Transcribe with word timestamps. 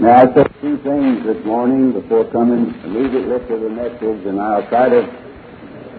Now, 0.00 0.16
I 0.16 0.32
said 0.32 0.50
two 0.62 0.78
things 0.78 1.26
this 1.26 1.44
morning 1.44 1.92
before 1.92 2.24
coming 2.32 2.72
immediately 2.84 3.38
to 3.48 3.56
the 3.58 3.68
message, 3.68 4.24
and 4.24 4.40
I'll 4.40 4.66
try 4.68 4.88
to 4.88 5.04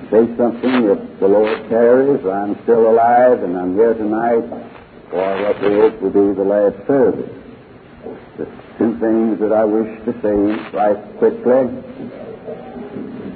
say 0.09 0.25
something 0.37 0.89
if 0.89 1.19
the 1.19 1.27
Lord 1.27 1.69
tarries. 1.69 2.25
I'm 2.25 2.57
still 2.63 2.89
alive, 2.89 3.43
and 3.43 3.55
I'm 3.55 3.75
here 3.75 3.93
tonight 3.93 4.41
for 5.11 5.43
what 5.43 5.61
we 5.61 5.75
hope 5.75 6.01
will 6.01 6.09
be 6.09 6.33
the 6.33 6.43
last 6.43 6.77
service. 6.87 7.29
The 8.39 8.45
two 8.79 8.97
things 8.97 9.39
that 9.39 9.53
I 9.53 9.65
wish 9.65 10.03
to 10.05 10.13
say 10.25 10.35
right 10.73 10.97
quickly. 11.19 11.69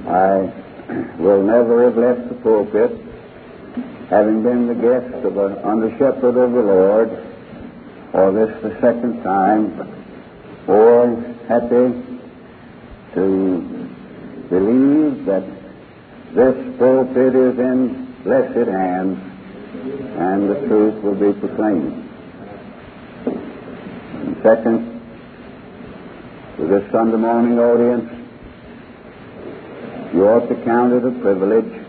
I 0.09 0.49
will 1.21 1.43
never 1.43 1.83
have 1.83 1.95
left 1.95 2.27
the 2.27 2.35
pulpit, 2.41 2.89
having 4.09 4.41
been 4.41 4.65
the 4.65 4.73
guest 4.73 5.13
of 5.25 5.37
an 5.37 5.59
under 5.63 5.91
shepherd 5.99 6.35
of 6.41 6.51
the 6.53 6.63
Lord, 6.63 7.09
for 8.11 8.31
this 8.31 8.49
the 8.63 8.73
second 8.81 9.21
time 9.21 10.04
more 10.67 11.21
happy 11.47 11.87
to 13.13 13.25
believe 14.49 15.25
that 15.25 15.43
this 16.33 16.77
pulpit 16.77 17.35
is 17.35 17.59
in 17.59 18.13
blessed 18.23 18.67
hands 18.67 19.17
and 20.17 20.49
the 20.49 20.67
truth 20.67 21.03
will 21.03 21.15
be 21.15 21.39
proclaimed. 21.39 21.93
And 23.25 24.37
second, 24.43 25.01
to 26.57 26.67
this 26.67 26.91
Sunday 26.91 27.17
morning 27.17 27.59
audience, 27.59 28.09
you 30.13 30.27
ought 30.27 30.47
to 30.47 30.55
count 30.63 30.93
it 30.93 31.05
a 31.05 31.11
privilege 31.21 31.85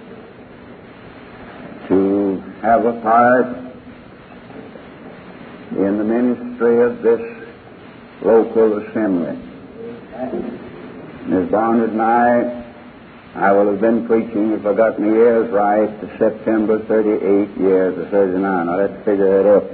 to 1.88 2.43
have 2.63 2.85
a 2.85 3.01
part 3.01 3.47
in 5.77 5.99
the 5.99 6.05
ministry 6.05 6.83
of 6.83 7.02
this 7.02 7.35
local 8.23 8.79
assembly. 8.79 9.37
Ms. 11.27 11.51
Barnard 11.51 11.90
and 11.90 12.02
I, 12.02 12.65
I 13.35 13.52
will 13.52 13.71
have 13.71 13.80
been 13.80 14.07
preaching, 14.07 14.52
if 14.52 14.65
I 14.65 14.74
got 14.74 14.99
my 14.99 15.09
years 15.09 15.51
right, 15.51 15.88
to 16.01 16.18
September 16.18 16.79
38 16.87 17.59
years 17.59 17.99
or 17.99 18.10
39. 18.10 18.66
Now 18.66 18.77
let's 18.77 19.05
figure 19.05 19.43
that 19.43 19.57
up. 19.57 19.65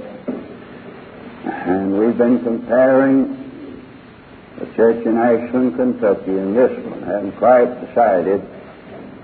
And 1.45 1.97
we've 1.97 2.17
been 2.17 2.43
comparing 2.43 3.39
the 4.59 4.65
church 4.75 5.05
in 5.05 5.17
Ashland, 5.17 5.75
Kentucky, 5.75 6.37
and 6.37 6.55
this 6.55 6.71
one. 6.85 7.03
I 7.03 7.07
Haven't 7.13 7.37
quite 7.37 7.87
decided 7.87 8.41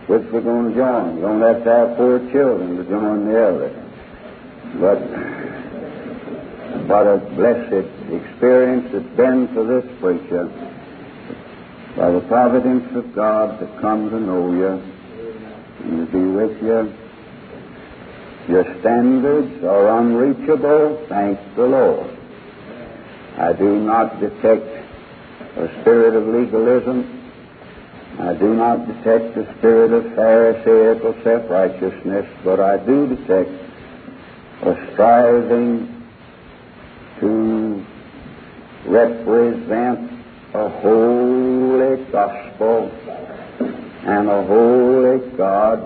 which 0.08 0.23
we're 0.31 0.41
going 0.41 0.69
to 0.71 0.75
join. 0.75 1.21
We're 1.21 1.27
going 1.27 1.39
to 1.39 1.47
have 1.53 1.63
to 1.63 1.69
have 1.69 1.97
four 1.97 2.19
children 2.31 2.77
to 2.77 2.83
join 2.86 3.27
the 3.27 3.47
other. 3.47 3.69
But 4.80 5.38
what 6.89 7.05
a 7.05 7.17
blessed 7.35 7.85
experience 8.11 8.89
it's 8.91 9.15
been 9.15 9.47
for 9.53 9.63
this 9.63 9.85
preacher 9.99 10.47
by 11.95 12.09
the 12.09 12.19
providence 12.21 12.95
of 12.95 13.13
God 13.13 13.59
to 13.59 13.67
come 13.79 14.09
to 14.09 14.19
know 14.19 14.51
you 14.51 14.81
and 15.83 16.07
to 16.07 16.11
be 16.11 16.25
with 16.25 16.59
you. 16.63 16.91
Your 18.51 18.63
standards 18.79 19.63
are 19.63 19.99
unreachable, 19.99 21.05
thank 21.07 21.39
the 21.55 21.67
Lord. 21.67 22.09
I 23.37 23.53
do 23.53 23.79
not 23.81 24.19
detect 24.19 24.65
a 25.57 25.81
spirit 25.81 26.15
of 26.15 26.25
legalism. 26.25 27.05
I 28.17 28.33
do 28.33 28.55
not 28.55 28.87
detect 28.87 29.37
a 29.37 29.45
spirit 29.59 29.93
of 29.93 30.05
Pharisaical 30.15 31.23
self-righteousness, 31.23 32.25
but 32.43 32.59
I 32.59 32.77
do 32.83 33.15
detect 33.15 33.51
a 34.63 34.91
striving 34.93 35.98
to 37.19 37.85
represent 38.85 40.11
a 40.53 40.69
holy 40.69 42.03
gospel 42.05 42.91
and 44.05 44.29
a 44.29 44.43
holy 44.43 45.29
God 45.37 45.79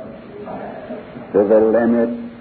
to 1.33 1.43
the 1.43 1.59
limit 1.59 2.31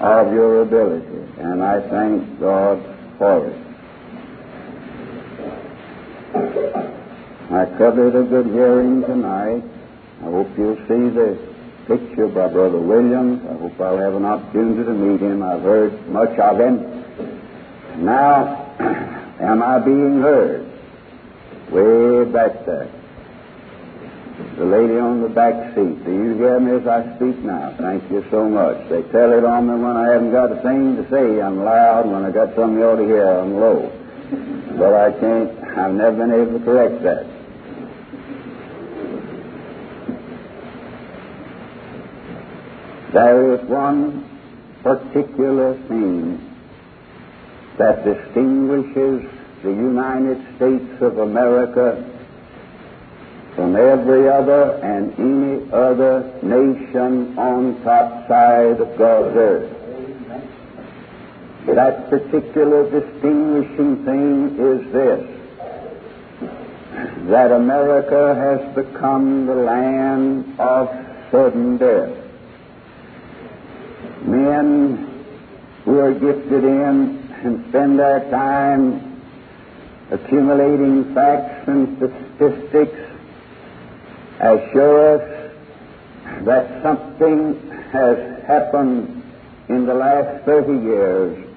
of 0.00 0.32
your 0.32 0.62
ability. 0.62 1.32
And 1.38 1.62
I 1.62 1.80
thank 1.88 2.40
God 2.40 2.82
for 3.18 3.46
it. 3.46 3.62
I 7.52 7.66
covered 7.76 8.16
a 8.16 8.22
good 8.22 8.46
hearing 8.46 9.02
tonight. 9.02 9.62
I 10.20 10.24
hope 10.24 10.48
you'll 10.56 10.76
see 10.88 11.10
the 11.10 11.38
picture 11.86 12.28
by 12.28 12.48
Brother 12.48 12.78
Williams. 12.78 13.44
I 13.44 13.52
hope 13.58 13.78
I'll 13.80 13.98
have 13.98 14.14
an 14.14 14.24
opportunity 14.24 14.84
to 14.84 14.94
meet 14.94 15.20
him. 15.20 15.42
I've 15.42 15.62
heard 15.62 16.08
much 16.08 16.38
of 16.38 16.58
him. 16.58 17.01
Now, 17.98 18.74
am 19.40 19.62
I 19.62 19.78
being 19.78 20.20
heard? 20.20 20.66
Way 21.70 22.24
back 22.30 22.66
there. 22.66 22.90
The 24.56 24.64
lady 24.64 24.98
on 24.98 25.22
the 25.22 25.28
back 25.28 25.74
seat. 25.74 26.04
Do 26.04 26.12
you 26.12 26.34
hear 26.34 26.60
me 26.60 26.72
as 26.76 26.86
I 26.86 27.16
speak 27.16 27.38
now? 27.38 27.74
Thank 27.78 28.10
you 28.10 28.24
so 28.30 28.48
much. 28.48 28.88
They 28.88 29.02
tell 29.12 29.32
it 29.32 29.44
on 29.44 29.66
me 29.66 29.74
when 29.82 29.96
I 29.96 30.12
haven't 30.12 30.32
got 30.32 30.52
a 30.52 30.60
thing 30.62 30.96
to 30.96 31.08
say. 31.10 31.40
I'm 31.40 31.64
loud. 31.64 32.10
When 32.10 32.24
I 32.24 32.30
got 32.30 32.54
something 32.54 32.78
you 32.78 32.84
ought 32.84 32.96
to 32.96 33.04
hear, 33.04 33.26
I'm 33.26 33.54
low. 33.58 33.90
But 34.78 34.94
I 34.94 35.12
can't, 35.18 35.78
I've 35.78 35.94
never 35.94 36.16
been 36.16 36.32
able 36.32 36.58
to 36.58 36.64
correct 36.64 37.02
that. 37.02 37.26
There 43.12 43.54
is 43.54 43.60
one 43.68 44.24
particular 44.82 45.74
thing 45.88 46.51
that 47.78 48.04
distinguishes 48.04 49.28
the 49.62 49.70
United 49.70 50.56
States 50.56 51.02
of 51.02 51.18
America 51.18 52.08
from 53.54 53.76
every 53.76 54.28
other 54.28 54.80
and 54.82 55.12
any 55.18 55.72
other 55.72 56.38
nation 56.42 57.38
on 57.38 57.82
top 57.82 58.28
side 58.28 58.80
of 58.80 58.98
God's 58.98 59.36
earth. 59.36 59.78
That 61.66 62.10
particular 62.10 62.90
distinguishing 62.90 64.04
thing 64.04 64.58
is 64.58 64.92
this 64.92 65.38
that 67.30 67.52
America 67.52 68.34
has 68.34 68.74
become 68.74 69.46
the 69.46 69.54
land 69.54 70.58
of 70.58 70.88
sudden 71.30 71.78
death. 71.78 72.16
Men 74.26 75.24
who 75.84 75.98
are 75.98 76.12
gifted 76.12 76.64
in 76.64 77.21
and 77.44 77.68
spend 77.68 78.00
our 78.00 78.20
time 78.30 79.22
accumulating 80.10 81.14
facts 81.14 81.68
and 81.68 81.96
statistics 81.96 82.98
assure 84.40 85.16
us 85.16 85.52
that 86.44 86.82
something 86.82 87.70
has 87.92 88.18
happened 88.44 89.22
in 89.68 89.86
the 89.86 89.94
last 89.94 90.44
30 90.44 90.84
years 90.84 91.48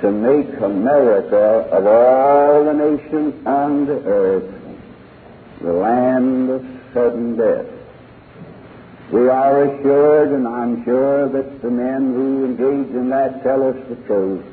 to 0.00 0.10
make 0.10 0.60
America, 0.60 1.68
of 1.72 1.86
all 1.86 2.64
the 2.64 2.72
nations 2.72 3.34
on 3.46 3.86
the 3.86 4.00
earth, 4.04 4.54
the 5.60 5.72
land 5.72 6.50
of 6.50 6.64
sudden 6.94 7.36
death. 7.36 7.66
We 9.12 9.28
are 9.28 9.64
assured, 9.64 10.32
and 10.32 10.46
I'm 10.46 10.84
sure 10.84 11.28
that 11.28 11.62
the 11.62 11.70
men 11.70 12.14
who 12.14 12.44
engage 12.44 12.94
in 12.94 13.08
that 13.10 13.42
tell 13.42 13.66
us 13.68 13.76
the 13.88 13.96
truth, 14.06 14.44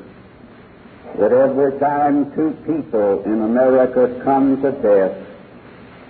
that 1.18 1.32
every 1.32 1.78
time 1.78 2.34
two 2.34 2.50
people 2.66 3.22
in 3.24 3.42
America 3.42 4.20
come 4.22 4.60
to 4.60 4.72
death, 4.72 5.16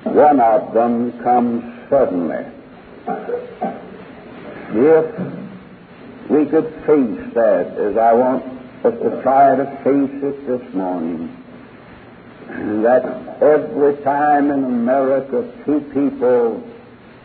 one 0.04 0.40
of 0.40 0.74
them 0.74 1.12
comes 1.22 1.88
suddenly. 1.88 2.44
If 4.70 5.06
we 6.28 6.46
could 6.46 6.74
face 6.86 7.34
that, 7.34 7.78
as 7.78 7.96
I 7.96 8.12
want 8.14 8.44
us 8.84 8.94
to 9.00 9.22
try 9.22 9.54
to 9.54 9.64
face 9.84 10.22
it 10.22 10.46
this 10.46 10.74
morning, 10.74 11.44
that 12.82 13.40
every 13.40 13.96
time 14.02 14.50
in 14.50 14.64
America 14.64 15.52
two 15.64 15.80
people 15.94 16.68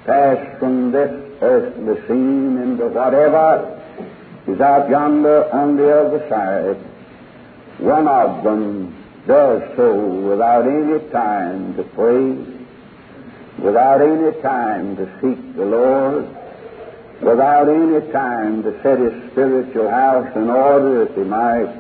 pass 0.06 0.60
from 0.60 0.92
this 0.92 1.12
earthly 1.42 1.96
scene 2.08 2.58
into 2.58 2.88
whatever 2.88 3.78
is 4.48 4.60
out 4.60 4.90
yonder 4.90 5.52
on 5.52 5.78
the 5.78 6.00
other 6.00 6.28
side, 6.30 6.91
one 7.82 8.08
of 8.08 8.44
them 8.44 8.96
does 9.26 9.76
so 9.76 9.96
without 9.96 10.68
any 10.68 11.00
time 11.10 11.76
to 11.76 11.84
pray, 11.84 12.38
without 13.58 14.02
any 14.02 14.40
time 14.42 14.96
to 14.98 15.06
seek 15.20 15.56
the 15.56 15.66
Lord, 15.66 16.28
without 17.22 17.70
any 17.70 18.12
time 18.12 18.62
to 18.64 18.72
set 18.84 19.00
his 19.00 19.32
spiritual 19.32 19.90
house 19.90 20.32
in 20.36 20.50
order 20.50 21.08
if 21.08 21.16
he 21.16 21.24
might. 21.24 21.74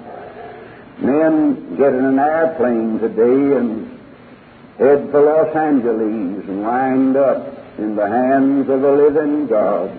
Men 1.00 1.77
get 1.77 1.94
in 1.94 2.06
an 2.06 2.19
airplane 2.19 3.00
today 3.00 3.57
and 3.57 4.00
head 4.80 5.09
for 5.12 5.21
Los 5.21 5.56
Angeles 5.56 6.48
and 6.48 6.63
wind 6.63 7.15
up 7.15 7.77
in 7.77 7.95
the 7.95 8.07
hands 8.07 8.69
of 8.69 8.81
the 8.81 8.92
living 8.92 9.45
God. 9.45 9.92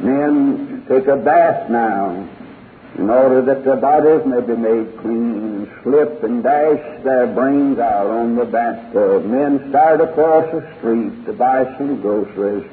Men 0.00 0.84
take 0.88 1.06
a 1.06 1.16
bath 1.16 1.70
now 1.70 2.28
in 2.98 3.08
order 3.08 3.40
that 3.42 3.64
their 3.64 3.76
bodies 3.76 4.26
may 4.26 4.40
be 4.40 4.54
made 4.54 4.98
clean 4.98 5.38
and 5.38 5.68
slip 5.82 6.22
and 6.22 6.42
dash 6.42 7.02
their 7.04 7.26
brains 7.26 7.78
out 7.78 8.06
on 8.06 8.36
the 8.36 8.44
bathtub. 8.44 9.24
Men 9.24 9.70
start 9.70 10.00
across 10.00 10.44
the 10.52 10.60
street 10.78 11.24
to 11.24 11.32
buy 11.32 11.64
some 11.78 12.00
groceries, 12.02 12.68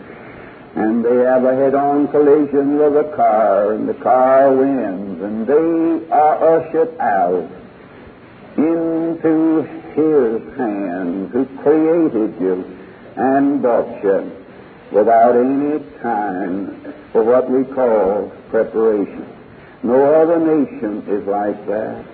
and 0.75 1.05
they 1.05 1.17
have 1.23 1.45
a 1.45 1.55
head-on 1.55 2.09
collision 2.09 2.77
with 2.77 2.97
a 2.97 3.15
car, 3.15 3.73
and 3.73 3.87
the 3.87 3.93
car 3.93 4.53
wins, 4.53 5.21
and 5.21 5.47
they 5.47 6.11
are 6.11 6.59
ushered 6.59 6.97
out 6.99 7.49
into 8.57 9.63
His 9.95 10.57
hands 10.57 11.31
who 11.31 11.45
created 11.63 12.41
you 12.41 12.77
and 13.15 13.61
bought 13.61 14.03
you 14.03 14.31
without 14.91 15.35
any 15.35 15.79
time 16.01 16.93
for 17.13 17.23
what 17.23 17.49
we 17.49 17.63
call 17.63 18.31
preparation. 18.49 19.38
No 19.83 20.13
other 20.13 20.39
nation 20.39 21.03
is 21.07 21.25
like 21.25 21.65
that. 21.67 22.05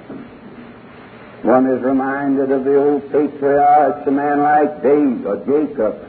One 1.44 1.68
is 1.68 1.82
reminded 1.84 2.52
of 2.52 2.64
the 2.64 2.76
old 2.76 3.12
patriarchs, 3.12 4.08
a 4.08 4.12
man 4.12 4.40
like 4.42 4.82
David 4.84 5.26
or 5.26 5.38
Jacob, 5.46 6.08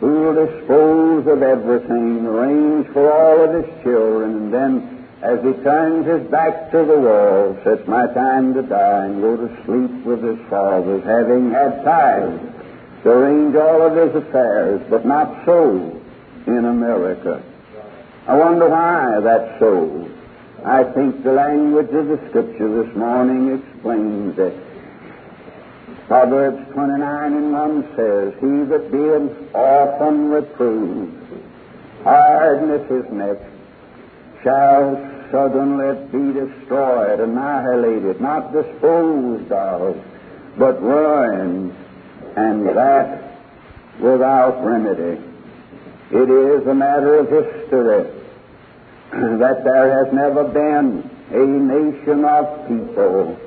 who 0.00 0.06
will 0.06 0.46
dispose 0.46 1.26
of 1.26 1.42
everything, 1.42 2.26
arrange 2.26 2.88
for 2.88 3.12
all 3.12 3.44
of 3.44 3.64
his 3.64 3.82
children, 3.82 4.34
and 4.34 4.54
then, 4.54 5.06
as 5.22 5.38
he 5.44 5.52
turns 5.62 6.06
his 6.06 6.28
back 6.30 6.70
to 6.72 6.78
the 6.78 6.98
wall, 6.98 7.56
says, 7.62 7.86
My 7.86 8.06
time 8.08 8.54
to 8.54 8.62
die, 8.62 9.06
and 9.06 9.20
go 9.22 9.36
to 9.36 9.64
sleep 9.64 10.04
with 10.04 10.22
his 10.22 10.38
fathers, 10.48 11.04
having 11.04 11.50
had 11.52 11.84
time 11.84 12.52
to 13.02 13.10
arrange 13.10 13.54
all 13.54 13.82
of 13.82 13.94
his 13.96 14.22
affairs, 14.22 14.80
but 14.90 15.06
not 15.06 15.44
so 15.44 16.00
in 16.46 16.64
America. 16.64 17.42
I 18.26 18.36
wonder 18.36 18.68
why 18.68 19.20
that's 19.20 19.60
so. 19.60 20.11
I 20.64 20.84
think 20.84 21.24
the 21.24 21.32
language 21.32 21.90
of 21.90 22.06
the 22.06 22.20
Scripture 22.28 22.84
this 22.84 22.94
morning 22.94 23.58
explains 23.58 24.38
it. 24.38 24.54
Proverbs 26.06 26.72
29 26.72 27.32
and 27.32 27.52
1 27.52 27.96
says, 27.96 28.34
He 28.34 28.64
that 28.70 28.92
beeth 28.92 29.54
often 29.56 30.28
reproved, 30.30 31.42
hardness 32.04 32.88
his 32.88 33.12
neck, 33.12 33.38
shall 34.44 34.94
suddenly 35.32 35.96
be 36.12 36.32
destroyed, 36.32 37.18
annihilated, 37.18 38.20
not 38.20 38.52
disposed 38.52 39.50
of, 39.50 40.00
but 40.58 40.80
ruined, 40.80 41.74
and 42.36 42.68
that 42.68 43.40
without 43.98 44.64
remedy. 44.64 45.20
It 46.12 46.30
is 46.30 46.66
a 46.68 46.74
matter 46.74 47.16
of 47.16 47.28
history 47.28 48.21
that 49.40 49.62
there 49.62 50.04
has 50.04 50.12
never 50.14 50.44
been 50.44 51.04
a 51.32 51.44
nation 51.44 52.24
of 52.24 52.66
people 52.66 53.38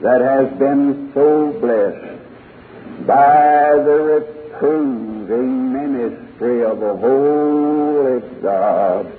that 0.00 0.22
has 0.22 0.48
been 0.58 1.10
so 1.12 1.52
blessed 1.60 3.06
by 3.06 3.76
the 3.84 3.98
reproving 4.16 5.74
ministry 5.74 6.64
of 6.64 6.80
the 6.80 6.96
Holy 6.96 8.20
God, 8.40 9.12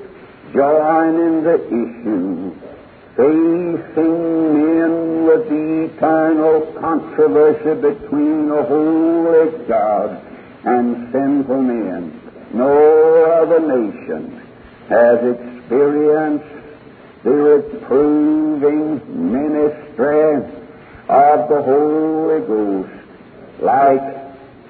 joining 0.56 1.44
the 1.44 1.66
issue, 1.68 2.56
facing 3.16 4.54
men 4.58 5.26
with 5.26 5.50
the 5.50 5.94
eternal 5.94 6.62
controversy 6.80 7.80
between 7.80 8.50
the 8.50 8.64
Holy 8.64 9.68
God 9.68 10.20
and 10.66 11.12
sinful 11.14 11.62
men. 11.62 12.20
No 12.56 13.24
other 13.26 13.60
nation 13.60 14.42
has 14.90 15.18
experienced 15.20 15.51
the 15.72 17.32
reproving 17.32 19.00
ministry 19.32 20.36
of 21.08 21.50
the 21.50 21.62
Holy 21.62 22.42
Ghost 22.48 22.90
like 23.62 24.02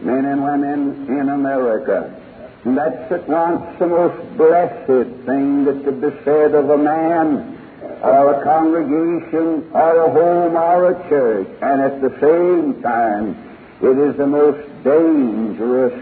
men 0.01 0.25
and 0.25 0.43
women 0.43 1.07
in 1.07 1.29
America. 1.29 2.17
And 2.65 2.77
that's 2.77 3.11
at 3.11 3.27
once 3.27 3.79
the 3.79 3.87
most 3.87 4.37
blessed 4.37 5.25
thing 5.25 5.65
that 5.65 5.83
could 5.83 6.01
be 6.01 6.09
said 6.23 6.53
of 6.53 6.69
a 6.69 6.77
man 6.77 7.57
or 8.03 8.33
a 8.33 8.43
congregation 8.43 9.71
or 9.73 10.05
a 10.05 10.11
home 10.11 10.55
or 10.55 10.91
a 10.91 11.09
church. 11.09 11.47
And 11.61 11.81
at 11.81 12.01
the 12.01 12.11
same 12.21 12.81
time, 12.83 13.35
it 13.81 13.97
is 13.97 14.17
the 14.17 14.27
most 14.27 14.67
dangerous 14.83 15.93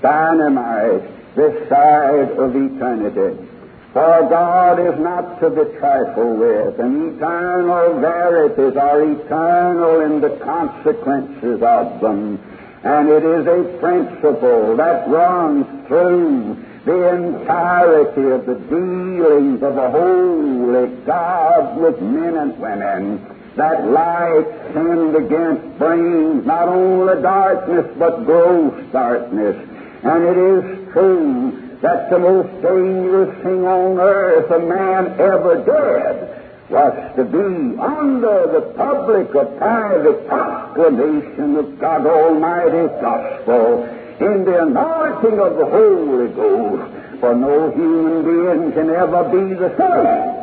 dynamite 0.00 1.36
this 1.36 1.68
side 1.68 2.30
of 2.38 2.56
eternity. 2.56 3.48
For 3.92 4.26
God 4.30 4.80
is 4.80 4.98
not 5.00 5.38
to 5.40 5.50
be 5.50 5.64
trifled 5.78 6.38
with, 6.38 6.80
and 6.80 7.14
eternal 7.14 8.00
verities 8.00 8.74
are 8.74 9.02
eternal 9.02 10.00
in 10.00 10.20
the 10.22 10.30
consequences 10.42 11.62
of 11.62 12.00
them. 12.00 12.40
And 12.84 13.10
it 13.10 13.22
is 13.22 13.46
a 13.46 13.78
principle 13.80 14.76
that 14.76 15.08
runs 15.08 15.66
through 15.88 16.56
the 16.86 17.08
entirety 17.14 18.30
of 18.30 18.46
the 18.46 18.54
dealings 18.54 19.62
of 19.62 19.74
the 19.74 19.90
holy 19.90 20.88
God 21.04 21.76
with 21.76 22.00
men 22.00 22.34
and 22.34 22.58
women 22.58 23.20
that 23.56 23.86
light 23.86 24.46
sinned 24.72 25.14
against 25.14 25.78
brings 25.78 26.46
not 26.46 26.68
only 26.68 27.20
darkness 27.20 27.86
but 27.98 28.24
gross 28.24 28.90
darkness. 28.90 29.68
And 30.02 30.24
it 30.24 30.38
is 30.38 30.92
true 30.92 31.61
that 31.82 32.10
the 32.10 32.18
most 32.18 32.50
dangerous 32.62 33.34
thing 33.42 33.66
on 33.66 33.98
earth 33.98 34.50
a 34.50 34.58
man 34.60 35.18
ever 35.18 35.58
did 35.66 36.70
was 36.70 36.94
to 37.16 37.24
be 37.24 37.76
under 37.76 38.46
the 38.54 38.72
public 38.78 39.34
or 39.34 39.44
private 39.58 40.26
proclamation 40.28 41.56
of 41.56 41.78
God 41.80 42.06
Almighty's 42.06 42.94
gospel 43.02 43.82
in 44.20 44.44
the 44.44 44.62
anointing 44.62 45.38
of 45.38 45.56
the 45.58 45.66
Holy 45.66 46.28
Ghost. 46.32 47.20
For 47.20 47.34
no 47.34 47.70
human 47.70 48.24
being 48.24 48.72
can 48.72 48.90
ever 48.90 49.24
be 49.30 49.54
the 49.54 49.70
same 49.74 50.42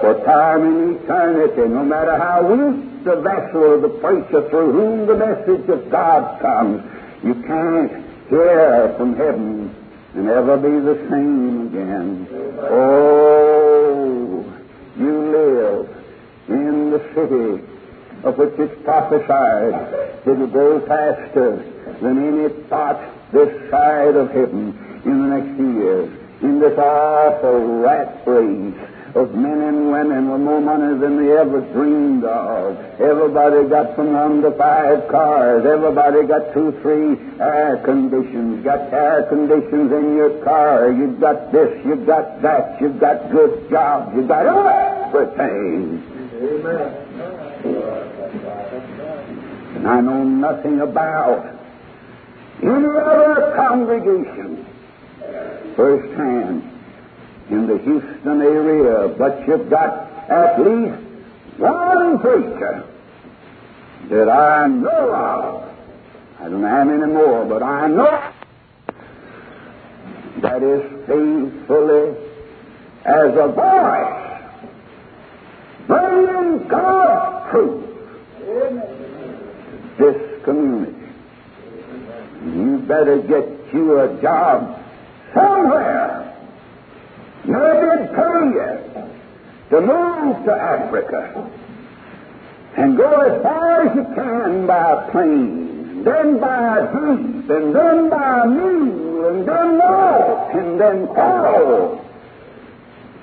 for 0.00 0.24
time 0.24 0.62
and 0.62 0.96
eternity, 0.96 1.68
no 1.68 1.84
matter 1.84 2.16
how 2.16 2.42
weak 2.42 3.04
the 3.04 3.16
vessel 3.16 3.74
of 3.74 3.82
the 3.82 3.88
preacher 3.88 4.48
through 4.48 4.72
whom 4.72 5.06
the 5.06 5.16
message 5.16 5.68
of 5.68 5.90
God 5.90 6.40
comes. 6.40 6.82
You 7.22 7.34
can't 7.46 7.92
hear 8.30 8.94
from 8.96 9.16
heaven 9.16 9.77
and 10.18 10.28
ever 10.28 10.56
be 10.56 10.80
the 10.80 10.96
same 11.08 11.68
again. 11.68 12.26
Oh, 12.60 14.44
you 14.98 15.12
live 15.30 15.88
in 16.48 16.90
the 16.90 16.98
city 17.14 17.64
of 18.24 18.36
which 18.36 18.52
it's 18.58 18.82
prophesied 18.82 19.72
that 19.72 20.26
it'll 20.26 20.48
go 20.48 20.80
faster 20.86 21.64
than 22.02 22.18
any 22.18 22.64
spot 22.64 23.00
this 23.32 23.70
side 23.70 24.16
of 24.16 24.30
heaven 24.32 24.76
in 25.04 25.22
the 25.22 25.36
next 25.36 25.56
few 25.56 25.72
years. 25.74 26.10
In 26.42 26.58
this 26.58 26.76
awful 26.76 27.78
rat 27.78 28.26
race 28.26 28.87
of 29.14 29.34
men 29.34 29.60
and 29.62 29.90
women 29.90 30.30
with 30.30 30.40
more 30.40 30.60
money 30.60 30.98
than 30.98 31.16
they 31.16 31.32
ever 31.32 31.60
dreamed 31.72 32.24
of. 32.24 32.76
Everybody 33.00 33.68
got 33.68 33.94
from 33.96 34.12
one 34.12 34.42
to 34.42 34.50
five 34.52 35.08
cars. 35.08 35.64
Everybody 35.64 36.26
got 36.26 36.52
two, 36.52 36.72
three 36.82 37.16
air 37.40 37.78
conditions. 37.84 38.64
Got 38.64 38.92
air 38.92 39.22
conditions 39.28 39.92
in 39.92 40.14
your 40.16 40.44
car. 40.44 40.90
You've 40.92 41.20
got 41.20 41.52
this, 41.52 41.84
you've 41.84 42.06
got 42.06 42.42
that, 42.42 42.80
you've 42.80 43.00
got 43.00 43.30
good 43.30 43.70
jobs, 43.70 44.14
you've 44.14 44.28
got 44.28 44.46
everything. 44.46 46.04
Amen. 46.40 47.04
And 49.76 49.86
I 49.88 50.00
know 50.00 50.24
nothing 50.24 50.80
about 50.80 51.46
any 52.62 52.70
other 52.72 53.52
congregation 53.56 54.66
firsthand 55.76 56.67
in 57.50 57.66
the 57.66 57.78
Houston 57.78 58.42
area, 58.42 59.08
but 59.08 59.46
you've 59.46 59.70
got 59.70 60.10
at 60.28 60.60
least 60.60 60.98
one 61.56 62.18
preacher 62.18 62.84
that 64.10 64.28
I 64.28 64.66
know 64.66 65.14
of. 65.14 65.68
I 66.40 66.48
don't 66.48 66.62
have 66.62 66.88
any 66.88 67.12
more, 67.12 67.44
but 67.46 67.62
I 67.62 67.88
know 67.88 68.32
that 70.42 70.62
is 70.62 70.82
faithfully 71.06 72.14
as 73.04 73.34
a 73.36 73.48
voice 73.48 74.18
bringing 75.86 76.68
God's 76.68 77.50
truth 77.50 77.84
this 79.98 80.44
community. 80.44 80.94
You 82.44 82.78
better 82.86 83.18
get 83.18 83.72
you 83.72 84.00
a 84.00 84.22
job 84.22 84.80
somewhere 85.34 86.27
Maybe 87.48 88.12
pay 88.14 88.38
you 88.56 88.70
to 89.70 89.80
move 89.80 90.44
to 90.44 90.52
Africa 90.52 91.50
and 92.76 92.96
go 92.96 93.10
as 93.20 93.42
far 93.42 93.88
as 93.88 93.96
you 93.96 94.04
can 94.14 94.66
by 94.66 95.08
plane, 95.10 96.04
then 96.04 96.38
by 96.40 96.80
jeep, 96.92 97.50
and 97.50 97.74
then 97.74 98.10
by 98.10 98.46
mule, 98.46 99.28
and 99.30 99.48
then 99.48 99.78
walk, 99.78 100.54
and 100.54 100.78
then 100.78 101.06
crawl 101.08 102.04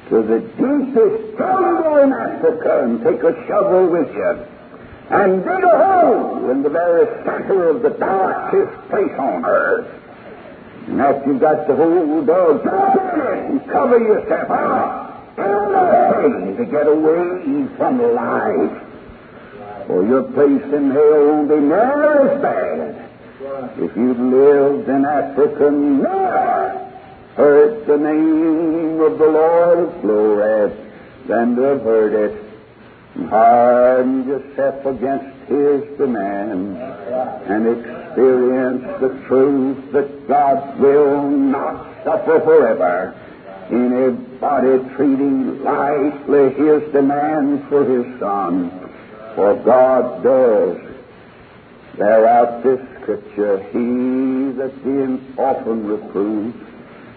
to 0.09 0.21
the 0.23 0.39
deepest 0.39 1.37
jungle 1.37 1.97
in 1.97 2.11
Africa 2.11 2.83
and 2.83 3.03
take 3.03 3.21
a 3.21 3.47
shovel 3.47 3.87
with 3.89 4.13
you 4.13 4.45
and 5.09 5.43
dig 5.43 5.63
a 5.63 5.77
hole 5.77 6.49
in 6.49 6.63
the 6.63 6.69
very 6.69 7.05
center 7.23 7.69
of 7.69 7.83
the 7.83 7.91
darkest 7.91 8.89
place 8.89 9.13
on 9.19 9.45
earth. 9.45 10.04
And 10.87 11.01
after 11.01 11.31
you've 11.31 11.41
got 11.41 11.67
the 11.67 11.75
whole 11.75 12.23
it 12.23 12.61
and 12.63 13.67
cover 13.69 13.99
yourself 13.99 14.49
up 14.49 15.35
the 15.35 16.55
to 16.57 16.65
get 16.65 16.87
away 16.87 17.67
from 17.77 18.01
life. 18.13 18.81
For 19.87 20.05
your 20.05 20.23
place 20.23 20.73
in 20.73 20.91
hell 20.91 21.25
won't 21.27 21.49
be 21.49 21.55
near 21.55 22.29
as 22.29 22.41
bad 22.41 23.05
if 23.77 23.95
you'd 23.95 24.19
lived 24.19 24.89
in 24.89 25.05
Africa 25.05 25.69
never 25.71 26.91
heard 27.35 27.85
the 27.85 27.97
name 27.97 28.99
of 29.01 29.19
the 29.19 29.27
Lord 29.27 29.79
of 29.79 30.01
glory 30.01 30.73
than 31.27 31.55
to 31.55 31.61
have 31.61 31.81
heard 31.81 32.13
it 32.13 32.44
and 33.15 33.29
hardened 33.29 34.27
yourself 34.27 34.85
against 34.85 35.49
His 35.49 35.97
demands 35.97 36.77
and 37.47 37.67
experience 37.67 38.83
the 39.01 39.09
truth 39.27 39.91
that 39.93 40.27
God 40.27 40.79
will 40.79 41.29
not 41.29 42.03
suffer 42.03 42.39
forever. 42.41 43.21
Anybody 43.71 44.95
treating 44.95 45.63
lightly 45.63 46.53
His 46.53 46.91
demands 46.91 47.63
for 47.69 47.83
His 47.83 48.19
Son. 48.19 48.69
For 49.35 49.55
God 49.55 50.23
does. 50.23 50.77
Bear 51.97 52.27
out 52.27 52.63
this 52.63 52.79
scripture, 53.01 53.63
He 53.71 54.51
that 54.57 54.83
being 54.83 55.33
often 55.37 55.87
reproved 55.87 56.65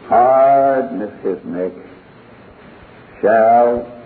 hardness 0.09 1.13
his 1.23 1.45
neck 1.45 1.73
shall 3.21 3.98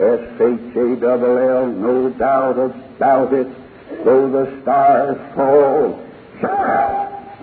S-H-A-L-L, 0.00 1.66
no 1.66 2.10
doubt 2.10 2.58
about 2.58 3.32
it, 3.32 3.48
though 4.04 4.30
the 4.30 4.62
stars 4.62 5.16
fall, 5.34 6.00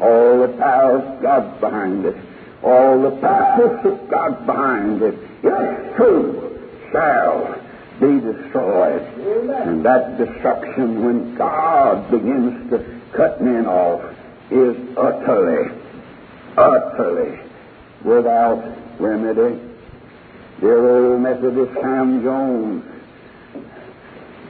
all 0.01 0.39
the 0.41 0.53
power 0.57 0.97
of 0.97 1.21
God 1.21 1.59
behind 1.61 2.05
it, 2.05 2.15
all 2.63 3.01
the 3.01 3.11
purpose 3.17 3.91
of 3.91 4.09
God 4.09 4.45
behind 4.45 5.01
it, 5.01 5.15
yes, 5.43 5.95
true, 5.95 6.59
shall 6.91 7.55
be 7.99 8.19
destroyed. 8.19 9.01
And 9.67 9.85
that 9.85 10.17
destruction, 10.17 11.05
when 11.05 11.35
God 11.35 12.09
begins 12.09 12.69
to 12.71 13.01
cut 13.13 13.41
men 13.41 13.65
off, 13.65 14.01
is 14.51 14.75
utterly, 14.97 15.71
utterly 16.57 17.39
without 18.03 18.63
remedy. 18.99 19.68
Dear 20.61 21.13
old 21.13 21.21
Methodist 21.21 21.73
Sam 21.79 22.21
Jones. 22.21 22.83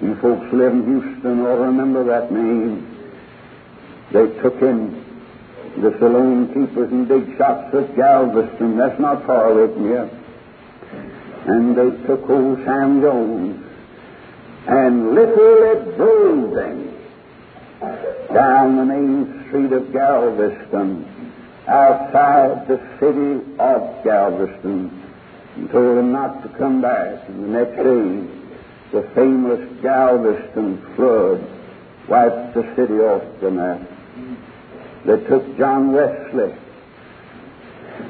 You 0.01 0.16
folks 0.16 0.51
live 0.51 0.74
in 0.74 0.86
Houston 0.86 1.44
to 1.44 1.50
remember 1.50 2.04
that 2.06 2.32
name. 2.32 2.98
They 4.12 4.25
took 4.42 4.60
him, 4.60 5.06
the 5.80 5.96
saloon 6.00 6.48
keepers 6.48 6.92
and 6.92 7.08
big 7.08 7.38
shops 7.38 7.75
at 7.75 7.96
Galveston. 7.96 8.75
That's 8.75 9.00
not 9.00 9.28
far 9.28 9.51
away 9.51 9.72
from 9.72 9.84
here. 9.84 10.10
And 11.46 11.78
they 11.78 11.92
took 12.08 12.28
old 12.28 12.58
Sam 12.66 13.01
Jones 13.01 13.63
and 14.68 15.13
literally 15.13 15.96
bruised 15.96 16.56
down 18.34 18.78
the 18.78 18.86
main 18.86 19.46
street 19.48 19.74
of 19.74 19.94
Galveston 19.94 21.06
outside 21.68 22.68
the 22.68 22.80
city 23.00 23.46
of 23.60 24.04
Galveston 24.04 24.99
and 25.56 25.70
told 25.70 25.98
him 25.98 26.12
not 26.12 26.44
to 26.44 26.50
come 26.58 26.82
back. 26.82 27.27
And 27.27 27.44
the 27.44 27.48
next 27.48 27.75
day, 27.75 28.39
the 28.91 29.10
famous 29.13 29.82
Galveston 29.82 30.96
flood 30.96 31.48
wiped 32.08 32.56
the 32.56 32.63
city 32.75 32.96
off 32.96 33.24
the 33.39 33.51
map. 33.51 33.82
They 35.06 35.18
took 35.27 35.58
John 35.58 35.91
Wesley 35.94 36.53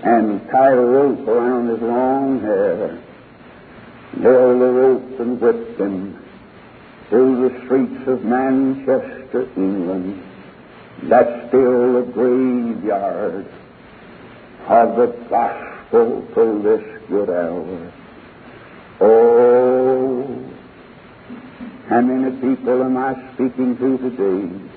and 0.03 0.47
tied 0.49 0.73
a 0.73 0.81
rope 0.81 1.27
around 1.27 1.69
his 1.69 1.81
long 1.81 2.39
hair, 2.41 3.01
held 4.21 4.61
the 4.61 4.71
rope 4.71 5.19
and 5.19 5.41
whipped 5.41 5.79
him 5.79 6.23
through 7.09 7.49
the 7.49 7.65
streets 7.65 8.07
of 8.07 8.23
Manchester, 8.23 9.49
England. 9.57 10.23
That's 11.03 11.47
still 11.47 11.93
the 11.93 12.11
graveyard 12.11 13.45
of 14.67 14.95
the 14.95 15.07
gospel 15.29 16.27
to 16.35 16.61
this 16.61 16.98
good 17.09 17.29
hour. 17.29 17.93
Oh, 19.01 20.51
how 21.89 22.01
many 22.01 22.31
people 22.39 22.83
am 22.83 22.97
I 22.97 23.33
speaking 23.33 23.77
to 23.77 23.97
today 23.97 24.69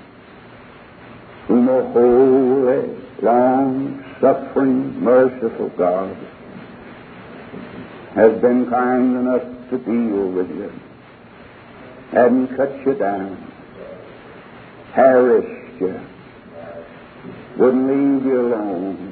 whom 1.47 1.69
a 1.69 1.93
holy, 1.93 2.97
long 3.21 4.03
suffering, 4.21 4.99
merciful 5.03 5.69
God 5.77 6.17
has 8.15 8.41
been 8.41 8.71
kind 8.71 9.17
enough 9.17 9.43
to 9.71 9.79
deal 9.79 10.31
with 10.31 10.49
you, 10.49 10.73
hadn't 12.13 12.57
cut 12.57 12.87
you 12.87 12.95
down, 12.95 13.37
harassed 14.95 15.81
you, 15.81 16.01
wouldn't 17.59 17.87
leave 17.89 18.25
you 18.25 18.41
alone, 18.47 19.12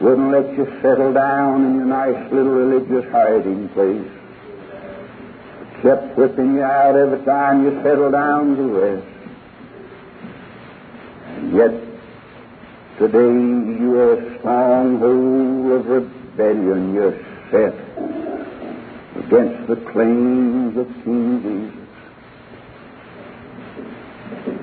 wouldn't 0.00 0.30
let 0.30 0.56
you 0.56 0.64
settle 0.80 1.12
down 1.12 1.64
in 1.66 1.74
your 1.74 1.84
nice 1.84 2.32
little 2.32 2.52
religious 2.52 3.10
hiding 3.12 3.68
place, 3.70 4.08
kept 5.82 6.16
whipping 6.16 6.54
you 6.54 6.62
out 6.62 6.96
every 6.96 7.22
time 7.24 7.64
you 7.64 7.82
settled 7.82 8.12
down 8.12 8.56
to 8.56 8.62
rest. 8.62 9.06
And 11.26 11.54
yet, 11.54 11.74
today 12.98 13.18
you 13.18 13.98
are 13.98 14.14
a 14.14 14.38
stronghold 14.38 15.72
of 15.72 15.86
rebellion. 15.86 16.94
You're 16.94 17.18
set 17.50 17.74
against 19.22 19.68
the 19.68 19.76
claims 19.92 20.76
of 20.78 20.86
King 21.04 21.42
Jesus. 21.42 21.76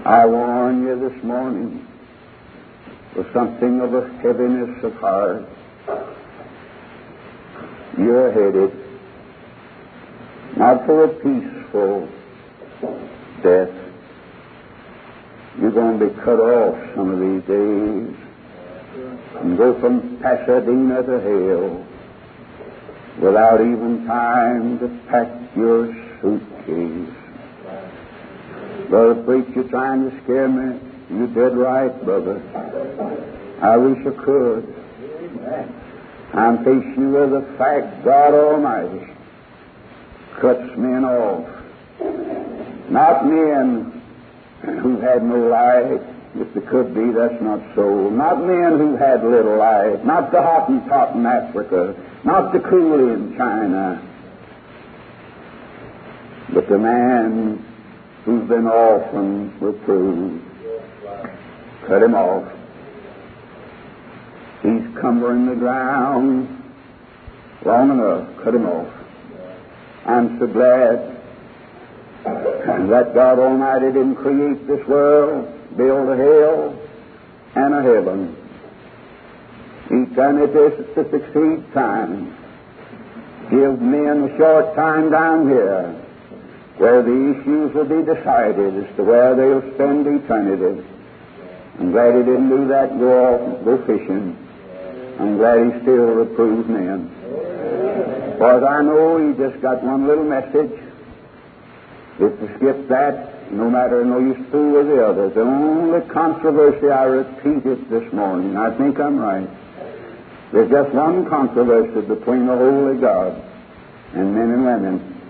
I 0.03 0.25
warn 0.25 0.87
you 0.87 1.09
this 1.09 1.23
morning 1.23 1.86
with 3.17 3.33
something 3.33 3.81
of 3.81 3.95
a 3.95 4.07
heaviness 4.19 4.83
of 4.83 4.93
heart. 4.95 5.43
You're 7.97 8.31
headed 8.31 8.87
not 10.55 10.85
for 10.85 11.03
a 11.03 11.07
peaceful 11.09 12.07
death. 13.43 13.69
You're 15.59 15.71
going 15.71 15.99
to 15.99 16.07
be 16.07 16.15
cut 16.21 16.39
off 16.39 16.95
some 16.95 17.11
of 17.11 17.19
these 17.19 17.43
days 17.47 18.15
and 19.41 19.57
go 19.57 19.79
from 19.79 20.17
Pasadena 20.17 21.03
to 21.03 21.19
hell 21.19 21.85
without 23.19 23.61
even 23.61 24.05
time 24.05 24.79
to 24.79 24.87
pack 25.09 25.27
your 25.55 25.93
suitcase. 26.21 27.13
Brother 28.89 29.23
Preacher, 29.23 29.51
you're 29.55 29.69
trying 29.69 30.09
to 30.09 30.23
scare 30.23 30.47
me. 30.47 30.79
You 31.09 31.27
dead 31.27 31.55
right, 31.57 32.03
brother. 32.03 32.41
I 33.61 33.77
wish 33.77 34.05
I 34.05 34.23
could. 34.23 34.75
I'm 36.33 36.57
facing 36.63 37.11
with 37.11 37.31
the 37.31 37.41
fact 37.57 38.03
God 38.05 38.33
Almighty 38.33 39.07
cuts 40.39 40.77
men 40.77 41.03
off. 41.03 41.49
Not 42.89 43.25
men 43.25 44.01
who 44.61 44.99
had 44.99 45.23
no 45.23 45.47
life. 45.47 46.01
If 46.35 46.53
they 46.53 46.61
could 46.61 46.93
be, 46.93 47.11
that's 47.11 47.41
not 47.41 47.59
so. 47.73 48.09
Not 48.09 48.45
men 48.45 48.77
who 48.77 48.95
had 48.95 49.23
little 49.23 49.57
life. 49.57 50.03
Not 50.03 50.31
the 50.31 50.37
Hottentot 50.37 51.15
in 51.15 51.25
Africa. 51.25 51.95
Not 52.23 52.53
the 52.53 52.59
coolie 52.59 53.15
in 53.15 53.35
China. 53.35 54.03
But 56.53 56.69
the 56.69 56.77
man 56.77 57.65
who's 58.23 58.47
been 58.47 58.67
often 58.67 59.59
reproved. 59.59 60.43
Cut 61.87 62.03
him 62.03 62.13
off. 62.13 62.56
He's 64.63 64.97
cumbering 64.99 65.45
the 65.45 65.55
ground 65.55 66.63
long 67.65 67.91
enough. 67.91 68.43
Cut 68.43 68.55
him 68.55 68.65
off. 68.65 68.93
I'm 70.05 70.39
so 70.39 70.47
glad 70.47 71.17
that 72.23 73.13
God 73.13 73.39
Almighty 73.39 73.87
didn't 73.87 74.15
create 74.15 74.67
this 74.67 74.85
world, 74.87 75.77
build 75.77 76.09
a 76.09 76.17
hell 76.17 76.79
and 77.55 77.73
a 77.73 77.81
heaven. 77.81 78.35
Eternity 79.89 80.59
is 80.59 80.95
to 80.95 81.09
succeed 81.11 81.73
time. 81.73 82.35
Give 83.49 83.81
men 83.81 84.23
a 84.23 84.37
short 84.37 84.75
time 84.75 85.11
down 85.11 85.47
here 85.47 85.93
where 86.77 87.01
the 87.01 87.31
issues 87.31 87.73
will 87.73 87.85
be 87.85 88.03
decided 88.03 88.83
as 88.83 88.95
to 88.97 89.03
where 89.03 89.35
they'll 89.35 89.73
spend 89.73 90.05
eternity. 90.05 90.83
I'm 91.79 91.91
glad 91.91 92.15
he 92.15 92.23
didn't 92.23 92.49
do 92.49 92.67
that 92.67 92.97
go 92.99 93.35
off 93.35 93.65
go 93.65 93.77
fishing. 93.85 94.46
I'm 95.19 95.37
glad 95.37 95.73
he 95.73 95.81
still 95.81 96.05
reproves. 96.05 96.67
For 98.37 98.51
as 98.51 98.63
I 98.63 98.81
know 98.83 99.17
he 99.17 99.37
just 99.37 99.61
got 99.61 99.83
one 99.83 100.07
little 100.07 100.23
message 100.23 100.79
If 102.19 102.41
you 102.41 102.49
skip 102.57 102.87
that, 102.89 103.51
no 103.51 103.69
matter 103.69 104.03
no 104.03 104.19
you 104.19 104.35
fool 104.51 104.73
with 104.73 104.87
the 104.87 105.05
others. 105.05 105.33
The 105.33 105.41
only 105.41 106.01
controversy 106.09 106.89
I 106.89 107.03
repeat 107.03 107.65
it 107.65 107.89
this 107.89 108.11
morning. 108.13 108.57
I 108.57 108.75
think 108.77 108.99
I'm 108.99 109.17
right. 109.17 109.47
There's 110.51 110.69
just 110.69 110.93
one 110.93 111.29
controversy 111.29 112.01
between 112.01 112.47
the 112.47 112.55
holy 112.55 112.99
God 112.99 113.43
and 114.13 114.33
men 114.33 114.51
and 114.51 114.65
women, 114.65 115.21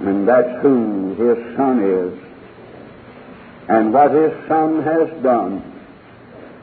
and 0.00 0.28
that's 0.28 0.62
who 0.62 1.14
His 1.14 1.56
Son 1.56 1.82
is, 1.82 2.18
and 3.68 3.92
what 3.92 4.10
His 4.10 4.32
Son 4.46 4.82
has 4.82 5.08
done, 5.22 5.62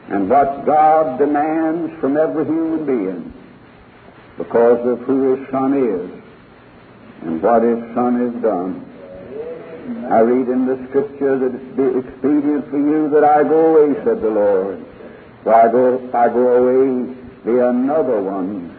and 0.08 0.28
what 0.28 0.66
God 0.66 1.18
demands 1.18 1.92
from 2.00 2.16
every 2.16 2.44
human 2.44 2.84
being 2.84 3.32
because 4.36 4.86
of 4.86 5.00
who 5.00 5.34
His 5.34 5.48
Son 5.50 5.72
is 5.74 6.10
and 7.22 7.42
what 7.42 7.62
His 7.62 7.78
Son 7.94 8.20
has 8.20 8.42
done. 8.42 8.90
I 10.10 10.20
read 10.20 10.48
in 10.48 10.66
the 10.66 10.86
Scripture 10.88 11.38
that 11.38 11.54
it's 11.54 12.06
expedient 12.06 12.70
for 12.70 12.78
you 12.78 13.08
that 13.10 13.24
I 13.24 13.42
go 13.42 13.76
away, 13.76 13.94
said 14.04 14.20
the 14.20 14.30
Lord. 14.30 14.84
For 15.42 15.54
I 15.54 15.68
go, 15.70 16.10
I 16.12 16.28
go 16.28 16.56
away, 16.56 17.14
be 17.44 17.58
another 17.58 18.20
one. 18.20 18.70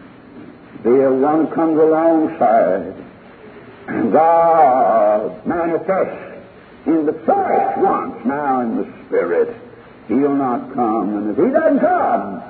A 0.84 1.10
one 1.10 1.50
comes 1.50 1.78
alongside. 1.78 2.94
God 4.12 5.46
manifests 5.46 6.46
in 6.86 7.06
the 7.06 7.12
flesh 7.24 7.76
once, 7.78 8.24
now 8.24 8.60
in 8.60 8.76
the 8.76 9.06
Spirit. 9.06 9.65
He'll 10.08 10.34
not 10.34 10.72
come. 10.74 11.16
And 11.16 11.30
if 11.30 11.36
He 11.36 11.52
doesn't 11.52 11.80
come, 11.80 12.42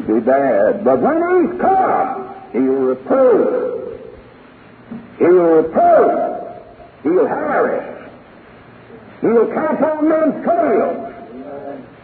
it'll 0.00 0.14
be 0.14 0.20
bad. 0.20 0.84
But 0.84 1.00
when 1.00 1.16
He's 1.16 1.60
come, 1.60 2.34
He'll 2.52 2.62
reprove. 2.62 4.00
He'll 5.18 5.62
reprove. 5.62 6.32
He'll 7.02 7.26
harass. 7.26 8.10
He'll 9.20 9.46
camp 9.46 9.80
on 9.82 10.08
men's 10.08 10.44
trails. 10.44 11.08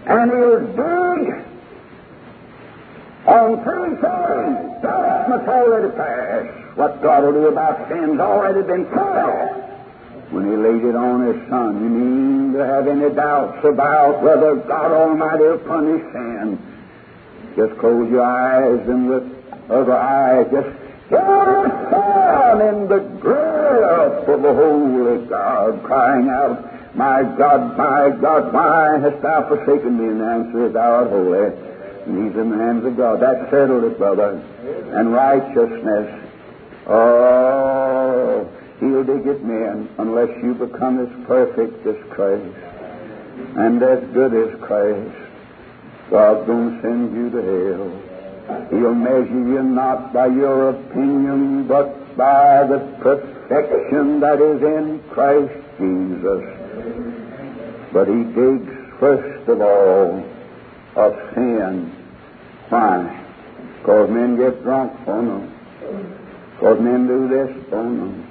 And 0.07 0.31
he'll 0.31 0.61
dig 0.61 1.45
on 3.27 3.63
three 3.63 3.95
things. 4.01 4.83
Judgment's 4.83 5.49
already 5.49 5.91
passed. 5.97 6.77
What 6.79 7.03
God 7.03 7.25
will 7.25 7.33
do 7.33 7.49
about 7.49 7.89
sin's 7.89 8.21
already 8.21 8.63
been 8.63 8.87
told. 8.87 9.68
When 10.31 10.45
he 10.45 10.57
laid 10.57 10.85
it 10.85 10.95
on 10.95 11.27
his 11.27 11.49
son, 11.49 11.83
you 11.83 11.89
mean 11.89 12.53
to 12.53 12.67
have 12.67 12.87
any 12.87 13.15
doubts 13.15 13.65
about 13.65 14.23
whether 14.23 14.57
God 14.57 14.93
Almighty 14.93 15.45
will 15.45 15.59
punish 15.59 16.03
sin? 16.13 16.59
Just 17.57 17.79
close 17.81 18.11
your 18.11 18.23
eyes 18.23 18.87
and 18.89 19.09
with 19.09 19.25
other 19.71 19.97
eyes 19.97 20.47
just 20.53 20.69
down 21.11 22.61
in 22.61 22.89
the 22.89 22.99
grasp 23.21 24.29
of 24.29 24.43
the 24.43 24.53
Holy 24.53 25.27
God, 25.27 25.83
crying 25.83 26.29
out, 26.29 26.95
My 26.95 27.23
God, 27.23 27.77
my 27.79 28.11
God, 28.21 28.53
why 28.53 28.99
hast 28.99 29.23
thou 29.23 29.49
forsaken 29.49 29.97
me? 29.97 30.09
And 30.09 30.21
the 30.21 30.27
answer 30.27 30.67
is, 30.67 30.73
Thou 30.75 30.93
art 30.93 31.09
holy. 31.09 31.53
And 32.07 32.25
he's 32.25 32.37
in 32.39 32.51
the 32.51 32.57
hands 32.57 32.85
of 32.85 32.97
God. 32.97 33.21
That 33.21 33.51
settled 33.51 33.85
it, 33.85 33.99
brother. 33.99 34.41
And 34.93 35.13
righteousness. 35.13 36.25
Oh, 36.87 38.49
he'll 38.81 39.05
dig 39.05 39.27
it, 39.27 39.43
man, 39.45 39.89
unless 39.99 40.31
you 40.43 40.55
become 40.55 41.01
as 41.01 41.27
perfect 41.27 41.87
as 41.87 41.97
Christ 42.11 42.57
and 43.57 43.83
as 43.83 44.03
good 44.13 44.35
as 44.35 44.61
Christ. 44.61 45.17
God's 46.11 46.47
going 46.47 46.77
to 46.77 46.83
send 46.83 47.15
you 47.15 47.31
to 47.31 47.43
hell. 47.43 48.69
He'll 48.71 48.95
measure 48.95 49.29
you 49.29 49.63
not 49.63 50.13
by 50.13 50.27
your 50.27 50.71
opinion, 50.71 51.67
but 51.67 52.17
by 52.17 52.67
the 52.67 52.79
perfection 53.01 54.21
that 54.21 54.41
is 54.41 54.63
in 54.63 55.03
Christ 55.11 55.55
Jesus. 55.79 56.45
But 57.93 58.09
he 58.09 58.25
digs 58.25 58.73
first 58.99 59.49
of 59.49 59.61
all 59.61 60.25
of 60.97 61.35
sin. 61.35 61.93
Why? 62.69 63.25
Because 63.79 64.11
men 64.11 64.37
get 64.37 64.63
drunk 64.63 64.93
on 65.07 65.29
them. 65.29 65.55
Because 66.55 66.81
men 66.81 67.07
do 67.07 67.29
this 67.29 67.73
on 67.73 67.99
them. 67.99 68.28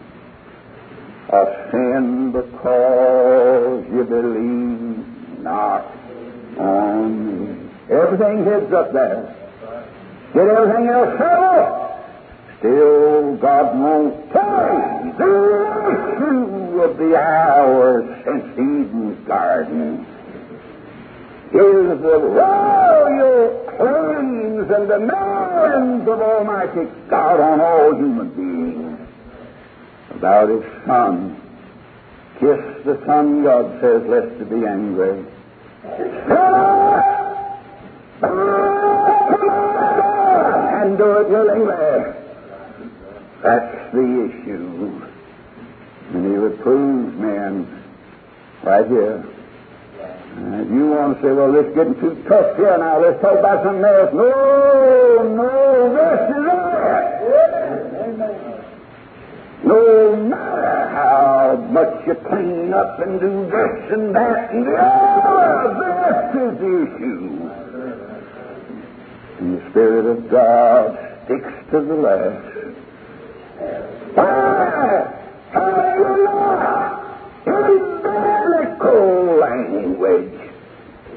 Of 1.30 1.72
sin 1.72 2.32
because 2.32 3.86
you 3.92 4.04
believe 4.06 5.44
not 5.44 5.86
on 6.58 7.10
me. 7.28 7.70
Everything 7.90 8.46
heads 8.46 8.72
up 8.72 8.94
there. 8.94 9.36
Get 10.34 10.48
everything 10.48 10.88
else 10.88 11.18
settled. 11.18 11.88
Still, 12.60 13.36
God 13.38 13.78
won't 13.78 14.32
pay 14.32 15.12
the 15.18 15.58
issue 15.92 16.82
of 16.82 16.98
the 16.98 17.16
hour 17.18 18.22
since 18.24 18.44
Eden's 18.54 19.28
garden 19.28 20.06
is 21.48 22.02
the 22.02 22.20
royal 22.20 23.64
claims 23.78 24.70
and 24.70 24.88
demands 24.88 26.08
of 26.08 26.22
Almighty 26.22 26.88
God 27.10 27.40
on 27.40 27.62
all 27.62 27.96
human 27.96 28.30
beings 28.36 28.57
about 30.18 30.50
His 30.50 30.64
Son. 30.86 31.42
Kiss 32.40 32.60
the 32.86 33.02
Son, 33.06 33.44
God 33.44 33.82
says, 33.82 34.04
lest 34.08 34.42
it 34.42 34.50
be 34.50 34.66
angry 34.66 35.26
and 40.88 40.98
do 40.98 41.20
it 41.20 41.30
willingly. 41.30 42.14
That's 43.44 43.94
the 43.94 44.06
issue. 44.26 45.02
And 46.14 46.26
he 46.26 46.36
reproves 46.38 47.16
men 47.18 47.84
right 48.64 48.88
here. 48.88 49.26
And 50.36 50.62
if 50.62 50.72
you 50.72 50.88
want 50.88 51.18
to 51.18 51.22
say, 51.24 51.34
well, 51.34 51.52
this 51.52 51.66
is 51.66 51.76
getting 51.76 52.00
too 52.00 52.24
tough 52.28 52.56
here 52.58 52.78
now, 52.78 53.02
let's 53.02 53.22
talk 53.22 53.38
about 53.40 53.64
something 53.64 53.84
else. 53.84 54.14
No, 54.14 54.32
no, 55.36 55.94
this 55.94 56.30
is 56.38 56.46
it. 56.46 57.17
No 59.64 60.16
matter 60.16 60.90
how 60.90 61.56
much 61.72 62.06
you 62.06 62.14
clean 62.14 62.74
up 62.74 63.00
and 63.00 63.20
do 63.20 63.46
this 63.50 63.92
and 63.92 64.16
that 64.16 64.52
and 64.52 64.68
the 64.68 64.76
other, 64.78 65.74
this 66.34 66.42
is 66.44 66.60
the 66.60 66.74
issue. 66.84 67.50
And 69.40 69.58
the 69.58 69.70
Spirit 69.72 70.06
of 70.06 70.30
God 70.30 70.98
sticks 71.26 71.54
to 71.72 71.82
the 71.82 71.96
last. 71.96 72.54
Why? 74.14 75.14
Hallelujah! 75.52 77.02
In 77.48 78.02
biblical 78.04 79.38
language, 79.40 80.40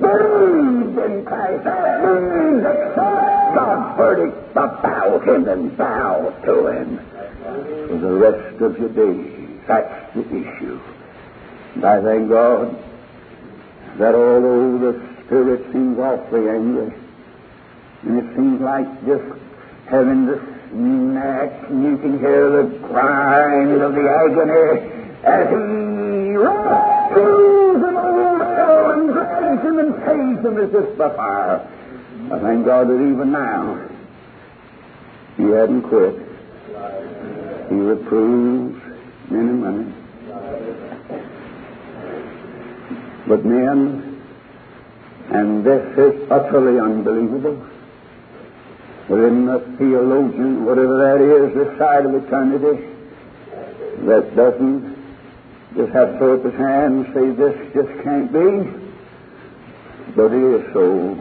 believed 0.01 0.99
in 0.99 1.25
Christ. 1.27 1.65
That 1.65 2.03
means 2.05 2.65
accept 2.65 3.55
God's 3.55 3.97
verdict 3.99 4.51
about 4.53 5.29
Him 5.29 5.49
and 5.49 5.77
bow 5.77 6.33
to 6.45 6.67
Him 6.69 7.10
for 7.89 7.99
the 7.99 8.15
rest 8.15 8.63
of 8.63 8.79
your 8.79 8.89
days. 8.91 9.61
That's 9.67 10.15
the 10.15 10.23
issue. 10.23 10.81
And 11.75 11.85
I 11.85 12.03
thank 12.03 12.29
God 12.29 12.77
that 13.99 14.15
although 14.15 14.79
the 14.79 15.11
Spirit 15.27 15.73
seems 15.73 15.99
awfully 15.99 16.49
angry, 16.49 16.93
and 18.03 18.19
it 18.19 18.35
seems 18.35 18.61
like 18.61 18.89
just 19.07 19.25
having 19.89 20.27
the 20.27 20.41
snack, 20.71 21.69
and 21.69 21.85
you 21.85 21.99
can 21.99 22.19
hear 22.19 22.63
the 22.63 22.79
grind 22.89 23.83
of 23.83 23.95
the 23.95 24.09
agony 24.09 25.01
as 25.23 25.49
he 25.51 26.37
rescues 26.37 27.83
and 27.85 27.97
overwhelms 27.97 28.99
and 28.99 29.13
drags 29.13 29.63
him 29.63 29.79
and 29.79 29.95
saves 30.07 30.45
him 30.45 30.59
as 30.59 30.75
if 30.75 30.99
by 30.99 31.15
fire. 31.15 31.61
I 32.33 32.39
thank 32.39 32.65
God 32.65 32.89
that 32.89 32.95
even 32.95 33.33
now 33.33 33.89
he 35.37 35.45
hadn't 35.45 35.83
quit. 35.83 36.15
He 37.71 37.77
reproves 37.77 38.83
men 39.31 39.49
and 39.49 39.63
women. 39.63 39.95
But 43.29 43.45
men, 43.45 44.21
and 45.31 45.65
this 45.65 45.97
is 45.97 46.31
utterly 46.33 46.81
unbelievable, 46.81 47.65
within 49.09 49.47
the 49.47 49.61
theologian, 49.79 50.65
whatever 50.65 50.99
that 50.99 51.21
is, 51.21 51.55
this 51.55 51.79
side 51.79 52.07
of 52.07 52.15
eternity, 52.17 52.89
that 54.07 54.35
doesn't 54.35 54.97
just 55.77 55.93
have 55.93 56.11
to 56.11 56.19
throw 56.19 56.39
up 56.39 56.45
his 56.45 56.55
hand 56.55 57.07
and 57.07 57.15
say, 57.15 57.31
this 57.31 57.55
just 57.73 58.03
can't 58.03 58.33
be. 58.33 58.69
But 60.17 60.33
it 60.33 60.43
is 60.43 60.73
so. 60.73 61.15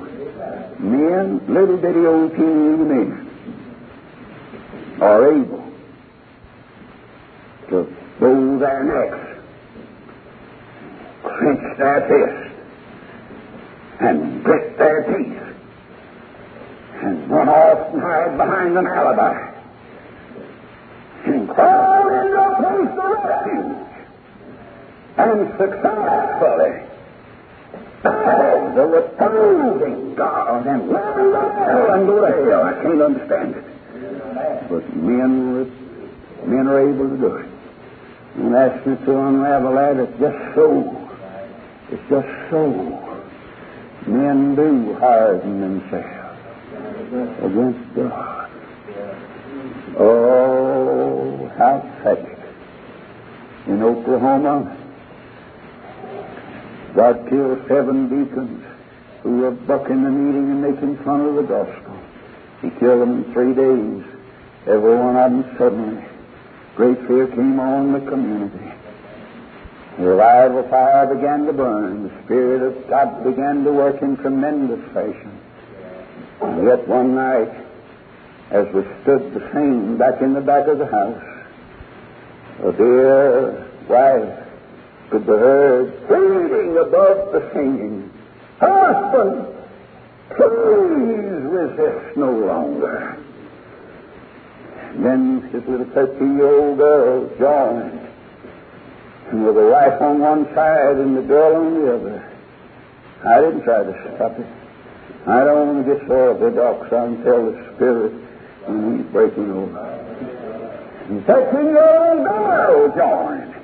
Men, 0.80 1.42
little 1.48 1.78
bitty 1.78 2.08
old 2.08 2.32
teeny 2.32 2.76
men, 2.76 3.28
are 5.00 5.32
able 5.32 5.69
to 7.70 7.88
bow 8.20 8.58
their 8.60 8.84
necks, 8.84 9.42
clench 11.24 11.78
their 11.78 12.02
fists, 12.08 12.56
and 14.00 14.44
grit 14.44 14.78
their 14.78 15.04
teeth 15.04 15.50
and 17.02 17.30
run 17.30 17.48
off 17.48 17.94
and 17.94 18.02
hide 18.02 18.38
behind 18.38 18.78
an 18.78 18.88
alibi 18.88 19.54
and 21.26 21.50
crawl 21.50 22.08
into 22.10 22.40
a 22.40 22.56
place 22.60 22.98
of 23.00 23.12
refuge 23.24 23.88
and 25.18 25.50
successfully. 25.58 26.86
The 28.02 28.86
reproving 28.86 30.16
God 30.16 30.66
and 30.68 30.88
well 30.88 31.92
and 31.92 32.08
go 32.08 32.22
to 32.22 32.28
hell. 32.50 32.64
I 32.64 32.74
can't 32.82 33.02
understand 33.02 33.56
it. 33.56 33.64
But 34.70 34.96
men, 34.96 35.66
men 36.46 36.68
are 36.68 36.80
able 36.80 37.10
to 37.10 37.18
do 37.18 37.36
it. 37.36 37.49
And 38.40 38.86
me 38.86 39.06
to 39.06 39.20
unravel 39.20 39.76
that, 39.76 39.98
it's 39.98 40.20
just 40.20 40.56
so. 40.56 41.10
It's 41.92 42.10
just 42.10 42.28
so. 42.50 42.72
Men 44.08 44.56
do 44.56 44.94
harden 44.96 45.60
themselves 45.60 46.30
against 47.44 47.96
God. 47.96 48.50
Oh, 50.00 51.52
how 51.58 51.82
tragic. 52.02 52.40
In 53.68 53.84
Oklahoma, 53.84 54.78
God 56.96 57.28
killed 57.30 57.60
seven 57.68 58.08
deacons 58.08 58.64
who 59.22 59.40
were 59.40 59.52
bucking 59.52 60.02
the 60.02 60.10
meeting 60.10 60.50
and 60.50 60.62
making 60.62 60.98
fun 61.04 61.26
of 61.26 61.36
the 61.36 61.44
gospel. 61.44 62.00
He 62.62 62.70
killed 62.80 63.02
them 63.02 63.26
in 63.26 63.34
three 63.34 63.54
days. 63.54 64.04
Every 64.66 64.96
one 64.96 65.18
of 65.18 65.32
them 65.32 65.56
suddenly. 65.58 66.06
Great 66.76 66.98
fear 67.08 67.28
came 67.28 67.60
on 67.60 67.94
the 67.94 68.00
community. 68.00 68.72
The 69.98 70.06
revival 70.06 70.64
fire 70.70 71.14
began 71.14 71.46
to 71.46 71.54
burn. 71.54 72.04
The 72.04 72.24
Spirit 72.24 72.62
of 72.62 72.90
God 72.90 73.24
began 73.24 73.64
to 73.66 73.72
work 73.72 74.02
in 74.02 74.16
tremendous 74.18 74.80
fashion. 74.94 75.40
And 76.42 76.66
yet 76.66 76.88
one 76.88 77.16
night, 77.16 77.52
as 78.52 78.66
we 78.74 78.84
stood 79.02 79.34
the 79.34 79.50
same 79.54 79.98
back 79.98 80.22
in 80.22 80.34
the 80.34 80.42
back 80.42 80.68
of 80.68 80.78
the 80.78 80.86
house, 80.86 81.24
a 82.64 82.72
dear 82.72 83.68
wife 83.90 84.48
could 85.10 85.26
be 85.26 85.34
heard 85.34 86.08
pleading 86.08 86.78
above 86.78 87.34
the 87.34 87.50
singing, 87.54 88.10
Husband, 88.60 89.48
please 90.36 91.44
resist 91.48 92.18
no 92.18 92.32
longer. 92.32 93.18
Then 94.98 95.50
his 95.52 95.64
little 95.66 95.86
13 95.94 96.38
year 96.38 96.60
old 96.60 96.78
girl 96.78 97.30
joined, 97.38 98.08
and 99.32 99.46
with 99.46 99.58
a 99.58 99.70
wife 99.70 100.02
on 100.02 100.20
one 100.20 100.46
side 100.56 100.98
and 100.98 101.18
the 101.18 101.22
girl 101.22 101.56
on 101.56 101.74
the 101.74 101.96
other. 101.96 102.32
I 103.26 103.42
didn't 103.42 103.64
try 103.64 103.84
to 103.84 104.16
stop 104.16 104.40
it. 104.40 104.48
I 105.28 105.44
don't 105.44 105.68
want 105.68 105.86
to 105.86 105.96
get 105.96 106.08
so 106.08 106.34
orthodox 106.34 106.90
tell 106.90 107.52
the 107.52 107.74
Spirit 107.76 108.14
when 108.66 108.98
He's 108.98 109.12
breaking 109.12 109.52
over. 109.52 109.80
And 111.10 111.26
13 111.26 111.66
year 111.66 111.84
old 111.84 112.24
girl 112.24 112.88
joined. 112.96 113.56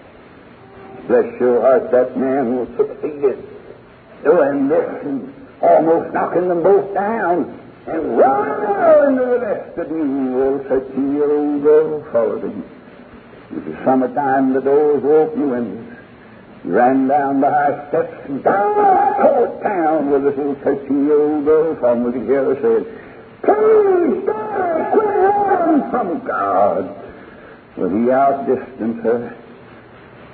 Bless 1.08 1.40
your 1.40 1.62
heart, 1.62 1.92
that 1.92 2.18
man 2.18 2.56
was 2.58 2.68
succeeded 2.78 3.48
doing 4.24 4.68
this 4.68 5.04
and 5.04 5.34
almost 5.62 6.14
knocking 6.14 6.48
them 6.50 6.64
both 6.64 6.94
down 6.94 7.65
and 7.88 8.18
right 8.18 9.08
into 9.08 9.26
the 9.26 9.40
vestibule. 9.40 10.44
Old 10.44 10.68
13 10.68 11.16
year 11.16 11.32
old 11.32 11.62
girl 11.62 12.04
followed 12.12 12.44
him. 12.44 12.64
It 13.52 13.66
was 13.66 13.76
summertime, 13.86 14.54
the 14.54 14.62
doors 14.62 15.04
were 15.04 15.22
open, 15.22 15.42
the 15.42 15.48
windows. 15.48 15.98
He 16.64 16.70
ran 16.70 17.08
down 17.08 17.42
the 17.42 17.50
high 17.50 17.88
steps 17.90 18.26
and 18.26 18.44
down 18.44 18.76
the 18.76 19.60
town 19.62 20.10
with 20.10 20.24
this 20.24 20.36
little 20.36 20.56
13 20.56 21.06
year 21.06 21.22
old 21.22 21.46
girl 21.46 21.76
from 21.76 22.12
could 22.12 22.24
hear 22.24 22.56
her 22.56 22.56
say, 22.56 22.92
Please, 23.44 24.26
God, 24.26 24.92
quit 24.92 25.06
running 25.06 25.92
from 25.92 26.26
God. 26.26 27.02
But 27.78 27.90
he 27.90 28.10
outdistanced 28.10 29.04
her 29.04 29.38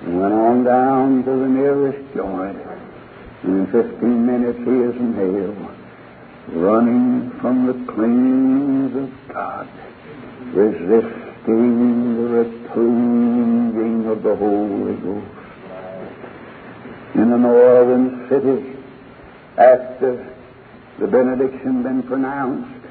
and 0.01 0.21
went 0.21 0.33
on 0.33 0.63
down 0.63 1.23
to 1.25 1.31
the 1.31 1.47
nearest 1.47 2.15
joint. 2.15 2.57
And 3.43 3.67
in 3.67 3.71
15 3.71 4.25
minutes 4.25 4.59
he 4.59 4.71
is 4.71 4.95
in 4.95 5.13
hell 5.13 5.80
running 6.53 7.31
from 7.39 7.65
the 7.67 7.73
claims 7.91 8.95
of 8.95 9.33
God, 9.33 9.67
resisting 10.53 12.15
the 12.15 12.27
reproving 12.29 14.05
of 14.07 14.21
the 14.23 14.35
Holy 14.35 14.95
Ghost. 14.95 15.37
In 17.15 17.31
a 17.31 17.37
northern 17.37 18.27
city, 18.29 18.77
after 19.57 20.35
the 20.99 21.07
benediction 21.07 21.83
been 21.83 22.03
pronounced, 22.03 22.85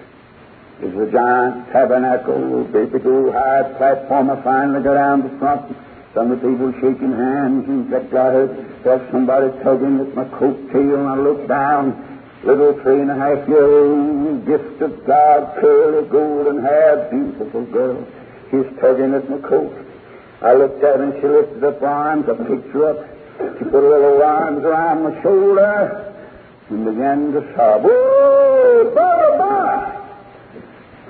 is 0.83 0.95
the 0.95 1.07
giant 1.13 1.71
tabernacle, 1.73 2.65
big 2.65 3.07
old 3.07 3.35
high 3.35 3.63
platform. 3.77 4.31
I 4.31 4.43
finally 4.43 4.83
got 4.83 4.95
down 4.95 5.23
to 5.23 5.39
front. 5.39 5.77
Some 6.15 6.33
of 6.33 6.41
the 6.41 6.49
people 6.49 6.73
shaking 6.81 7.13
hands, 7.13 7.69
and 7.69 7.93
that 7.93 8.13
I 8.15 8.33
heard 8.33 8.83
felt 8.83 9.03
somebody 9.13 9.49
tugging 9.63 10.01
at 10.01 10.15
my 10.15 10.25
coat 10.39 10.73
tail, 10.73 10.97
and 10.97 11.09
I 11.09 11.17
looked 11.17 11.49
down 11.49 12.10
little 12.45 12.73
three 12.83 13.01
and 13.01 13.11
a 13.11 13.15
half 13.15 13.49
year 13.49 13.65
old 13.65 14.47
gift 14.47 14.81
of 14.83 15.05
God, 15.07 15.57
curly 15.61 16.09
golden 16.09 16.63
hair, 16.63 17.09
beautiful 17.11 17.65
girl. 17.67 18.07
She's 18.51 18.67
tugging 18.81 19.15
at 19.15 19.29
my 19.29 19.39
coat. 19.47 19.75
I 20.43 20.55
looked 20.55 20.83
at 20.83 20.99
her 20.99 21.05
and 21.05 21.21
she 21.21 21.29
lifted 21.29 21.65
up 21.65 21.81
her 21.81 21.87
arms, 21.87 22.29
I 22.29 22.35
picked 22.35 22.73
her 22.73 22.91
up. 22.91 23.07
She 23.59 23.65
put 23.65 23.73
her 23.73 23.89
little 23.89 24.23
arms 24.23 24.65
around 24.65 25.03
my 25.03 25.23
shoulder 25.23 26.15
and 26.71 26.85
began 26.85 27.33
to 27.33 27.41
sob. 27.57 27.83
Oh, 27.85 28.93
Baba! 28.95 29.97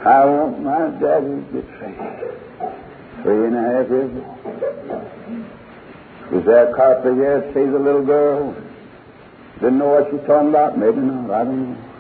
I 0.05 0.25
want 0.25 0.63
my 0.63 0.89
daddy 0.99 1.27
to 1.27 1.43
get 1.53 1.67
saved. 1.79 3.23
Three 3.23 3.47
and 3.47 3.57
a 3.57 3.63
half 3.63 3.89
years. 3.91 4.11
Was 6.33 6.45
there 6.45 6.73
a 6.73 6.77
carpenter 6.77 7.15
here 7.15 7.53
see 7.53 7.71
the 7.71 7.79
little 7.79 8.05
girl? 8.05 8.55
Didn't 9.61 9.79
know 9.79 9.89
what 9.89 10.11
she's 10.11 10.27
talking 10.27 10.49
about. 10.49 10.79
Maybe 10.79 11.01
not. 11.01 11.31
I 11.31 11.45
don't 11.45 11.73
know. 11.73 11.91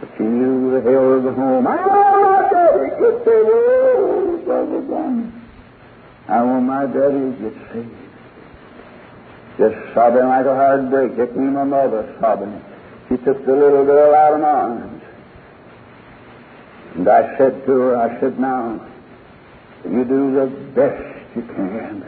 But 0.00 0.08
she 0.16 0.22
knew 0.24 0.70
the 0.72 0.80
hell 0.80 1.12
of 1.12 1.24
the 1.24 1.32
home. 1.32 1.66
I 1.66 1.76
want 1.76 2.24
my 2.24 2.48
daddy 2.48 2.88
to 2.88 2.96
get 2.96 3.24
saved. 3.24 4.46
John. 4.88 5.46
I 6.26 6.42
want 6.42 6.64
my 6.64 6.86
daddy 6.86 7.20
to 7.20 7.36
get 7.36 7.72
saved. 7.72 7.96
Just 9.58 9.94
sobbing 9.94 10.24
like 10.24 10.46
a 10.46 10.54
hard 10.54 10.88
break. 10.88 11.18
It 11.18 11.36
me 11.36 11.50
my 11.50 11.64
mother 11.64 12.16
sobbing. 12.18 12.64
She 13.10 13.18
took 13.18 13.44
the 13.44 13.52
little 13.52 13.84
girl 13.84 14.14
out 14.14 14.34
of 14.34 14.40
my 14.40 14.48
arms. 14.48 15.02
And 16.94 17.08
I 17.08 17.36
said 17.36 17.66
to 17.66 17.72
her, 17.72 17.96
I 17.96 18.18
said, 18.20 18.40
now, 18.40 18.86
you 19.84 20.04
do 20.04 20.34
the 20.34 20.46
best 20.74 21.36
you 21.36 21.42
can. 21.42 22.04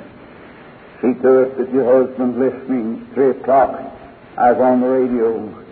See 1.02 1.12
to 1.20 1.40
it 1.40 1.58
that 1.58 1.72
your 1.74 2.06
husband's 2.06 2.38
listening. 2.38 3.06
Three 3.12 3.30
o'clock 3.30 3.91
I 4.36 4.52
was 4.52 4.60
on 4.60 4.80
the 4.80 4.88
radio. 4.88 5.62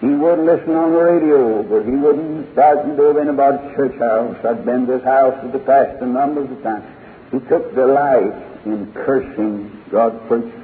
He 0.00 0.08
wouldn't 0.08 0.46
listen 0.46 0.74
on 0.74 0.92
the 0.92 0.98
radio, 0.98 1.62
but 1.62 1.84
he 1.86 1.94
wouldn't 1.94 2.58
and 2.58 2.96
do 2.96 3.18
anybody's 3.18 3.76
church 3.76 3.96
house. 4.00 4.36
I'd 4.44 4.64
been 4.64 4.86
to 4.86 4.94
his 4.94 5.04
house 5.04 5.38
with 5.42 5.52
the 5.52 5.60
pastor 5.60 6.06
numbers 6.06 6.50
of 6.50 6.62
times. 6.62 6.84
He 7.30 7.38
took 7.48 7.74
delight 7.74 8.34
in 8.66 8.92
cursing 8.92 9.70
God's 9.90 10.18
preachers. 10.26 10.62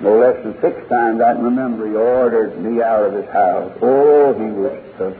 No 0.00 0.18
less 0.18 0.42
than 0.42 0.60
six 0.60 0.88
times 0.88 1.20
I 1.20 1.34
can 1.34 1.44
remember 1.44 1.86
he 1.86 1.94
ordered 1.94 2.58
me 2.58 2.82
out 2.82 3.04
of 3.04 3.12
his 3.12 3.30
house. 3.30 3.72
Oh, 3.80 4.34
he 4.34 4.50
was 4.50 4.82
tough. 4.98 5.14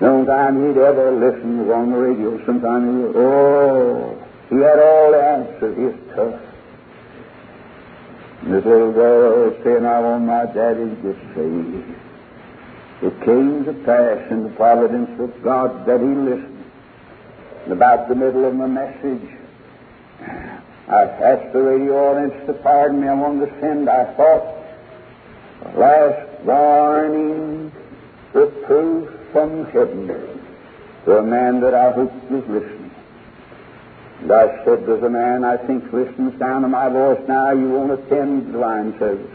The 0.00 0.08
only 0.08 0.26
time 0.26 0.68
he'd 0.68 0.78
ever 0.78 1.12
listen 1.12 1.66
was 1.66 1.74
on 1.74 1.92
the 1.92 1.96
radio. 1.96 2.44
Sometimes 2.44 2.84
he 2.84 3.02
would, 3.06 3.16
oh, 3.16 4.26
he 4.50 4.56
had 4.56 4.78
all 4.78 5.12
the 5.12 5.22
answers. 5.22 5.76
He 5.76 5.84
was 5.84 5.94
tough. 6.14 6.45
This 8.46 8.64
little 8.64 8.92
girl 8.92 9.52
saying, 9.64 9.84
I 9.84 9.98
want 9.98 10.24
my 10.24 10.46
daddy 10.46 10.84
to 10.84 10.96
get 11.02 11.16
saved. 11.34 11.82
It 13.02 13.24
came 13.24 13.64
to 13.64 13.72
pass 13.84 14.30
in 14.30 14.44
the 14.44 14.50
providence 14.50 15.18
of 15.18 15.42
God 15.42 15.84
that 15.84 16.00
he 16.00 16.06
listened. 16.06 16.64
And 17.64 17.72
about 17.72 18.08
the 18.08 18.14
middle 18.14 18.44
of 18.44 18.54
my 18.54 18.68
message, 18.68 19.28
I 20.88 21.02
asked 21.02 21.52
the 21.52 21.60
radio 21.60 21.98
audience 21.98 22.46
to 22.46 22.52
pardon 22.52 23.00
me. 23.00 23.08
I 23.08 23.14
wanted 23.14 23.46
to 23.46 23.60
send, 23.60 23.90
I 23.90 24.14
thought, 24.14 24.46
last 25.76 26.44
warning 26.44 27.72
reproof 28.32 29.08
from 29.32 29.64
heaven 29.72 30.06
to 31.04 31.18
a 31.18 31.22
man 31.24 31.60
that 31.62 31.74
I 31.74 31.90
hoped 31.90 32.30
was 32.30 32.44
listening. 32.46 32.75
And 34.22 34.32
I 34.32 34.64
said, 34.64 34.86
There's 34.86 35.02
a 35.02 35.10
man 35.10 35.44
I 35.44 35.56
think 35.56 35.92
listens 35.92 36.38
down 36.38 36.62
to 36.62 36.68
my 36.68 36.88
voice 36.88 37.20
now. 37.28 37.52
You 37.52 37.68
won't 37.68 37.92
attend 37.92 38.54
the 38.54 38.58
line 38.58 38.98
service. 38.98 39.30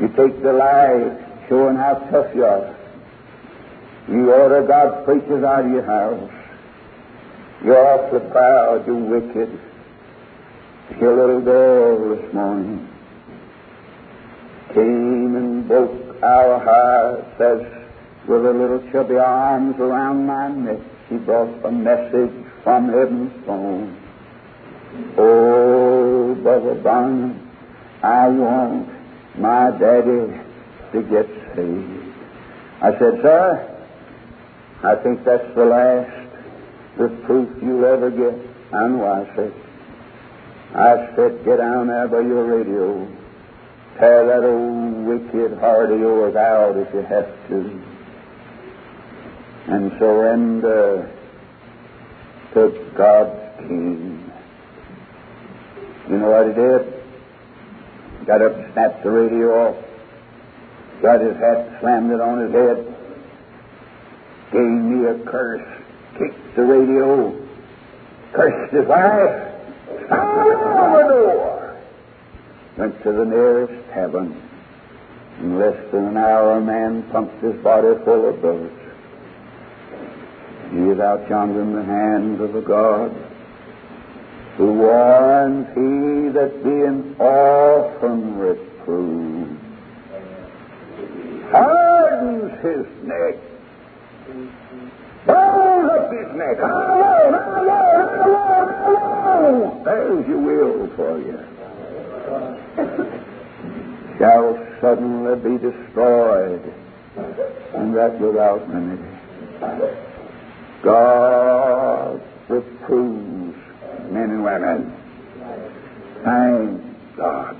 You 0.00 0.08
take 0.08 0.42
the 0.42 0.52
lie 0.52 1.46
showing 1.48 1.76
how 1.76 1.94
tough 2.10 2.34
you 2.34 2.44
are. 2.44 2.76
You 4.08 4.32
order 4.32 4.66
God's 4.66 5.04
preachers 5.04 5.44
out 5.44 5.64
of 5.64 5.70
your 5.70 5.84
house. 5.84 6.30
You're 7.64 7.76
awfully 7.76 8.30
proud. 8.30 8.86
You're 8.86 8.96
wicked. 8.96 9.60
Your 11.00 11.16
little 11.16 11.40
girl 11.42 12.16
this 12.16 12.32
morning 12.32 12.88
came 14.72 15.36
and 15.36 15.68
broke 15.68 16.22
our 16.22 16.58
hearts 16.58 17.40
as 17.40 17.78
with 18.28 18.42
her 18.42 18.52
little 18.52 18.90
chubby 18.92 19.16
arms 19.16 19.76
around 19.78 20.26
my 20.26 20.48
neck. 20.48 20.80
She 21.08 21.16
brought 21.16 21.64
a 21.64 21.70
message 21.70 22.47
from 22.68 22.90
heaven's 22.90 23.32
throne. 23.44 23.96
Oh, 25.16 26.34
Brother 26.34 26.74
Barnum, 26.74 27.50
I 28.02 28.28
want 28.28 28.90
my 29.38 29.70
daddy 29.70 30.38
to 30.92 31.02
get 31.08 31.26
saved. 31.56 32.12
I 32.82 32.90
said, 32.98 33.22
Sir, 33.22 33.88
I 34.82 34.96
think 34.96 35.24
that's 35.24 35.54
the 35.54 35.64
last 35.64 36.28
reproof 36.98 37.48
you'll 37.62 37.86
ever 37.86 38.10
get. 38.10 38.34
I 38.74 38.86
know 38.86 39.06
I 39.06 39.34
said. 39.34 39.54
I 40.74 41.16
said, 41.16 41.42
get 41.46 41.56
down 41.56 41.86
there 41.86 42.06
by 42.06 42.20
your 42.20 42.44
radio. 42.44 43.08
Tear 43.98 44.26
that 44.26 44.44
old 44.44 45.06
wicked 45.06 45.58
heart 45.58 45.90
of 45.90 45.98
yours 45.98 46.36
out 46.36 46.76
if 46.76 46.92
you 46.92 47.00
have 47.00 47.48
to. 47.48 47.82
And 49.68 49.90
surrender 49.98 51.10
uh, 51.14 51.17
to 52.58 52.90
God's 52.96 53.58
King. 53.60 54.32
You 56.10 56.16
know 56.18 56.30
what 56.30 56.48
he 56.48 56.54
did? 56.54 56.94
Got 58.26 58.42
up, 58.42 58.72
snapped 58.72 59.02
the 59.04 59.10
radio 59.10 59.68
off, 59.68 59.76
got 61.00 61.20
his 61.20 61.36
hat, 61.36 61.80
slammed 61.80 62.10
it 62.10 62.20
on 62.20 62.40
his 62.40 62.52
head, 62.52 62.94
gave 64.52 64.62
me 64.62 65.06
a 65.06 65.14
curse, 65.24 65.66
kicked 66.18 66.56
the 66.56 66.62
radio, 66.62 67.32
cursed 68.32 68.72
his 68.72 68.86
wife, 68.86 69.54
slammed 70.08 70.94
the 70.94 71.04
door, 71.08 71.80
went 72.76 73.02
to 73.02 73.12
the 73.12 73.24
nearest 73.24 73.88
tavern. 73.90 74.42
In 75.40 75.58
less 75.58 75.92
than 75.92 76.04
an 76.06 76.16
hour, 76.16 76.58
a 76.58 76.60
man 76.60 77.04
pumped 77.10 77.40
his 77.42 77.54
body 77.62 77.94
full 78.04 78.28
of 78.28 78.42
bullets. 78.42 78.77
He 80.70 80.90
is 80.90 81.00
out 81.00 81.28
yonder 81.30 81.62
in 81.62 81.74
the 81.74 81.84
hands 81.84 82.40
of 82.40 82.54
a 82.54 82.60
God 82.60 83.14
who 84.56 84.72
warns 84.72 85.66
he 85.68 86.28
that 86.30 86.62
being 86.62 87.16
often 87.18 88.38
reproved 88.38 89.58
hardens 91.50 92.52
his 92.62 92.86
neck, 93.06 93.36
bows 95.26 95.90
up 95.90 96.12
his 96.12 96.36
neck. 96.36 96.60
I 96.60 96.64
won't. 99.40 99.84
There's 99.84 100.26
your 100.28 100.38
will 100.38 100.88
for 100.96 101.18
you. 101.18 101.38
Shall 104.18 104.66
suddenly 104.80 105.36
be 105.36 105.58
destroyed, 105.58 106.74
and 107.74 107.94
that 107.94 108.20
without 108.20 108.68
remedy. 108.68 110.07
God 110.82 112.22
reproves 112.48 113.56
men 114.10 114.30
and 114.30 114.44
women. 114.44 114.94
Thank 116.24 117.16
God. 117.16 117.56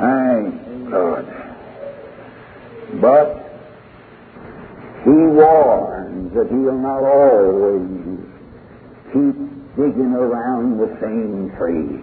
Thank 0.00 0.90
God. 0.90 1.24
But 3.00 3.48
he 5.04 5.10
warns 5.10 6.34
that 6.34 6.48
he'll 6.48 6.72
not 6.72 7.02
always 7.04 8.18
keep 9.12 9.36
digging 9.76 10.14
around 10.14 10.78
the 10.78 10.88
same 11.00 11.50
tree. 11.56 12.02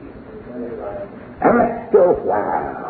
After 1.41 1.99
a 1.99 2.13
while, 2.23 2.84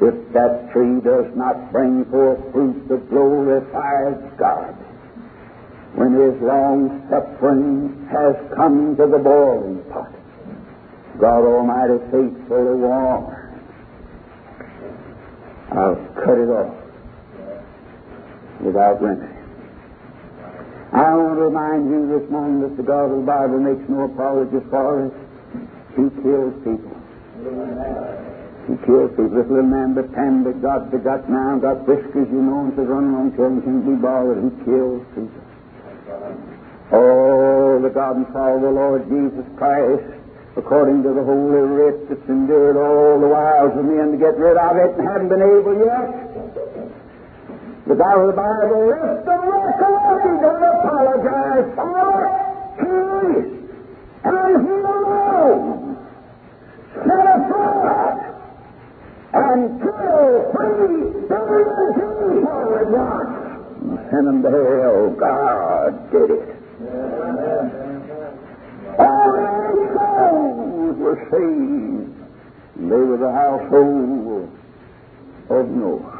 if 0.00 0.32
that 0.32 0.72
tree 0.72 1.00
does 1.00 1.26
not 1.36 1.70
bring 1.72 2.04
forth 2.06 2.40
fruit 2.52 2.88
that 2.88 3.10
glorifies 3.10 4.16
God, 4.38 4.74
when 5.94 6.14
his 6.14 6.40
long 6.40 7.06
suffering 7.10 8.08
has 8.10 8.36
come 8.56 8.96
to 8.96 9.06
the 9.06 9.18
boiling 9.18 9.84
pot, 9.92 10.12
God 11.20 11.44
Almighty 11.44 11.98
faithfully 12.10 12.80
warns, 12.80 13.36
I'll 15.72 15.96
cut 16.24 16.38
it 16.38 16.48
off 16.48 16.74
without 18.60 19.02
remedy. 19.02 19.36
I 20.92 21.14
want 21.14 21.38
to 21.38 21.42
remind 21.42 21.90
you 21.90 22.18
this 22.18 22.30
morning 22.30 22.62
that 22.62 22.76
the 22.76 22.82
God 22.82 23.12
of 23.12 23.18
the 23.18 23.26
Bible 23.26 23.60
makes 23.60 23.88
no 23.88 24.04
apologies 24.04 24.66
for 24.70 25.06
us. 25.06 25.12
He 25.94 26.10
kills 26.22 26.54
people. 26.64 26.96
He 28.70 28.78
people. 28.86 29.34
This 29.34 29.50
little 29.50 29.66
that 30.46 30.62
God 30.62 30.94
got 31.02 31.26
now, 31.26 31.58
got 31.58 31.82
whiskers, 31.90 32.30
you 32.30 32.38
know, 32.38 32.70
and 32.70 32.72
says 32.78 32.86
running 32.86 33.18
on 33.18 33.34
children 33.34 33.58
can't 33.66 33.82
be 33.82 33.98
bothered. 33.98 34.38
He 34.46 34.50
kills 34.62 35.02
people. 35.10 35.42
Oh, 36.94 37.82
the 37.82 37.90
God 37.90 38.22
and 38.22 38.30
Father 38.30 38.62
the 38.62 38.70
Lord 38.70 39.10
Jesus 39.10 39.42
Christ, 39.58 40.06
according 40.54 41.02
to 41.02 41.10
the 41.10 41.24
holy 41.26 41.66
writ 41.66 42.14
that's 42.14 42.22
endured 42.30 42.78
all 42.78 43.18
the 43.18 43.26
wiles 43.26 43.74
of 43.74 43.82
men 43.90 44.14
to 44.14 44.18
get 44.22 44.38
rid 44.38 44.54
of 44.54 44.76
it 44.78 44.94
and 44.94 45.02
haven't 45.02 45.34
been 45.34 45.42
able 45.42 45.74
yet. 45.74 46.06
The 47.90 47.98
God 47.98 48.22
of 48.22 48.26
the 48.30 48.38
Bible 48.38 48.86
left 48.86 49.26
the 49.26 49.34
record. 49.34 50.22
He 50.22 50.32
don't 50.46 50.62
apologize 50.62 51.74
for 51.74 52.22
it. 52.22 52.38
He 52.86 52.94
and 54.30 54.54
He 54.62 54.78
alone 54.78 55.98
set 57.02 57.26
apart 57.34 58.30
and 59.32 59.80
killed 59.80 60.52
three 60.52 60.98
billion 61.28 61.68
people 61.94 62.74
at 62.80 62.86
once. 62.90 63.34
Send 64.10 64.26
them 64.26 64.42
to 64.42 64.50
hell. 64.50 65.10
God 65.18 66.10
did 66.10 66.30
it. 66.30 66.56
All 68.98 69.32
souls 69.94 70.96
were 70.98 71.18
saved. 71.30 72.10
They 72.76 72.96
were 72.96 73.18
the 73.18 73.32
household 73.32 74.50
of 75.50 75.68
Noah. 75.68 76.16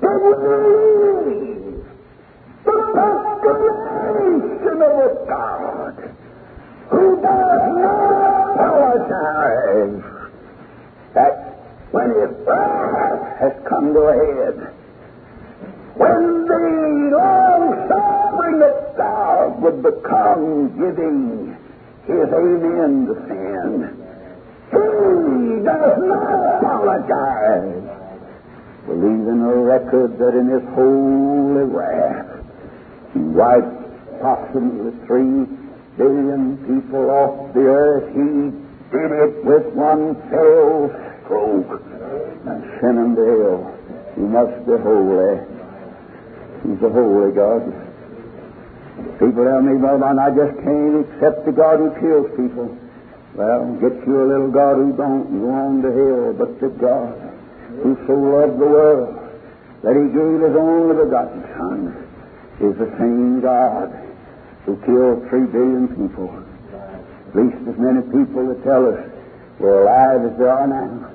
Where 0.00 0.18
did 0.18 0.38
we 0.40 0.60
leave 1.30 1.84
the 2.64 2.76
proclamation 2.94 4.78
of 4.82 4.94
a 4.98 5.26
God 5.28 5.96
who 6.90 7.04
does 7.20 7.64
not 7.82 8.23
apologize 8.54 10.02
that 11.14 11.34
when 11.90 12.08
his 12.10 12.30
wrath 12.46 13.38
has 13.38 13.52
come 13.68 13.92
to 13.94 14.00
a 14.00 14.14
head, 14.14 14.74
when 15.96 16.46
the 16.46 17.10
long 17.14 17.88
suffering 17.88 18.62
of 18.62 18.96
God 18.96 19.62
would 19.62 19.82
become 19.82 20.68
giving 20.78 21.56
his 22.06 22.28
amen 22.30 23.06
to 23.06 23.14
sin, 23.26 24.04
he 24.70 25.64
does 25.64 25.98
not 26.02 26.58
apologize. 26.58 28.00
For 28.86 28.94
leaving 28.94 29.40
a 29.40 29.54
record 29.54 30.18
that 30.18 30.34
in 30.36 30.48
his 30.48 30.62
holy 30.74 31.64
wrath 31.64 32.44
he 33.14 33.20
wiped 33.20 33.80
approximately 34.16 34.92
three 35.06 35.46
billion 35.96 36.58
people 36.66 37.10
off 37.10 37.54
the 37.54 37.60
earth. 37.60 38.10
He 38.14 38.50
did 38.90 39.10
it 39.10 39.44
with 39.44 39.66
one 39.74 40.14
fell 40.30 40.90
stroke 41.24 41.82
and 42.46 42.58
sent 42.80 42.96
them 42.98 43.14
to 43.16 43.24
hell. 43.24 43.60
He 44.14 44.22
must 44.22 44.56
be 44.66 44.74
holy. 44.78 45.38
He's 46.62 46.82
a 46.82 46.90
holy 46.90 47.32
God. 47.34 47.62
People 49.18 49.44
tell 49.44 49.62
me, 49.62 49.74
well, 49.76 49.98
man, 49.98 50.18
I 50.18 50.30
just 50.30 50.54
can't 50.62 51.02
accept 51.02 51.46
the 51.46 51.52
God 51.52 51.78
who 51.78 51.90
kills 51.98 52.30
people. 52.38 52.70
Well, 53.34 53.74
get 53.82 53.94
you 54.06 54.22
a 54.22 54.26
little 54.30 54.50
God 54.50 54.78
who 54.78 54.94
don't 54.94 55.26
go 55.42 55.50
on 55.50 55.82
to 55.82 55.90
hell, 55.90 56.32
but 56.38 56.60
the 56.60 56.70
God 56.78 57.18
who 57.82 57.98
so 58.06 58.14
loved 58.14 58.58
the 58.58 58.70
world 58.70 59.18
that 59.82 59.98
he 59.98 60.06
gave 60.14 60.38
his 60.38 60.54
only 60.54 60.94
begotten 61.04 61.42
Son 61.58 61.80
is 62.62 62.78
the 62.78 62.86
same 62.98 63.40
God 63.42 64.03
who 64.64 64.76
killed 64.84 65.28
three 65.28 65.46
billion 65.46 65.88
people. 65.88 66.28
At 67.28 67.36
least 67.36 67.56
as 67.68 67.76
many 67.78 68.02
people 68.10 68.48
that 68.48 68.62
tell 68.64 68.88
us 68.88 69.00
we're 69.60 69.82
alive 69.84 70.24
as 70.24 70.38
they 70.38 70.44
are 70.44 70.66
now. 70.66 71.10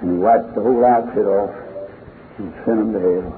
And 0.00 0.12
he 0.12 0.18
wiped 0.18 0.54
the 0.54 0.62
whole 0.62 0.84
outfit 0.84 1.26
off 1.26 1.54
and 2.38 2.52
sent 2.64 2.78
them 2.78 2.92
to 2.92 3.00
hell. 3.00 3.28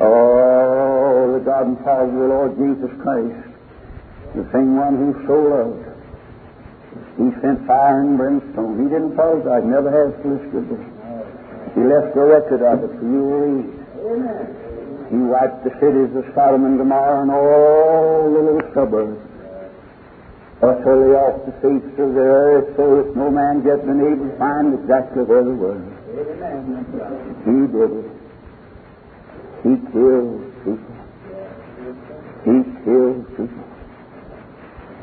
Oh, 0.00 1.32
the 1.32 1.44
God 1.44 1.66
and 1.66 1.78
Father 1.80 2.04
of 2.04 2.12
the 2.12 2.28
Lord 2.28 2.52
Jesus 2.58 2.92
Christ, 3.00 3.40
the 4.34 4.44
same 4.52 4.76
one 4.76 4.96
who 4.96 5.26
so 5.26 5.36
loved 5.40 5.96
he 7.16 7.32
sent 7.40 7.66
fire 7.66 8.04
and 8.04 8.18
brimstone. 8.18 8.76
He 8.76 8.92
didn't 8.92 9.16
apologize, 9.16 9.64
never 9.64 9.88
has 9.88 10.12
solicited 10.20 10.68
it. 10.68 10.84
He 11.72 11.80
left 11.80 12.12
a 12.12 12.20
record 12.20 12.60
of 12.60 12.84
it 12.84 12.92
for 12.92 13.06
you 13.08 13.24
to 13.24 13.36
read. 13.40 14.65
He 15.10 15.16
wiped 15.16 15.64
the 15.64 15.70
cities 15.78 16.14
of 16.16 16.24
Sodom 16.34 16.64
and 16.64 16.78
Gomorrah 16.78 17.22
and 17.22 17.30
all 17.30 18.32
the 18.32 18.40
little 18.40 18.74
suburbs 18.74 19.22
utterly 20.62 21.12
off 21.12 21.44
the 21.44 21.52
face 21.60 21.84
of 22.00 22.14
the 22.16 22.26
earth 22.26 22.76
so 22.76 23.02
that 23.02 23.14
no 23.14 23.30
man 23.30 23.62
yet 23.64 23.84
been 23.84 24.00
able 24.00 24.24
to 24.24 24.36
find 24.38 24.72
exactly 24.72 25.22
where 25.22 25.44
they 25.44 25.52
were. 25.52 25.76
He 27.44 27.56
did 27.68 27.92
it. 27.92 28.08
He 29.62 29.72
killed 29.92 30.40
people. 30.64 30.96
He 32.48 32.56
killed 32.84 33.28
people. 33.36 33.64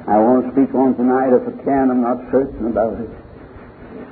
I 0.07 0.17
won't 0.17 0.51
speak 0.51 0.73
on 0.75 0.97
tonight 0.97 1.31
if 1.31 1.47
I 1.47 1.63
can. 1.63 1.91
I'm 1.91 2.01
not 2.01 2.17
certain 2.31 2.67
about 2.67 2.99
it. 2.99 3.09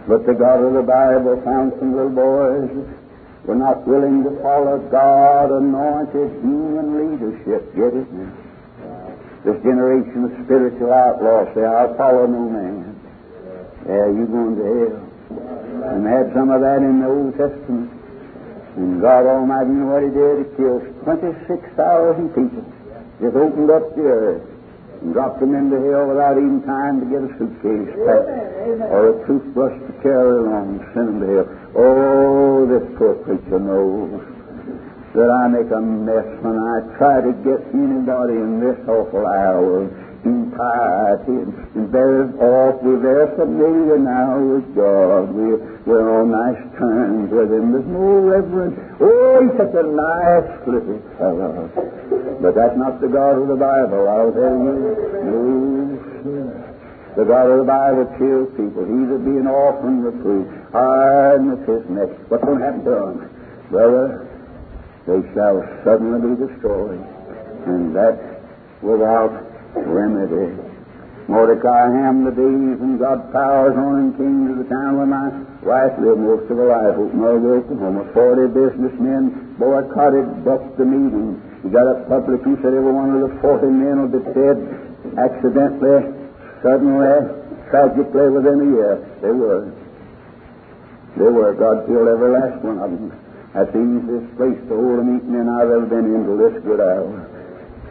But 0.08 0.26
the 0.26 0.34
God 0.34 0.64
of 0.64 0.74
the 0.74 0.84
Bible 0.84 1.42
found 1.44 1.74
some 1.80 1.96
little 1.96 2.16
boys 2.16 2.70
were 3.46 3.56
not 3.56 3.88
willing 3.88 4.24
to 4.24 4.32
follow 4.42 4.78
God 4.92 5.52
anointed 5.52 6.42
human 6.42 6.88
leadership. 6.98 7.74
Get 7.76 7.94
it 7.94 8.12
now? 8.14 8.32
This 9.44 9.58
generation 9.64 10.30
of 10.30 10.46
spiritual 10.46 10.94
outlaws 10.94 11.50
say, 11.56 11.66
I'll 11.66 11.98
follow 11.98 12.28
no 12.28 12.46
man. 12.46 12.94
Yeah, 13.90 14.06
you 14.14 14.30
going 14.30 14.54
to 14.56 14.66
hell. 14.70 15.02
And 15.90 16.06
they 16.06 16.12
had 16.14 16.30
some 16.38 16.54
of 16.54 16.62
that 16.62 16.86
in 16.86 17.02
the 17.02 17.10
Old 17.10 17.34
Testament. 17.34 17.90
And 18.78 19.02
God 19.02 19.26
Almighty, 19.26 19.74
you 19.74 19.82
know 19.82 19.98
what 19.98 20.06
He 20.06 20.14
did? 20.14 20.46
He 20.46 20.56
killed 20.62 20.86
26,000 21.02 22.30
people. 22.38 22.62
Just 23.18 23.36
opened 23.36 23.72
up 23.74 23.96
the 23.98 24.06
earth 24.06 24.46
and 25.02 25.14
dropped 25.14 25.40
them 25.42 25.58
into 25.58 25.82
hell 25.90 26.06
without 26.06 26.38
even 26.38 26.62
time 26.62 27.02
to 27.02 27.06
get 27.10 27.26
a 27.26 27.30
suitcase 27.42 27.90
packed 28.06 28.30
or 28.94 29.10
a 29.10 29.26
toothbrush 29.26 29.74
to 29.90 29.94
carry 30.06 30.38
along 30.38 30.78
and 30.78 30.86
send 30.94 31.08
them 31.10 31.20
to 31.20 31.28
hell. 31.34 31.50
Oh, 31.76 32.68
this 32.68 32.84
poor 32.98 33.16
preacher 33.24 33.60
knows 33.60 34.20
that 35.16 35.30
I 35.32 35.48
make 35.48 35.72
a 35.72 35.80
mess 35.80 36.28
when 36.44 36.56
I 36.60 36.84
try 37.00 37.20
to 37.24 37.32
get 37.44 37.64
anybody 37.72 38.36
in 38.36 38.60
this 38.60 38.80
awful 38.88 39.24
hour 39.28 39.88
in 40.24 40.52
piety 40.52 41.36
and 41.76 41.90
very 41.90 42.28
off. 42.44 42.84
We're 42.84 43.00
very 43.00 43.28
familiar 43.36 43.98
now 44.00 44.40
with 44.40 44.68
God. 44.76 45.32
We're, 45.32 45.60
we're 45.88 46.08
on 46.12 46.32
nice 46.32 46.62
terms 46.78 47.32
with 47.32 47.52
Him. 47.52 47.72
There's 47.72 47.88
no 47.88 48.20
reverence. 48.20 48.78
Oh, 49.00 49.40
He's 49.42 49.56
such 49.56 49.76
a 49.76 49.88
nice 49.88 50.52
little 50.68 51.00
fellow. 51.18 51.72
But 52.44 52.56
that's 52.56 52.78
not 52.78 53.02
the 53.02 53.08
God 53.08 53.40
of 53.42 53.48
the 53.48 53.60
Bible, 53.60 54.08
I'll 54.12 54.32
tell 54.32 54.60
you. 54.60 54.76
No, 55.24 55.42
sir. 56.24 56.68
The 57.16 57.26
God 57.26 57.48
of 57.52 57.58
the 57.60 57.68
Bible 57.68 58.08
kills 58.16 58.48
people. 58.56 58.88
He's 58.88 59.12
a 59.12 59.20
being 59.20 59.48
often 59.48 60.04
reproved. 60.04 60.61
Hardness 60.72 61.68
his 61.68 61.90
neck. 61.90 62.10
What's 62.30 62.44
going 62.44 62.60
to 62.60 62.66
happen 62.66 62.84
to 62.86 62.92
them? 62.92 63.16
Brother, 63.70 64.08
uh, 64.08 64.32
they 65.08 65.20
shall 65.34 65.60
suddenly 65.84 66.20
be 66.24 66.48
destroyed. 66.48 67.00
And 67.68 67.96
that 67.96 68.42
without 68.82 69.32
remedy. 69.76 70.58
Mordecai 71.28 71.88
hammed 71.92 72.28
the 72.28 72.36
days 72.36 72.78
and 72.82 73.00
got 73.00 73.32
powers 73.32 73.78
on 73.78 73.96
and 74.00 74.12
came 74.18 74.48
to 74.52 74.56
the 74.64 74.68
town 74.68 74.98
where 74.98 75.08
my 75.08 75.32
wife 75.64 75.94
lived 76.02 76.20
most 76.20 76.50
of 76.50 76.58
her 76.58 76.68
life, 76.68 76.98
Okmulgee, 76.98 77.62
Oklahoma. 77.62 78.10
Forty 78.12 78.48
businessmen 78.52 79.56
boycotted, 79.60 80.44
bucked 80.44 80.76
the 80.78 80.84
meeting. 80.84 81.40
He 81.64 81.70
got 81.70 81.88
up 81.88 82.10
publicly, 82.10 82.58
said 82.60 82.74
every 82.74 82.92
one 82.92 83.16
of 83.16 83.22
the 83.30 83.32
forty 83.40 83.70
men 83.70 84.02
will 84.02 84.12
be 84.12 84.24
dead 84.34 84.58
accidentally, 85.16 86.10
suddenly, 86.64 87.16
tragically 87.70 88.28
within 88.34 88.58
a 88.60 88.70
year. 88.76 88.94
They 89.22 89.32
were. 89.32 89.72
They 91.18 91.28
were. 91.28 91.54
God 91.54 91.86
killed 91.88 92.08
every 92.08 92.32
last 92.32 92.64
one 92.64 92.80
of 92.80 92.92
them. 92.92 93.12
That's 93.54 93.72
the 93.74 93.84
easiest 93.84 94.36
place 94.38 94.60
to 94.70 94.74
hold 94.76 95.00
a 95.00 95.04
meeting 95.04 95.36
in 95.36 95.50
I've 95.50 95.68
ever 95.68 95.86
been 95.86 96.08
in 96.08 96.24
till 96.24 96.40
this 96.40 96.64
good 96.64 96.80
hour. 96.80 97.12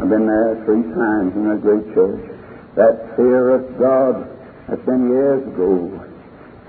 I've 0.00 0.08
been 0.08 0.26
there 0.26 0.56
three 0.64 0.82
times 0.96 1.36
in 1.36 1.50
a 1.52 1.58
great 1.60 1.84
church. 1.92 2.24
That 2.76 3.16
fear 3.16 3.60
of 3.60 3.78
God, 3.78 4.24
that's 4.68 4.80
been 4.86 5.10
years 5.10 5.44
ago. 5.44 5.92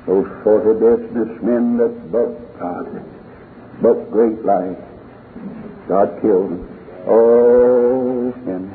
Those 0.07 0.27
forty 0.43 0.73
businessmen 0.75 1.77
that 1.77 2.11
bucked 2.11 2.59
God, 2.59 2.85
bucked 3.81 4.11
great 4.11 4.43
life. 4.43 4.77
God 5.87 6.19
killed 6.21 6.51
them. 6.51 6.67
Oh, 7.07 8.33
sin. 8.43 8.69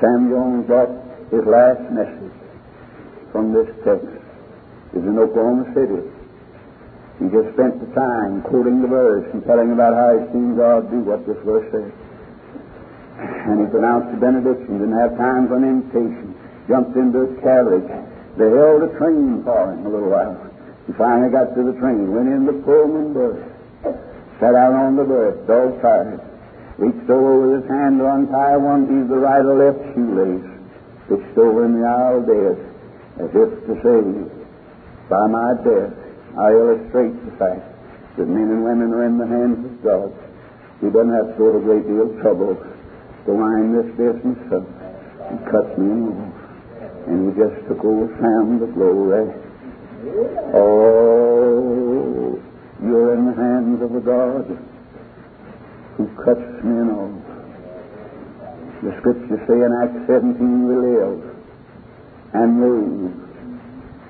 Sam 0.00 0.30
Jones 0.30 0.66
brought 0.66 0.90
his 1.30 1.44
last 1.44 1.82
message 1.92 2.32
from 3.32 3.52
this 3.52 3.68
text. 3.84 4.25
Is 4.96 5.04
in 5.04 5.18
Oklahoma 5.20 5.68
City. 5.76 6.00
He 7.20 7.28
just 7.28 7.52
spent 7.52 7.76
the 7.84 7.92
time 7.92 8.40
quoting 8.48 8.80
the 8.80 8.88
verse 8.88 9.28
and 9.28 9.44
telling 9.44 9.72
about 9.76 9.92
how 9.92 10.16
he's 10.16 10.32
seen 10.32 10.56
God 10.56 10.88
do 10.88 11.04
what 11.04 11.20
this 11.28 11.36
verse 11.44 11.68
says. 11.68 11.92
And 13.20 13.60
he 13.60 13.66
pronounced 13.68 14.16
the 14.16 14.20
benediction, 14.20 14.80
didn't 14.80 14.96
have 14.96 15.20
time 15.20 15.52
for 15.52 15.60
an 15.60 15.68
invitation, 15.68 16.32
jumped 16.64 16.96
into 16.96 17.28
a 17.28 17.30
carriage. 17.44 17.84
They 18.40 18.48
held 18.48 18.88
a 18.88 18.92
train 18.96 19.44
for 19.44 19.72
him 19.72 19.84
a 19.84 19.90
little 19.92 20.08
while. 20.08 20.36
He 20.88 20.96
finally 20.96 21.28
got 21.28 21.52
to 21.52 21.60
the 21.60 21.76
train, 21.76 22.16
went 22.16 22.32
in 22.32 22.48
the 22.48 22.56
Pullman 22.64 23.12
berth, 23.12 23.44
sat 24.40 24.56
out 24.56 24.72
on 24.72 24.96
the 24.96 25.04
berth, 25.04 25.44
dog 25.44 25.76
tired, 25.84 26.24
reached 26.80 27.08
over 27.12 27.44
with 27.44 27.60
his 27.60 27.68
hand 27.68 28.00
to 28.00 28.08
untie 28.08 28.56
one, 28.56 28.88
of 28.88 29.08
the 29.12 29.20
right 29.20 29.44
or 29.44 29.60
left 29.60 29.80
shoelace, 29.92 30.44
pitched 31.08 31.36
over 31.36 31.68
in 31.68 31.80
the 31.80 31.84
aisle 31.84 32.24
dead, 32.24 32.56
as 33.20 33.32
if 33.36 33.50
to 33.68 33.74
say, 33.84 34.35
by 35.08 35.26
my 35.30 35.54
death, 35.62 35.94
I 36.38 36.50
illustrate 36.50 37.14
the 37.24 37.32
fact 37.38 37.62
that 38.18 38.26
men 38.26 38.50
and 38.50 38.64
women 38.64 38.90
are 38.92 39.06
in 39.06 39.18
the 39.18 39.26
hands 39.26 39.62
of 39.64 39.82
God. 39.82 40.10
He 40.80 40.90
doesn't 40.90 41.14
have 41.14 41.32
to 41.32 41.38
go 41.38 41.52
to 41.52 41.58
a 41.58 41.62
great 41.62 41.86
deal 41.86 42.10
of 42.10 42.20
trouble 42.20 42.58
to 42.58 43.30
wind 43.30 43.72
this 43.72 43.90
business 43.94 44.40
up. 44.52 44.66
He 45.30 45.36
cut 45.50 45.78
me 45.78 46.10
off. 46.10 46.34
And 47.06 47.30
he 47.30 47.38
just 47.38 47.54
took 47.68 47.84
old 47.84 48.10
Sam 48.18 48.58
to 48.60 48.66
glory. 48.74 49.30
Oh, 50.54 52.38
you're 52.82 53.14
in 53.14 53.26
the 53.26 53.34
hands 53.34 53.82
of 53.82 53.94
a 53.94 54.00
God 54.00 54.58
who 55.96 56.06
cuts 56.24 56.64
men 56.66 56.90
off. 56.90 57.22
The 58.82 58.92
scriptures 59.00 59.40
say 59.48 59.54
in 59.54 59.72
Acts 59.82 60.06
17 60.06 60.68
we 60.68 60.74
live 60.76 61.22
and 62.34 62.60
move 62.60 63.25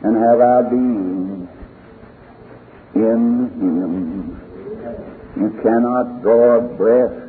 and 0.02 0.16
have 0.16 0.40
our 0.40 0.62
being 0.64 1.48
in 2.94 3.50
Him. 3.60 4.40
You 5.36 5.50
cannot 5.62 6.22
draw 6.22 6.58
a 6.58 6.62
breath 6.76 7.26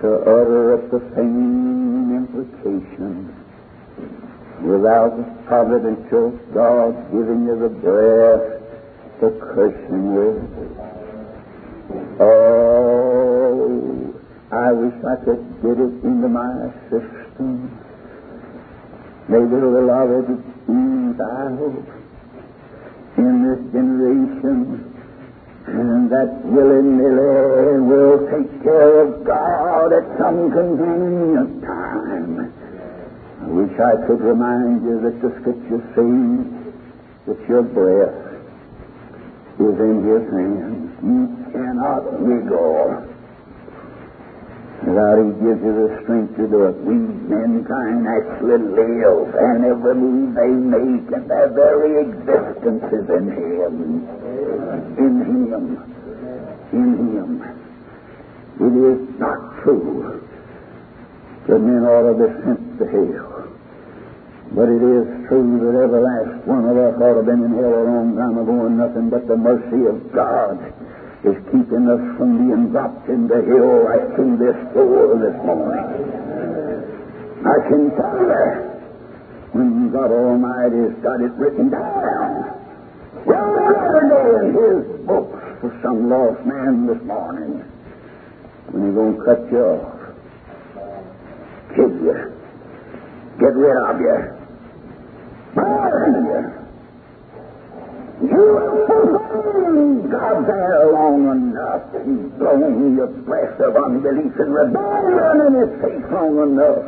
to 0.00 0.08
utter 0.22 0.74
a 0.74 0.78
profane 0.88 2.16
implication 2.16 3.34
without 4.62 5.16
the 5.16 5.24
providential 5.46 6.30
God 6.52 7.10
giving 7.12 7.46
you 7.46 7.58
the 7.60 7.68
breath 7.68 8.60
to 9.20 9.30
curse 9.40 9.76
him. 9.88 10.00
Oh, 12.20 13.20
I 14.52 14.72
wish 14.72 14.94
I 15.04 15.16
could 15.24 15.62
get 15.62 15.78
it 15.78 16.04
into 16.04 16.28
my 16.28 16.72
system. 16.90 17.70
Maybe 19.28 19.54
a 19.54 19.58
little 19.64 19.90
I 20.70 21.54
hope, 21.56 21.86
in 23.18 23.42
this 23.42 23.72
generation 23.72 24.90
and 25.66 26.10
that 26.10 26.44
willy-nilly 26.44 27.80
will 27.84 28.26
take 28.30 28.62
care 28.62 29.06
of 29.06 29.24
God 29.24 29.92
at 29.92 30.18
some 30.18 30.50
convenient 30.50 31.62
time. 31.62 32.52
I 33.42 33.46
wish 33.46 33.72
I 33.78 34.06
could 34.06 34.20
remind 34.20 34.82
you 34.82 35.00
that 35.00 35.20
the 35.20 35.30
Scripture 35.40 35.82
says 35.94 36.46
that 37.26 37.48
your 37.48 37.62
breath 37.62 38.18
is 39.60 39.76
in 39.78 39.96
His 40.06 40.24
hands. 40.32 40.90
You 41.04 41.28
cannot 41.52 42.20
wiggle 42.20 43.09
without 44.86 45.16
He 45.20 45.30
gives 45.44 45.60
you 45.62 45.72
the 45.76 45.88
strength 46.02 46.36
to 46.36 46.46
do 46.48 46.64
it. 46.66 46.76
We 46.84 46.94
mankind 46.94 48.06
actually 48.08 48.60
live, 48.64 49.34
and 49.34 49.64
every 49.64 49.94
move 49.94 50.34
they 50.34 50.52
make, 50.52 51.06
and 51.12 51.30
their 51.30 51.48
very 51.52 52.04
existence 52.04 52.84
is 52.92 53.06
in 53.08 53.26
Him 53.30 54.00
in 55.00 55.14
Him. 55.24 55.64
In 56.72 56.90
Him. 57.14 57.30
It 58.60 58.74
is 58.76 59.18
not 59.18 59.62
true 59.62 60.20
that 61.48 61.58
men 61.58 61.82
ought 61.84 62.12
to 62.12 62.14
be 62.14 62.28
sent 62.44 62.78
to 62.78 62.84
hell. 62.84 63.48
But 64.52 64.68
it 64.68 64.82
is 64.82 65.06
true 65.28 65.58
that 65.62 65.74
every 65.78 66.02
last 66.02 66.46
one 66.46 66.66
of 66.66 66.76
us 66.76 66.94
ought 67.00 67.14
to 67.14 67.22
have 67.22 67.26
been 67.26 67.44
in 67.44 67.54
hell 67.56 67.74
a 67.74 67.84
long 67.86 68.16
time 68.16 68.36
ago, 68.36 68.66
and 68.66 68.76
nothing 68.78 69.08
but 69.08 69.26
the 69.26 69.36
mercy 69.36 69.86
of 69.86 70.12
God 70.12 70.58
is 71.24 71.36
keeping 71.52 71.84
us 71.84 72.00
from 72.16 72.48
being 72.48 72.72
dropped 72.72 73.08
into 73.08 73.34
hell 73.34 73.84
right 73.84 74.08
through 74.16 74.40
this 74.40 74.56
door 74.72 75.20
this 75.20 75.36
morning. 75.44 75.84
I 77.44 77.56
can 77.68 77.92
tell 77.92 78.20
you, 78.24 78.46
when 79.52 79.90
God 79.92 80.12
Almighty 80.12 80.80
has 80.88 80.96
got 81.02 81.20
it 81.20 81.32
written 81.36 81.68
down, 81.68 82.56
well, 83.26 83.52
every 83.52 84.08
day 84.08 84.28
in 84.40 84.48
his 84.56 85.06
books 85.06 85.44
for 85.60 85.70
some 85.82 86.08
lost 86.08 86.40
man 86.46 86.86
this 86.86 87.02
morning 87.04 87.60
when 88.72 88.86
he's 88.86 88.94
going 88.94 89.16
to 89.16 89.24
cut 89.24 89.40
you 89.52 89.60
off, 89.60 89.92
kill 91.76 91.90
you, 92.00 92.16
get 93.40 93.52
rid 93.60 93.76
of 93.76 94.00
you, 94.00 94.18
burn 95.54 96.24
you. 96.24 96.59
You 98.20 98.56
have 98.58 100.10
God 100.10 100.44
there 100.44 100.92
long 100.92 101.24
enough. 101.24 101.88
He's 102.04 102.28
blown 102.36 102.96
your 102.96 103.06
breath 103.24 103.56
of 103.60 103.76
unbelief 103.76 104.36
and 104.36 104.52
rebellion 104.52 105.36
in 105.46 105.52
his 105.56 105.72
face 105.80 106.04
long 106.12 106.36
enough. 106.36 106.84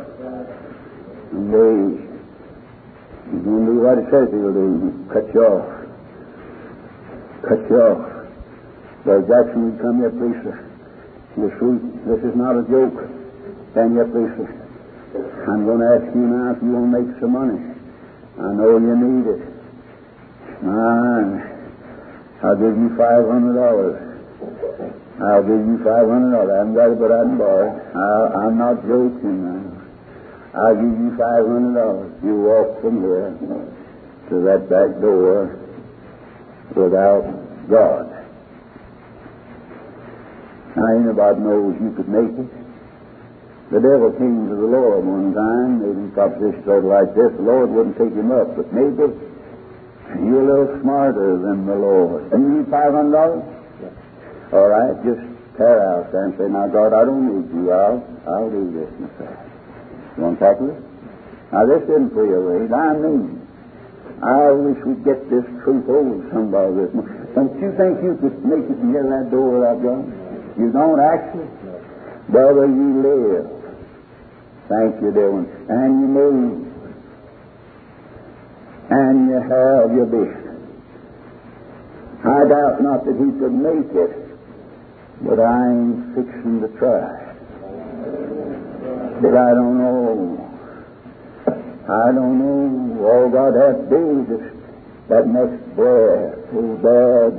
They, 1.33 1.73
he's 3.33 3.41
going 3.41 3.65
do 3.65 3.81
what 3.81 3.97
he 3.97 4.05
says 4.13 4.29
he'll 4.29 4.53
do, 4.53 4.93
cut 5.09 5.25
you 5.33 5.41
off. 5.41 5.65
Cut 7.49 7.61
you 7.65 7.81
off. 7.81 8.13
Brother 9.03 9.25
Jackson, 9.25 9.73
you 9.73 9.77
come 9.81 10.05
here, 10.05 10.13
please, 10.13 10.37
sir. 10.45 10.61
Truth, 11.57 11.81
this 12.05 12.21
is 12.29 12.35
not 12.37 12.61
a 12.61 12.63
joke. 12.69 13.09
Stand 13.73 13.97
here, 13.97 14.05
please, 14.05 14.29
sir. 14.37 14.49
I'm 15.49 15.65
going 15.65 15.81
to 15.81 15.89
ask 15.97 16.05
you 16.13 16.29
now 16.29 16.53
if 16.53 16.61
you 16.61 16.69
want 16.69 16.93
to 16.93 17.01
make 17.01 17.09
some 17.17 17.33
money. 17.33 17.57
I 18.37 18.53
know 18.53 18.77
you 18.77 18.93
need 18.93 19.25
it. 19.33 19.52
I'll 22.43 22.55
give 22.55 22.75
you 22.77 22.95
five 22.95 23.27
hundred 23.27 23.55
dollars. 23.59 23.99
I'll 25.19 25.43
give 25.43 25.59
you 25.59 25.77
five 25.83 26.07
hundred 26.07 26.31
dollars. 26.31 26.51
I 26.51 26.57
haven't 26.63 26.75
got 26.75 26.91
it, 26.91 26.99
but 26.99 27.11
I 27.11 27.21
can 27.23 27.37
borrow 27.37 27.67
it. 27.67 27.75
I, 27.95 28.47
I'm 28.47 28.57
not 28.57 28.79
joking 28.87 29.43
now. 29.43 29.59
I'll 30.55 30.75
give 30.75 30.95
you 30.95 31.11
five 31.19 31.43
hundred 31.43 31.75
dollars. 31.75 32.11
You 32.23 32.35
walk 32.47 32.79
from 32.79 33.01
here 33.03 33.35
to 34.29 34.35
that 34.47 34.69
back 34.71 35.01
door 35.03 35.59
without 36.75 37.27
God. 37.67 38.07
Now, 40.75 40.87
anybody 40.95 41.39
knows 41.43 41.75
you 41.79 41.91
could 41.91 42.07
make 42.07 42.33
it. 42.39 42.49
The 43.71 43.79
devil 43.79 44.11
came 44.15 44.47
to 44.49 44.55
the 44.55 44.69
Lord 44.69 45.05
one 45.05 45.33
time, 45.33 45.81
made 45.81 45.97
him 45.97 46.11
proposition 46.13 46.63
sort 46.65 46.85
of 46.85 46.89
like 46.89 47.15
this. 47.15 47.31
The 47.35 47.43
Lord 47.43 47.69
wouldn't 47.69 47.97
take 47.97 48.13
him 48.13 48.31
up, 48.31 48.55
but 48.55 48.71
maybe 48.73 49.11
you're 50.21 50.43
a 50.43 50.49
little 50.49 50.81
smarter 50.81 51.39
than 51.41 51.65
the 51.65 51.75
Lord. 51.75 52.31
And 52.33 52.39
you 52.43 52.51
need 52.61 52.69
five 52.69 52.93
hundred 52.93 53.13
dollars? 53.13 53.43
Yes. 53.81 53.93
All 54.53 54.69
right, 54.69 54.93
just 55.01 55.23
tear 55.57 55.81
out 55.81 56.11
there 56.11 56.25
and 56.29 56.33
say, 56.37 56.47
Now 56.49 56.67
God, 56.67 56.93
I 56.93 57.05
don't 57.05 57.25
need 57.25 57.47
you. 57.53 57.71
I'll 57.71 58.01
I'll 58.27 58.49
do 58.49 58.69
this 58.73 58.91
myself. 58.99 59.37
You 60.17 60.23
want 60.23 60.39
to 60.39 60.45
tackle 60.45 60.69
it? 60.69 60.79
Now 61.51 61.65
this 61.65 61.83
isn't 61.89 62.13
away. 62.13 62.69
I 62.69 62.93
mean. 62.97 63.43
I 64.23 64.51
wish 64.55 64.79
we'd 64.87 65.03
get 65.03 65.19
this 65.27 65.43
truth 65.67 65.83
over 65.91 66.15
somebody 66.31 66.79
this 66.79 66.95
morning. 66.95 67.27
Don't 67.35 67.59
you 67.59 67.75
think 67.75 67.99
you 67.99 68.15
could 68.23 68.39
make 68.47 68.63
it 68.71 68.79
to 68.79 68.87
that 69.11 69.27
door 69.31 69.59
without 69.59 69.83
God? 69.83 70.07
You 70.55 70.71
don't 70.71 70.99
actually? 71.03 71.49
Brother, 72.31 72.63
you 72.71 73.03
live. 73.03 73.47
Thank 74.71 75.01
you, 75.03 75.11
dear 75.11 75.27
one. 75.27 75.49
And 75.67 75.99
you 75.99 76.07
move. 76.07 76.72
And 78.93 79.27
you 79.27 79.41
have 79.41 79.89
your 79.97 80.05
business. 80.05 80.53
I 82.23 82.45
doubt 82.45 82.77
not 82.83 83.05
that 83.05 83.17
he 83.17 83.25
could 83.41 83.51
make 83.51 83.89
it, 83.89 84.37
but 85.25 85.39
I 85.39 85.71
ain't 85.71 86.13
fixing 86.13 86.61
to 86.61 86.67
try. 86.77 87.09
But 89.19 89.33
I 89.33 89.49
don't 89.57 89.77
know. 89.81 90.37
I 91.89 92.11
don't 92.13 92.37
know. 92.37 93.03
All 93.03 93.29
God 93.29 93.57
is 93.57 94.29
just 94.29 94.53
that 95.09 95.25
next 95.25 95.75
breath. 95.75 96.37
Oh, 96.53 96.77
bad. 96.85 97.33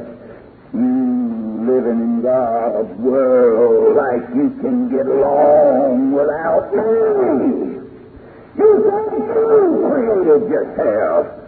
You 0.74 1.70
living 1.70 2.00
in 2.02 2.20
God's 2.22 2.98
world 2.98 3.94
like 3.94 4.28
you 4.34 4.50
can 4.60 4.90
get 4.90 5.06
along 5.06 6.10
without 6.10 6.74
me. 6.74 7.78
You 8.58 8.70
think 8.90 9.22
you 9.22 9.86
created 9.86 10.50
yourself. 10.50 11.43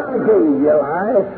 No, 0.00 0.16
you 0.16 0.24
I 0.24 0.24
gave 0.24 0.60
you 0.64 0.76
life. 0.80 1.30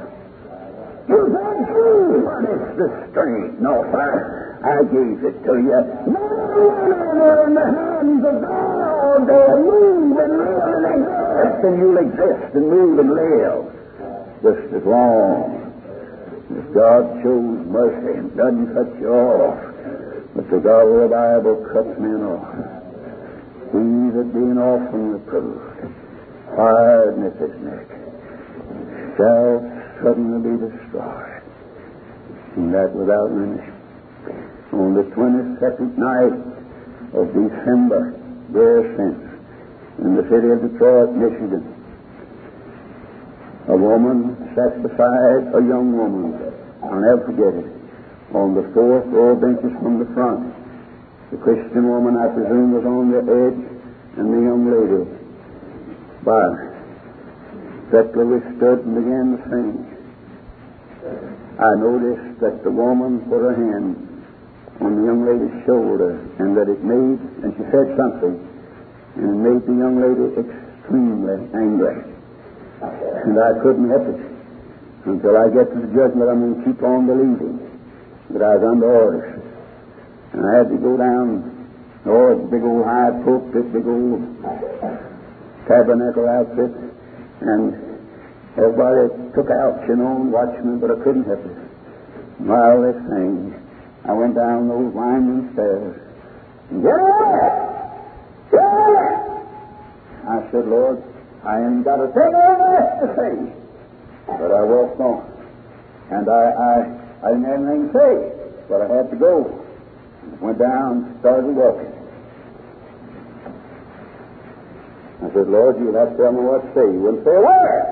You 1.09 1.21
think 1.35 1.69
you 1.69 2.23
furnished 2.23 2.77
the 2.79 2.89
strength. 3.11 3.59
No, 3.59 3.83
sir. 3.91 4.63
I 4.63 4.79
gave 4.87 5.19
it 5.27 5.37
to 5.43 5.53
you. 5.59 5.81
No, 6.07 6.23
you're 6.87 7.49
in 7.49 7.55
the 7.55 7.67
hands 7.67 8.25
of 8.25 8.37
God. 8.43 9.27
They'll 9.27 9.59
move 9.59 10.17
and 10.19 10.33
live 10.39 10.63
and 10.63 10.87
exist, 10.95 11.59
and 11.67 11.75
you'll 11.79 11.99
exist 11.99 12.55
and 12.55 12.65
move 12.71 12.99
and 12.99 13.11
live 13.11 13.83
just 14.43 14.75
as 14.75 14.83
long 14.85 15.63
if 16.51 16.75
God 16.75 17.23
shows 17.23 17.63
mercy 17.67 18.19
and 18.19 18.37
doesn't 18.37 18.75
cut 18.75 18.91
you 19.01 19.09
off, 19.09 19.59
but 20.35 20.51
the 20.51 20.59
God 20.59 20.87
of 20.91 21.01
the 21.03 21.09
Bible 21.15 21.57
cuts 21.73 21.95
men 21.99 22.23
off. 22.27 22.51
He 23.71 23.87
that 24.19 24.29
being 24.35 24.59
often 24.59 25.13
reproved, 25.17 25.95
hardness 26.57 27.39
his 27.39 27.55
neck, 27.63 27.89
shall 29.17 29.61
suddenly 30.03 30.41
be 30.43 30.55
destroyed. 30.57 31.43
And 32.57 32.75
that 32.75 32.93
without 32.93 33.33
limit. 33.33 33.65
On 34.73 34.95
the 34.95 35.05
22nd 35.13 35.97
night 35.97 36.37
of 37.13 37.29
December, 37.33 38.17
years 38.53 38.89
since, 38.97 39.21
in 40.05 40.17
the 40.17 40.25
city 40.29 40.49
of 40.49 40.61
Detroit, 40.65 41.13
Michigan, 41.13 41.65
a 43.69 43.77
woman 43.77 44.37
sat 44.57 44.83
beside 44.83 45.55
a 45.55 45.61
young 45.63 45.95
woman. 45.97 46.35
I'll 46.83 47.01
never 47.01 47.23
forget 47.31 47.55
it. 47.55 47.71
On 48.35 48.57
the 48.57 48.65
fourth 48.75 49.07
row 49.13 49.37
benches 49.37 49.73
from 49.81 50.01
the 50.01 50.09
front. 50.17 50.51
The 51.31 51.39
Christian 51.39 51.89
woman, 51.89 52.17
I 52.17 52.29
presume, 52.33 52.73
was 52.75 52.85
on 52.85 53.13
the 53.13 53.23
edge, 53.23 53.61
and 54.19 54.27
the 54.29 54.41
young 54.41 54.69
lady 54.69 55.05
by 56.25 56.72
we 57.93 58.41
stood 58.57 58.89
and 58.89 58.95
began 58.97 59.37
to 59.37 59.39
sing. 59.53 59.71
I 61.61 61.77
noticed 61.77 62.41
that 62.41 62.65
the 62.65 62.71
woman 62.73 63.21
put 63.29 63.45
her 63.45 63.53
hand 63.53 64.25
on 64.81 64.97
the 64.97 65.05
young 65.05 65.29
lady's 65.29 65.53
shoulder, 65.69 66.17
and 66.41 66.57
that 66.57 66.73
it 66.73 66.81
made, 66.81 67.21
and 67.45 67.53
she 67.53 67.65
said 67.69 67.93
something, 68.01 68.41
and 69.17 69.25
it 69.29 69.41
made 69.45 69.63
the 69.69 69.77
young 69.77 70.01
lady 70.01 70.33
extremely 70.41 71.37
angry. 71.53 72.01
And 73.29 73.39
I 73.39 73.61
couldn't 73.63 73.89
help 73.93 74.09
it 74.09 74.21
until 75.05 75.37
I 75.37 75.53
get 75.53 75.69
to 75.71 75.79
the 75.85 75.93
judgment. 75.93 76.31
I'm 76.33 76.41
going 76.41 76.57
to 76.57 76.65
keep 76.65 76.83
on 76.83 77.07
believing 77.07 77.61
that 78.33 78.43
I 78.43 78.57
was 78.57 78.65
under 78.65 78.89
orders. 78.89 79.43
And 80.33 80.47
I 80.49 80.57
had 80.57 80.69
to 80.73 80.79
go 80.81 80.97
down, 80.97 81.45
oh, 82.07 82.41
big 82.49 82.65
old 82.65 82.89
high 82.89 83.13
pulpit, 83.23 83.71
big 83.71 83.87
old 83.87 84.25
tabernacle 85.69 86.27
outfit, 86.27 86.92
and 87.47 87.75
everybody 88.57 89.09
took 89.35 89.51
and 89.51 90.33
watched 90.33 90.65
me, 90.65 90.79
but 90.79 90.91
I 90.91 90.99
couldn't 91.03 91.25
help 91.25 91.45
it. 91.45 91.59
While 92.43 92.83
they 92.83 92.93
sang, 93.07 93.55
I 94.05 94.13
went 94.13 94.35
down 94.35 94.69
those 94.69 94.93
winding 94.95 95.53
stairs. 95.53 95.95
Get 96.71 96.99
up! 96.99 97.55
Get 98.51 98.65
up! 98.65 99.33
I 100.27 100.37
said, 100.51 100.67
Lord, 100.67 101.03
I 101.45 101.61
ain't 101.61 101.85
got 101.85 102.01
a 102.01 102.09
thing 102.11 102.33
on 102.35 102.57
earth 102.63 102.91
to 103.03 103.07
say. 103.15 103.35
But 104.27 104.51
I 104.51 104.63
walked 104.63 105.01
on. 105.01 105.23
And 106.11 106.29
I, 106.29 106.43
I, 106.51 106.75
I 107.23 107.29
didn't 107.31 107.45
have 107.45 107.63
anything 107.63 107.93
to 107.93 107.99
say, 107.99 108.15
but 108.69 108.83
I 108.83 108.89
had 108.91 109.11
to 109.11 109.17
go. 109.17 109.59
Went 110.41 110.59
down, 110.59 111.17
started 111.21 111.55
walking. 111.55 111.92
I 115.23 115.31
said, 115.33 115.49
Lord, 115.49 115.79
you'll 115.79 115.95
have 115.95 116.11
to 116.11 116.17
tell 116.17 116.33
me 116.33 116.43
what 116.43 116.67
to 116.67 116.69
say. 116.75 116.83
You 116.83 116.99
wouldn't 116.99 117.25
say 117.25 117.31
a 117.31 117.41
word. 117.41 117.87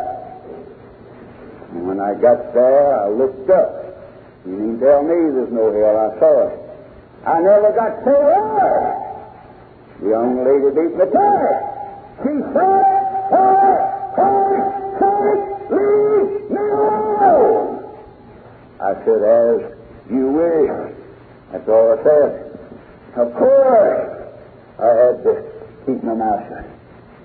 And 1.70 1.86
when 1.86 2.00
I 2.00 2.14
got 2.18 2.52
there, 2.52 3.06
I 3.06 3.08
looked 3.08 3.48
up. 3.50 3.70
You 4.44 4.56
didn't 4.58 4.80
tell 4.80 5.02
me 5.06 5.14
there's 5.30 5.52
no 5.54 5.70
hell. 5.70 5.94
I 5.94 6.18
saw 6.18 6.48
it. 6.50 6.58
I 7.22 7.38
never 7.38 7.70
got 7.70 8.02
to 8.02 8.10
a 8.10 8.42
word. 8.58 8.96
The 10.02 10.08
young 10.10 10.42
lady 10.42 10.74
beat 10.74 10.96
me 10.98 11.06
to 11.06 11.22
it. 11.46 11.62
She 12.24 12.34
said, 12.50 12.82
Christ, 13.30 13.86
Christ, 14.18 14.68
Christ, 14.98 15.46
leave 15.70 16.50
me 16.50 16.64
alone. 16.66 17.94
I 18.80 18.92
said, 19.06 19.22
as 19.22 19.60
you 20.10 20.34
wish. 20.34 20.96
That's 21.52 21.68
all 21.68 21.94
I 21.94 22.02
said. 22.02 22.58
Of 23.16 23.34
course, 23.34 24.34
I 24.78 24.88
had 24.98 25.22
to 25.22 25.32
keep 25.86 26.02
my 26.02 26.14
mouth 26.14 26.42
shut. 26.48 26.79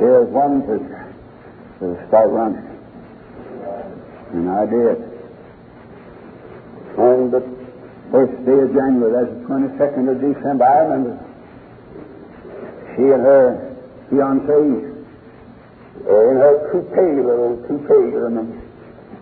There's 0.00 0.28
one 0.32 0.64
prisoner 0.64 1.14
to 1.80 2.08
start 2.08 2.30
running. 2.30 2.64
And 4.32 4.48
I 4.48 4.64
did. 4.64 4.96
On 6.96 7.30
the 7.30 7.44
first 8.10 8.32
day 8.46 8.58
of 8.64 8.72
January, 8.72 9.12
that's 9.12 9.28
the 9.28 9.44
22nd 9.44 10.08
of 10.08 10.16
December, 10.24 10.64
I 10.64 10.78
remember 10.88 11.26
she 12.96 13.02
and 13.12 13.22
her 13.22 13.76
fiancée 14.10 15.04
in 16.00 16.36
her 16.40 16.72
coupe, 16.72 16.96
little 16.96 17.60
coupe, 17.68 18.24
and 18.24 18.56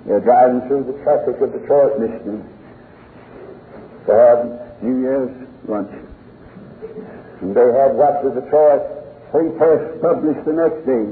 they're 0.06 0.20
driving 0.20 0.62
through 0.68 0.84
the 0.84 1.02
traffic 1.02 1.40
of 1.40 1.52
Detroit, 1.52 1.98
Michigan 1.98 2.46
to 4.06 4.14
have 4.14 4.82
New 4.82 5.00
Year's 5.02 5.48
lunch. 5.66 5.90
And 7.42 7.54
they 7.54 7.66
had 7.66 7.94
what 7.94 8.22
the 8.22 8.40
Detroit 8.40 8.97
Free 9.32 9.50
Press 9.58 10.00
published 10.00 10.44
the 10.46 10.52
next 10.56 10.86
day 10.86 11.04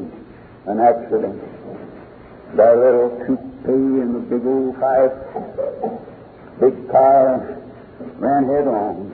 an 0.66 0.80
accident. 0.80 1.36
Their 2.56 2.76
little 2.76 3.10
coupe 3.26 3.68
and 3.68 4.14
the 4.14 4.20
big 4.20 4.46
old 4.46 4.76
five, 4.80 5.12
big 6.60 6.90
car 6.90 7.60
ran 8.16 8.44
head 8.48 8.68
on. 8.68 9.12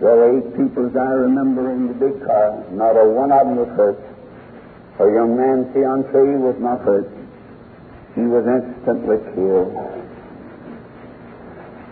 There 0.00 0.16
were 0.16 0.38
eight 0.38 0.50
people, 0.56 0.86
as 0.90 0.96
I 0.96 1.12
remember, 1.12 1.70
in 1.70 1.86
the 1.88 1.94
big 1.94 2.26
car. 2.26 2.64
Not 2.72 2.96
a 2.96 3.04
one 3.06 3.30
of 3.30 3.46
them 3.46 3.56
was 3.56 3.68
hurt. 3.76 4.02
Her 4.98 5.14
young 5.14 5.36
man, 5.36 5.70
fiancé, 5.72 6.38
was 6.38 6.56
not 6.58 6.80
hurt. 6.82 7.06
He 8.16 8.22
was 8.22 8.44
instantly 8.46 9.18
killed. 9.34 9.74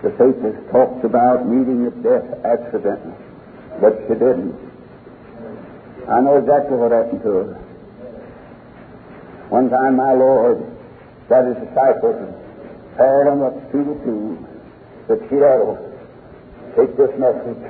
The 0.02 0.10
papers 0.10 0.58
talked 0.72 1.04
about 1.04 1.46
meeting 1.46 1.86
a 1.86 1.90
death 2.02 2.26
accident, 2.44 3.14
but 3.80 3.94
she 4.08 4.14
didn't. 4.14 4.71
I 6.08 6.20
know 6.20 6.36
exactly 6.36 6.76
what 6.76 6.90
happened 6.92 7.22
to 7.22 7.30
her. 7.30 7.54
One 9.48 9.70
time 9.70 9.96
my 9.96 10.12
Lord 10.14 10.64
got 11.28 11.46
his 11.46 11.56
disciples 11.68 12.16
and 12.18 12.34
paired 12.96 13.26
them 13.28 13.42
up 13.42 13.54
two 13.70 13.84
to 13.84 13.94
two. 14.04 14.38
Said, 15.06 15.20
Seattle, 15.28 15.78
take 16.76 16.96
this 16.96 17.10
message. 17.18 17.62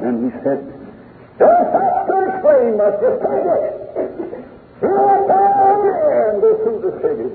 And 0.00 0.24
he 0.24 0.30
said, 0.44 0.62
Don't 1.38 1.72
have 1.74 2.06
to 2.06 2.16
explain 2.30 2.76
much, 2.76 2.94
just 3.02 3.18
take 3.18 3.44
it. 3.50 3.74
You're 4.80 5.18
and 6.30 6.40
go 6.40 6.50
through 6.62 6.80
the 6.86 6.92
city. 7.02 7.28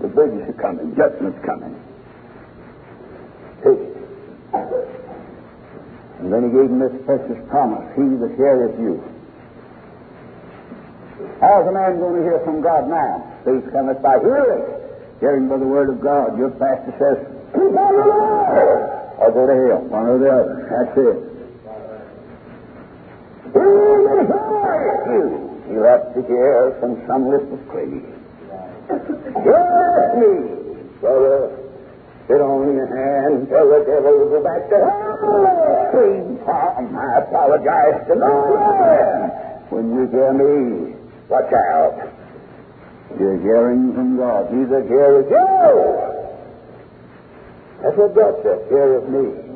The 0.00 0.08
bridges 0.08 0.48
are 0.48 0.52
coming, 0.60 0.96
judgment's 0.96 1.44
coming. 1.44 1.85
Take 3.62 3.78
it. 3.78 3.96
And 6.20 6.32
then 6.32 6.44
he 6.44 6.50
gave 6.50 6.70
him 6.70 6.80
this 6.80 6.96
precious 7.04 7.38
promise 7.48 7.84
He 7.94 8.02
that 8.02 8.34
heareth 8.36 8.78
you. 8.80 9.02
How's 11.40 11.68
a 11.68 11.72
man 11.72 11.98
going 11.98 12.16
to 12.16 12.22
hear 12.22 12.40
from 12.44 12.62
God 12.62 12.88
now? 12.88 13.20
Faith 13.44 13.70
cometh 13.72 14.00
by 14.02 14.18
hearing. 14.18 14.64
Hearing 15.20 15.48
by 15.48 15.58
the 15.58 15.66
word 15.66 15.90
of 15.90 16.00
God. 16.00 16.38
Your 16.38 16.50
pastor 16.50 16.92
says, 16.96 17.18
keep 17.52 17.72
on 17.76 17.92
the 17.96 18.04
Lord, 18.04 18.80
or 19.18 19.30
go 19.32 19.46
to 19.46 19.54
hell. 19.54 19.82
One 19.88 20.06
or 20.06 20.18
the 20.18 20.30
other. 20.32 20.66
That's 20.68 20.96
it. 20.96 21.18
He 23.52 23.60
that 23.60 25.04
you. 25.08 25.46
You 25.72 25.80
have 25.82 26.14
to 26.14 26.22
hear 26.22 26.76
from 26.80 27.02
some 27.06 27.28
lip 27.28 27.42
of 27.52 27.68
clay. 27.70 28.00
Hear 29.42 30.14
me, 30.16 30.32
brother. 31.00 31.65
Sit 32.26 32.40
on 32.40 32.74
your 32.74 32.90
hand 32.90 33.48
tell 33.48 33.68
the 33.70 33.84
devil 33.86 34.18
to 34.18 34.26
go 34.34 34.42
back 34.42 34.68
to 34.70 34.76
hell. 34.82 35.90
Clean 35.94 36.38
palm. 36.44 36.96
I 36.98 37.22
apologize 37.22 38.02
to 38.08 38.14
no 38.18 38.58
man. 38.58 39.30
When 39.70 39.94
you 39.94 40.06
hear 40.10 40.32
me, 40.34 40.96
watch 41.28 41.52
out. 41.52 41.94
You're 43.18 43.38
hearing 43.38 43.94
from 43.94 44.16
God. 44.16 44.50
He's 44.50 44.70
a 44.74 44.82
heareth 44.90 45.30
you. 45.30 45.46
That's 47.82 47.96
what 47.96 48.14
God 48.14 48.34
said. 48.42 48.58
Heareth 48.70 49.08
me. 49.08 49.46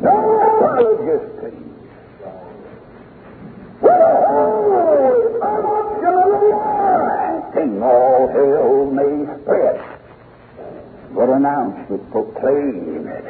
No 0.00 0.40
apologies, 0.40 1.28
please. 1.40 1.68
Oh, 3.82 3.88
I'm 5.42 5.66
up 5.66 6.00
to. 6.00 6.16
All 7.86 8.26
hell 8.32 8.90
may 8.90 9.14
spread 9.42 9.65
but 11.16 11.32
announce 11.32 11.88
it, 11.90 12.02
proclaim 12.12 13.08
it. 13.08 13.26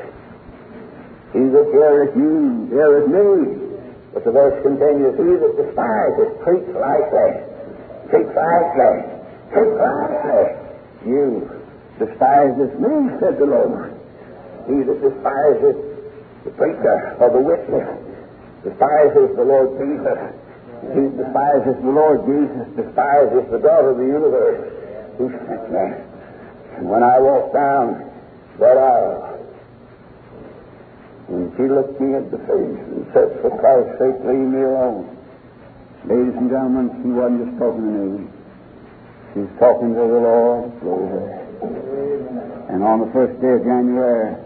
He 1.33 1.43
that 1.55 1.67
heareth 1.71 2.17
you, 2.19 2.67
heareth 2.75 3.07
me. 3.07 3.79
But 4.13 4.25
the 4.25 4.33
verse 4.33 4.59
continues, 4.67 5.15
He 5.15 5.31
that 5.39 5.55
despises, 5.55 6.29
treats 6.43 6.73
lightly, 6.75 7.31
treats 8.11 8.35
lightly, 8.35 8.95
treats 9.55 9.77
lightly. 9.79 10.45
You 11.07 11.47
despises 12.03 12.75
me, 12.83 13.15
said 13.23 13.39
the 13.39 13.47
Lord. 13.47 13.95
He 14.67 14.83
that 14.83 14.99
despises 14.99 15.77
the 16.43 16.51
preacher 16.59 17.17
or 17.23 17.31
the 17.31 17.41
witness 17.41 18.07
despises 18.67 19.31
the 19.39 19.47
Lord 19.47 19.79
Jesus. 19.79 20.19
He 20.91 21.05
despises 21.15 21.77
the 21.79 21.95
Lord 21.95 22.27
Jesus, 22.27 22.67
despises 22.75 23.47
the 23.51 23.59
God 23.63 23.85
of 23.87 23.97
the 23.97 24.09
universe 24.11 24.59
who 25.19 25.31
sent 25.31 25.71
me. 25.71 26.06
And 26.77 26.89
when 26.89 27.03
I 27.03 27.19
walked 27.19 27.55
down 27.55 28.13
that 28.61 28.77
aisle, 28.77 29.37
and 31.29 31.51
she 31.57 31.65
looked 31.65 32.01
me 32.01 32.15
in 32.15 32.31
the 32.31 32.39
face 32.39 32.81
and 32.93 33.03
said, 33.11 33.41
For 33.43 33.51
Christ's 33.59 33.99
sake, 33.99 34.21
leave 34.23 34.47
me 34.47 34.63
alone. 34.63 35.11
Ladies 36.07 36.37
and 36.39 36.47
gentlemen, 36.47 36.87
she 37.03 37.11
wasn't 37.11 37.49
just 37.49 37.59
talking 37.59 37.83
to 37.83 37.91
me. 37.91 38.29
She 39.35 39.41
was 39.43 39.53
talking 39.59 39.91
to 39.97 40.05
the 40.07 40.21
Lord. 40.23 40.71
And 42.71 42.85
on 42.85 43.01
the 43.03 43.11
first 43.11 43.41
day 43.41 43.59
of 43.59 43.65
January, 43.65 44.39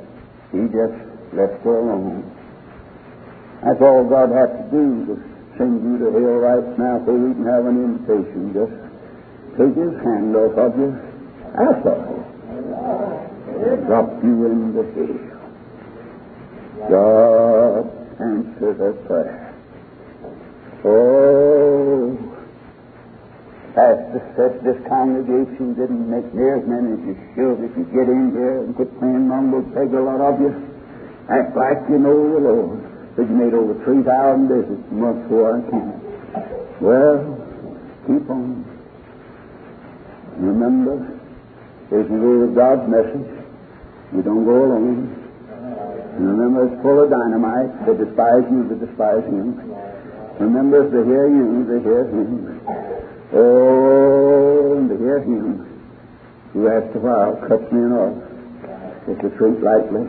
he 0.54 0.70
just 0.72 0.96
left 1.34 1.60
her 1.66 1.76
alone. 1.84 2.24
That's 3.60 3.82
all 3.82 4.08
God 4.08 4.32
had 4.32 4.48
to 4.56 4.64
do 4.72 5.04
to 5.04 5.14
send 5.58 5.84
you 5.84 5.98
to 6.00 6.08
hell 6.16 6.40
right 6.40 6.78
now 6.78 7.02
so 7.04 7.12
we 7.12 7.34
can 7.34 7.44
have 7.44 7.66
an 7.66 7.76
invitation. 7.76 8.56
Just 8.56 8.72
take 9.60 9.76
his 9.76 9.92
hand 10.00 10.32
off 10.32 10.56
of 10.56 10.78
you. 10.78 11.09
That's 11.60 11.86
all 11.86 12.20
drop 13.90 14.22
you 14.22 14.46
in 14.46 14.70
the 14.70 14.86
sea. 14.94 15.18
God 16.88 17.90
answered 18.22 18.78
a 18.78 18.92
prayer. 19.06 19.50
Oh, 20.84 22.16
Pastor 23.74 24.22
said 24.36 24.62
this 24.62 24.78
congregation 24.88 25.74
didn't 25.74 26.06
make 26.08 26.32
near 26.32 26.62
as 26.62 26.66
many 26.70 26.94
as 26.94 27.02
you 27.02 27.16
should 27.34 27.58
if 27.66 27.76
you 27.76 27.84
get 27.90 28.06
in 28.06 28.30
here 28.30 28.62
and 28.62 28.76
quit 28.76 28.96
playing 29.00 29.26
mumble 29.26 29.62
peg 29.74 29.92
a 29.92 30.00
lot 30.00 30.20
of 30.22 30.40
you. 30.40 30.54
Act 31.28 31.56
like 31.56 31.82
you 31.90 31.98
know 31.98 32.14
the 32.14 32.40
Lord. 32.46 33.16
But 33.16 33.28
you 33.28 33.34
made 33.34 33.54
over 33.54 33.74
3,000 33.84 34.48
visits 34.48 34.86
a 34.90 34.94
month 34.94 35.22
before 35.26 35.58
I 35.58 35.60
came. 35.66 35.98
Well, 36.80 37.18
keep 38.06 38.30
on. 38.30 38.64
Remember, 40.38 41.19
if 41.90 42.10
you 42.10 42.18
go 42.18 42.46
with 42.46 42.54
God's 42.54 42.86
message, 42.88 43.26
you 44.14 44.22
don't 44.22 44.44
go 44.44 44.64
alone. 44.64 45.20
Remember, 46.18 46.66
it's 46.66 46.82
full 46.82 47.02
of 47.02 47.10
dynamite. 47.10 47.86
They 47.86 47.94
despise 48.04 48.44
you, 48.50 48.68
they 48.68 48.78
despise 48.86 49.24
him. 49.24 49.58
Remember, 50.38 50.86
if 50.86 50.92
they 50.92 51.04
hear 51.04 51.26
you, 51.26 51.64
they 51.66 51.82
hear 51.82 52.04
him. 52.06 52.60
Oh, 53.32 54.76
and 54.76 54.88
to 54.88 54.96
hear 54.98 55.18
him, 55.18 55.66
who 56.52 56.68
after 56.68 56.98
a 56.98 57.02
while 57.02 57.36
cuts 57.48 57.72
men 57.72 57.92
off. 57.92 58.22
If 59.08 59.22
you 59.22 59.30
treat 59.38 59.62
lightly, 59.62 60.06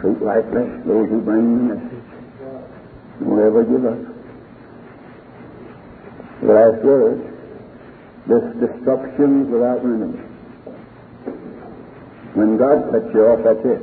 treat 0.00 0.22
lightly 0.22 0.64
those 0.86 1.08
who 1.08 1.20
bring 1.20 1.68
the 1.68 1.74
message. 1.74 2.04
Don't 3.20 3.40
ever 3.40 3.64
give 3.64 3.84
up. 3.84 3.98
The 6.42 6.52
last 6.52 6.84
word, 6.84 7.18
this 8.26 8.44
destruction 8.60 9.50
without 9.50 9.84
remedy. 9.84 10.31
When 12.34 12.56
God 12.56 12.90
cuts 12.90 13.14
you 13.14 13.26
off, 13.26 13.44
that's 13.44 13.64
it. 13.64 13.82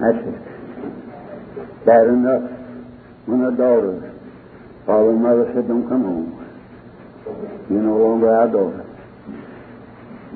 That's 0.00 0.26
it. 0.26 1.86
Bad 1.86 2.06
enough 2.08 2.50
when 3.26 3.40
a 3.42 3.52
daughter, 3.52 4.12
father 4.86 5.10
and 5.10 5.22
mother 5.22 5.52
said, 5.54 5.68
don't 5.68 5.88
come 5.88 6.04
home. 6.04 6.30
You're 7.70 7.82
no 7.82 7.96
longer 7.96 8.28
our 8.28 8.48
daughter. 8.48 8.84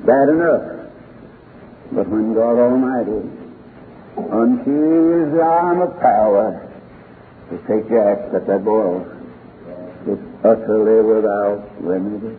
Bad 0.05 0.29
enough. 0.29 0.79
But 1.91 2.07
when 2.07 2.33
God 2.33 2.57
Almighty 2.57 3.27
unseals 4.17 5.31
the 5.33 5.41
arm 5.41 5.81
of 5.81 5.99
power 5.99 6.71
to 7.49 7.57
take 7.67 7.89
the 7.89 7.99
axe 7.99 8.33
at 8.33 8.47
that 8.47 8.63
boy 8.63 9.05
it's 10.07 10.21
utterly 10.43 11.03
without 11.03 11.67
remedy. 11.81 12.37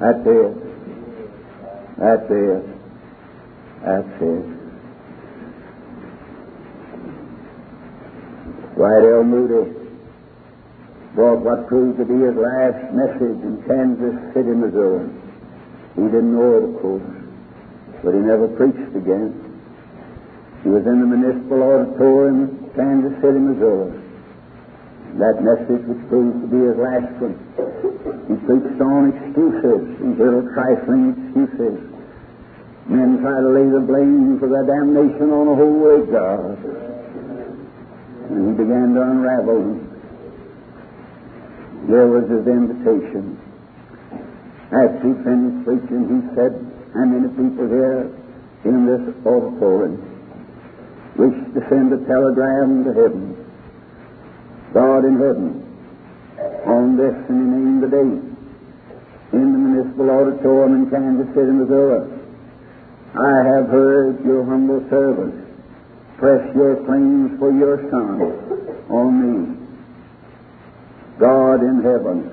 That's 0.00 0.26
it. 0.26 0.63
That's 1.98 2.30
it. 2.30 2.64
That's 3.84 4.22
it. 4.22 4.44
Dwight 8.74 9.04
L. 9.04 9.22
Moody 9.22 9.70
brought 11.14 11.40
what 11.40 11.68
proved 11.68 11.98
to 11.98 12.04
be 12.04 12.14
his 12.14 12.34
last 12.34 12.90
message 12.92 13.38
in 13.46 13.62
Kansas 13.68 14.34
City, 14.34 14.50
Missouri. 14.50 15.06
He 15.94 16.02
didn't 16.10 16.34
know 16.34 16.58
it, 16.58 16.64
of 16.74 16.82
course. 16.82 17.06
but 18.02 18.12
he 18.14 18.20
never 18.20 18.48
preached 18.48 18.92
again. 18.96 19.32
He 20.62 20.68
was 20.68 20.84
in 20.86 21.00
the 21.00 21.06
municipal 21.06 21.62
auditorium, 21.62 22.50
in 22.50 22.70
Kansas 22.74 23.14
City, 23.22 23.38
Missouri. 23.38 24.00
That 25.22 25.38
message 25.40 25.86
which 25.86 26.02
proved 26.08 26.42
to 26.42 26.46
be 26.50 26.58
his 26.66 26.76
last 26.76 27.14
one. 27.22 27.38
He 28.28 28.34
preached 28.46 28.80
on 28.80 29.12
excuses, 29.12 29.84
these 30.00 30.18
little 30.18 30.48
trifling 30.54 31.12
excuses. 31.12 31.76
Men 32.86 33.20
try 33.20 33.40
to 33.40 33.48
lay 33.48 33.68
the 33.68 33.80
blame 33.80 34.38
for 34.40 34.48
their 34.48 34.64
damnation 34.64 35.30
on 35.32 35.48
a 35.48 35.56
holy 35.56 36.04
God. 36.08 36.56
And 38.30 38.40
he 38.48 38.52
began 38.64 38.94
to 38.94 39.00
unravel 39.02 39.60
them. 39.60 39.94
There 41.88 42.08
was 42.08 42.24
his 42.28 42.46
invitation. 42.48 43.40
After 44.72 45.04
he 45.04 45.12
finished 45.20 45.64
preaching, 45.68 46.08
he 46.08 46.20
said, 46.34 46.56
How 46.94 47.04
many 47.04 47.28
people 47.28 47.68
here 47.68 48.08
in 48.64 48.86
this 48.88 49.04
auditorium 49.26 50.00
wish 51.16 51.36
to 51.52 51.60
send 51.68 51.92
a 51.92 52.00
telegram 52.08 52.84
to 52.84 52.92
heaven? 52.92 53.36
God 54.72 55.04
in 55.04 55.20
heaven, 55.20 55.63
on 56.66 56.96
this 56.96 57.14
and 57.28 57.38
he 57.38 57.46
named 57.46 57.82
the 57.82 57.88
date, 57.88 58.24
in 59.32 59.46
the 59.52 59.58
municipal 59.58 60.10
auditorium 60.10 60.84
in 60.84 60.90
Kansas 60.90 61.28
City, 61.34 61.52
Missouri. 61.52 62.10
I 63.14 63.36
have 63.54 63.68
heard 63.68 64.24
your 64.24 64.44
humble 64.44 64.84
servant 64.90 65.44
press 66.18 66.42
your 66.54 66.76
claims 66.86 67.38
for 67.38 67.52
your 67.52 67.78
son 67.90 68.20
on 68.90 69.10
me. 69.20 69.54
God 71.18 71.62
in 71.62 71.82
heaven, 71.82 72.30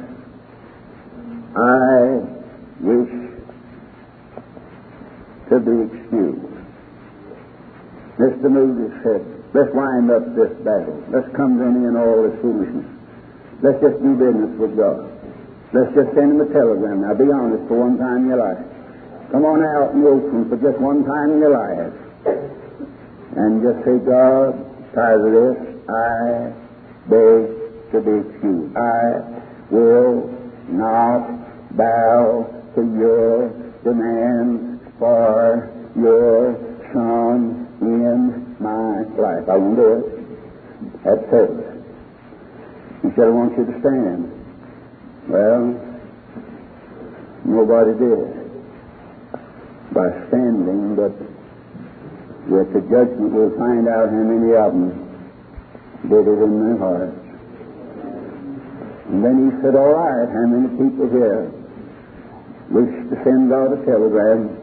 I 1.55 2.23
wish 2.81 3.13
to 5.49 5.59
be 5.59 5.75
excused. 5.85 6.51
Mr. 8.17 8.49
Moody 8.49 8.93
said, 9.03 9.25
Let's 9.53 9.69
wind 9.73 10.09
up 10.09 10.23
this 10.35 10.55
battle. 10.63 11.03
Let's 11.11 11.27
come 11.35 11.57
to 11.59 11.65
an 11.65 11.85
end 11.85 11.97
all 11.97 12.23
this 12.23 12.39
foolishness. 12.41 13.00
Let's 13.61 13.77
just 13.77 14.01
do 14.01 14.17
business 14.17 14.57
with 14.57 14.75
God. 14.75 15.05
Let's 15.73 15.93
just 15.93 16.11
send 16.17 16.33
him 16.33 16.41
a 16.41 16.49
telegram. 16.51 17.05
Now, 17.05 17.13
be 17.13 17.29
honest 17.29 17.69
for 17.69 17.77
one 17.77 17.97
time 17.97 18.25
in 18.25 18.33
your 18.33 18.41
life. 18.41 18.57
Come 19.31 19.45
on 19.45 19.63
out 19.63 19.93
and 19.93 20.03
open 20.03 20.49
for 20.49 20.57
just 20.57 20.81
one 20.81 21.05
time 21.05 21.37
in 21.37 21.39
your 21.39 21.53
life. 21.53 21.93
And 23.37 23.61
just 23.63 23.85
say, 23.85 24.01
God, 24.03 24.57
tired 24.93 25.23
of 25.23 25.31
this. 25.31 25.57
I 25.87 26.51
beg 27.07 27.39
to 27.93 27.97
be 28.01 28.15
excused. 28.27 28.75
I 28.75 29.39
will 29.69 30.27
not 30.67 31.77
bow 31.77 32.49
to 32.75 32.81
your 32.81 33.49
demands 33.85 34.81
for 34.99 35.71
your 35.95 36.57
son 36.93 37.67
in 37.81 38.57
my 38.59 39.05
life. 39.21 39.47
I 39.47 39.55
won't 39.55 39.75
do 39.77 39.93
it. 39.93 41.03
That's 41.05 41.29
service. 41.31 41.70
He 43.01 43.09
said, 43.15 43.27
I 43.27 43.29
want 43.29 43.57
you 43.57 43.65
to 43.65 43.79
stand. 43.81 44.29
Well, 45.27 45.73
nobody 47.45 47.93
did 47.97 48.41
by 49.93 50.07
standing, 50.29 50.95
but 50.95 51.11
with 52.47 52.73
the 52.73 52.81
judgment 52.87 53.33
we'll 53.33 53.57
find 53.57 53.87
out 53.87 54.09
how 54.09 54.23
many 54.23 54.53
of 54.55 54.71
them 54.71 54.93
did 56.09 56.27
it 56.27 56.39
in 56.41 56.53
their 56.61 56.77
hearts. 56.77 57.17
And 59.09 59.25
then 59.25 59.51
he 59.51 59.61
said, 59.61 59.75
All 59.75 59.93
right, 59.93 60.29
how 60.29 60.45
many 60.47 60.69
people 60.77 61.09
here 61.09 61.51
wish 62.69 62.91
to 63.09 63.15
send 63.23 63.49
God 63.49 63.73
a 63.73 63.85
telegram? 63.85 64.57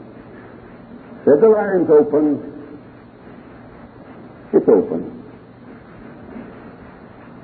Said 1.24 1.42
the 1.42 1.48
line's 1.48 1.90
open. 1.90 2.40
It's 4.52 4.68
open. 4.68 5.17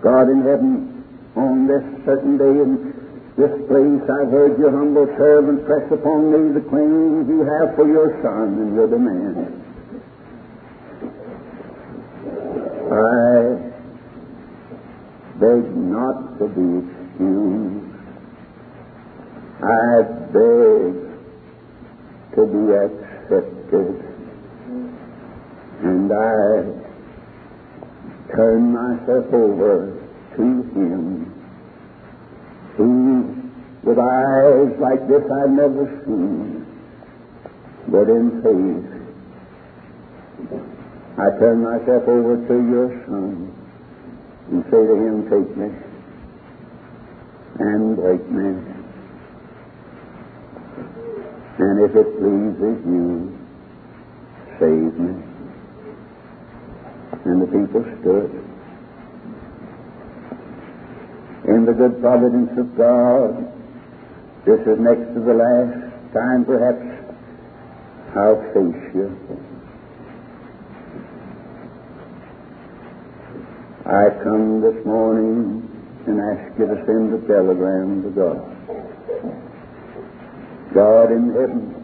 God 0.05 0.29
in 0.29 0.43
heaven, 0.45 1.03
on 1.35 1.67
this 1.67 1.81
certain 2.05 2.37
day 2.37 2.45
in 2.45 2.93
this 3.41 3.51
place, 3.67 4.05
I've 4.05 4.31
heard 4.31 4.59
your 4.59 4.71
humble 4.71 5.07
servant 5.17 5.65
press 5.65 5.91
upon 5.91 6.31
me 6.31 6.53
the 6.53 6.61
claims 6.69 7.27
you 7.27 7.41
have 7.41 7.75
for 7.75 7.89
your 7.89 8.13
son 8.21 8.53
and 8.61 8.75
your 8.77 8.87
demand. 8.87 9.65
I 12.93 13.73
beg 15.41 15.75
not 15.75 16.39
to 16.39 16.49
be 16.53 16.85
excused. 16.85 17.97
I 19.65 20.03
beg 20.37 20.93
to 22.37 22.45
be 22.45 22.77
accepted. 22.77 24.05
And 25.83 26.13
I 26.13 26.85
turn 28.37 28.73
myself 28.73 29.33
over 29.33 29.94
Him, 30.75 31.33
who, 32.77 33.35
with 33.83 33.99
eyes 33.99 34.79
like 34.81 35.07
this 35.09 35.23
I've 35.23 35.51
never 35.51 36.03
seen, 36.05 36.67
but 37.89 38.09
in 38.09 38.43
faith, 38.43 38.91
I 41.17 41.31
turn 41.39 41.63
myself 41.63 42.09
over 42.09 42.37
to 42.37 42.55
your 42.69 42.91
Son 43.07 43.53
and 44.51 44.65
say 44.65 44.83
to 44.85 44.95
Him, 44.95 45.31
Take 45.31 45.57
me 45.57 45.71
and 47.59 47.97
break 47.97 48.29
me. 48.31 48.71
And 51.57 51.81
if 51.85 51.95
it 51.95 52.19
pleases 52.19 52.85
you, 52.85 53.39
save 54.59 54.99
me. 54.99 55.23
And 57.25 57.43
the 57.43 57.47
people 57.47 57.85
stood. 58.01 58.44
In 61.65 61.73
the 61.73 61.81
good 61.89 61.97
providence 62.03 62.51
of 62.59 62.77
God, 62.77 63.49
this 64.45 64.61
is 64.69 64.79
next 64.79 65.15
to 65.15 65.21
the 65.25 65.33
last 65.33 65.73
time 66.13 66.45
perhaps 66.45 66.85
I'll 68.15 68.37
face 68.53 68.93
you. 68.93 69.17
I 73.87 74.11
come 74.23 74.61
this 74.61 74.85
morning 74.85 75.63
and 76.07 76.21
ask 76.21 76.53
you 76.59 76.67
to 76.67 76.85
send 76.85 77.15
a 77.15 77.19
telegram 77.27 78.03
to 78.03 78.11
God. 78.11 78.45
God 80.75 81.13
in 81.13 81.33
heaven, 81.33 81.75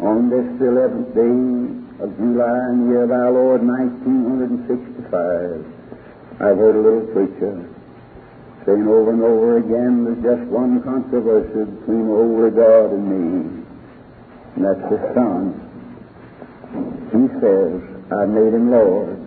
on 0.00 0.28
this 0.28 0.44
11th 0.58 1.14
day 1.14 1.68
of 2.02 2.16
July 2.16 2.70
in 2.72 2.80
the 2.82 2.88
year 2.90 3.04
of 3.04 3.12
our 3.12 3.30
Lord 3.30 3.62
1965, 3.62 5.64
I've 6.40 6.58
heard 6.58 6.74
a 6.74 6.80
little 6.80 7.06
preacher 7.14 7.75
saying 8.66 8.88
over 8.90 9.14
and 9.14 9.22
over 9.22 9.58
again 9.62 10.02
there's 10.02 10.22
just 10.26 10.50
one 10.50 10.82
controversy 10.82 11.70
between 11.70 12.10
holy 12.10 12.50
God 12.50 12.90
and 12.90 13.06
me, 13.06 13.62
and 14.58 14.60
that's 14.66 14.82
the 14.90 14.98
Son. 15.14 15.54
He 17.14 17.30
says, 17.38 17.78
I 18.10 18.26
made 18.26 18.50
him 18.50 18.74
Lord. 18.74 19.22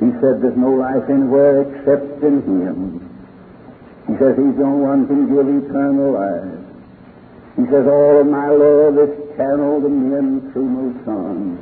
He 0.00 0.08
said 0.16 0.40
there's 0.40 0.56
no 0.56 0.80
life 0.80 1.04
anywhere 1.12 1.68
except 1.68 2.24
in 2.24 2.40
him. 2.40 3.04
He 4.08 4.16
says 4.16 4.32
he's 4.32 4.56
the 4.56 4.64
only 4.64 4.84
one 4.84 5.00
who 5.04 5.12
can 5.12 5.28
give 5.28 5.44
eternal 5.68 6.16
life. 6.16 6.64
He 7.56 7.64
says, 7.68 7.84
All 7.84 8.20
of 8.20 8.26
my 8.26 8.48
love 8.48 8.96
is 8.96 9.12
channeled 9.36 9.84
to 9.84 9.92
men 9.92 10.50
through 10.52 10.68
my 10.72 11.04
Son. 11.04 11.60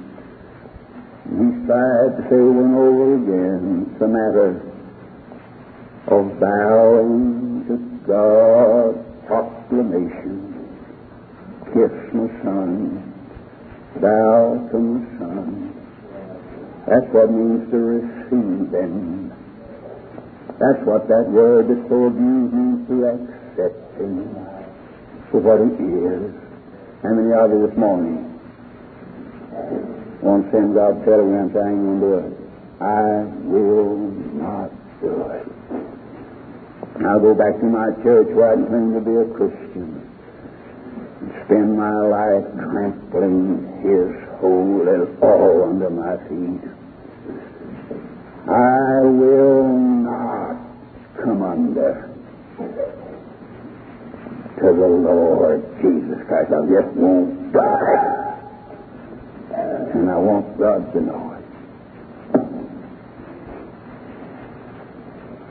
He 1.27 1.66
tried 1.66 2.14
to 2.14 2.23
say 2.31 2.39
over 2.39 2.62
and 2.62 2.75
over 2.79 3.07
again, 3.18 3.91
it's 3.91 4.03
a 4.03 4.09
matter 4.09 4.72
of 6.13 6.39
bowing 6.39 7.65
to 7.69 7.77
God, 8.07 8.93
proclamation. 9.27 10.69
Kiss 11.73 11.95
my 12.13 12.29
Son, 12.45 13.01
bow 13.97 14.69
to 14.71 14.79
my 14.79 15.01
Son. 15.19 15.73
That's 16.87 17.09
what 17.15 17.25
it 17.25 17.33
means 17.33 17.71
to 17.71 17.79
receive 17.79 18.69
Him. 18.77 19.33
That's 20.61 20.85
what 20.85 21.09
that 21.09 21.31
word 21.31 21.69
that's 21.69 21.89
so 21.89 22.11
means 22.11 22.87
to 22.89 22.95
accept 23.09 23.81
Him 23.97 24.37
for 25.31 25.41
what 25.41 25.65
it 25.65 25.81
is. 25.81 26.29
How 27.03 27.15
many 27.15 27.33
of 27.33 27.51
you 27.51 27.67
this 27.67 27.79
morning 27.79 28.29
want 30.21 30.45
to 30.45 30.53
send 30.53 30.75
God 30.75 31.01
a 31.01 31.05
telegram 31.07 31.51
saying 31.57 31.79
you 31.81 31.97
do 32.05 32.13
it? 32.21 32.33
I 32.83 33.25
will 33.49 33.97
not 34.37 34.71
do 35.01 35.23
it. 35.33 35.62
I'll 37.07 37.21
go 37.21 37.35
back 37.35 37.59
to 37.59 37.67
my 37.67 37.91
church 38.03 38.29
where 38.35 38.53
I 38.53 38.57
claim 38.57 38.95
to 38.95 39.01
be 39.01 39.17
a 39.17 39.27
Christian 39.35 40.03
and 41.21 41.31
spend 41.47 41.77
my 41.77 41.99
life 42.07 42.47
trampling 42.59 43.83
His 43.83 44.11
whole 44.41 44.87
all 45.23 45.65
under 45.71 45.91
my 45.91 46.17
feet. 46.29 46.63
I 48.49 49.03
will 49.03 49.79
not 49.79 50.57
come 51.23 51.43
under 51.43 52.11
to 54.59 54.67
the 54.67 54.87
Lord 54.87 55.63
Jesus 55.83 56.19
Christ. 56.29 56.51
I 56.53 56.67
just 56.67 56.97
won't 56.97 57.53
die. 57.53 58.19
And 59.95 60.11
I 60.11 60.17
want 60.17 60.59
God 60.59 60.93
to 60.93 61.01
know 61.01 61.37
it. 61.39 61.45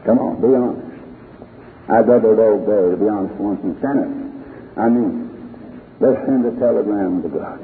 Come 0.05 0.19
on, 0.19 0.41
be 0.41 0.55
honest. 0.55 0.80
I'd 1.91 2.07
rather 2.07 2.39
old 2.39 2.65
bear 2.65 2.91
to 2.91 2.95
be 2.95 3.09
honest 3.11 3.35
once 3.35 3.59
and 3.67 3.75
it. 3.75 4.79
I 4.79 4.87
mean, 4.87 5.27
let's 5.99 6.23
send 6.23 6.47
a 6.47 6.55
telegram 6.55 7.21
to 7.21 7.27
God. 7.27 7.59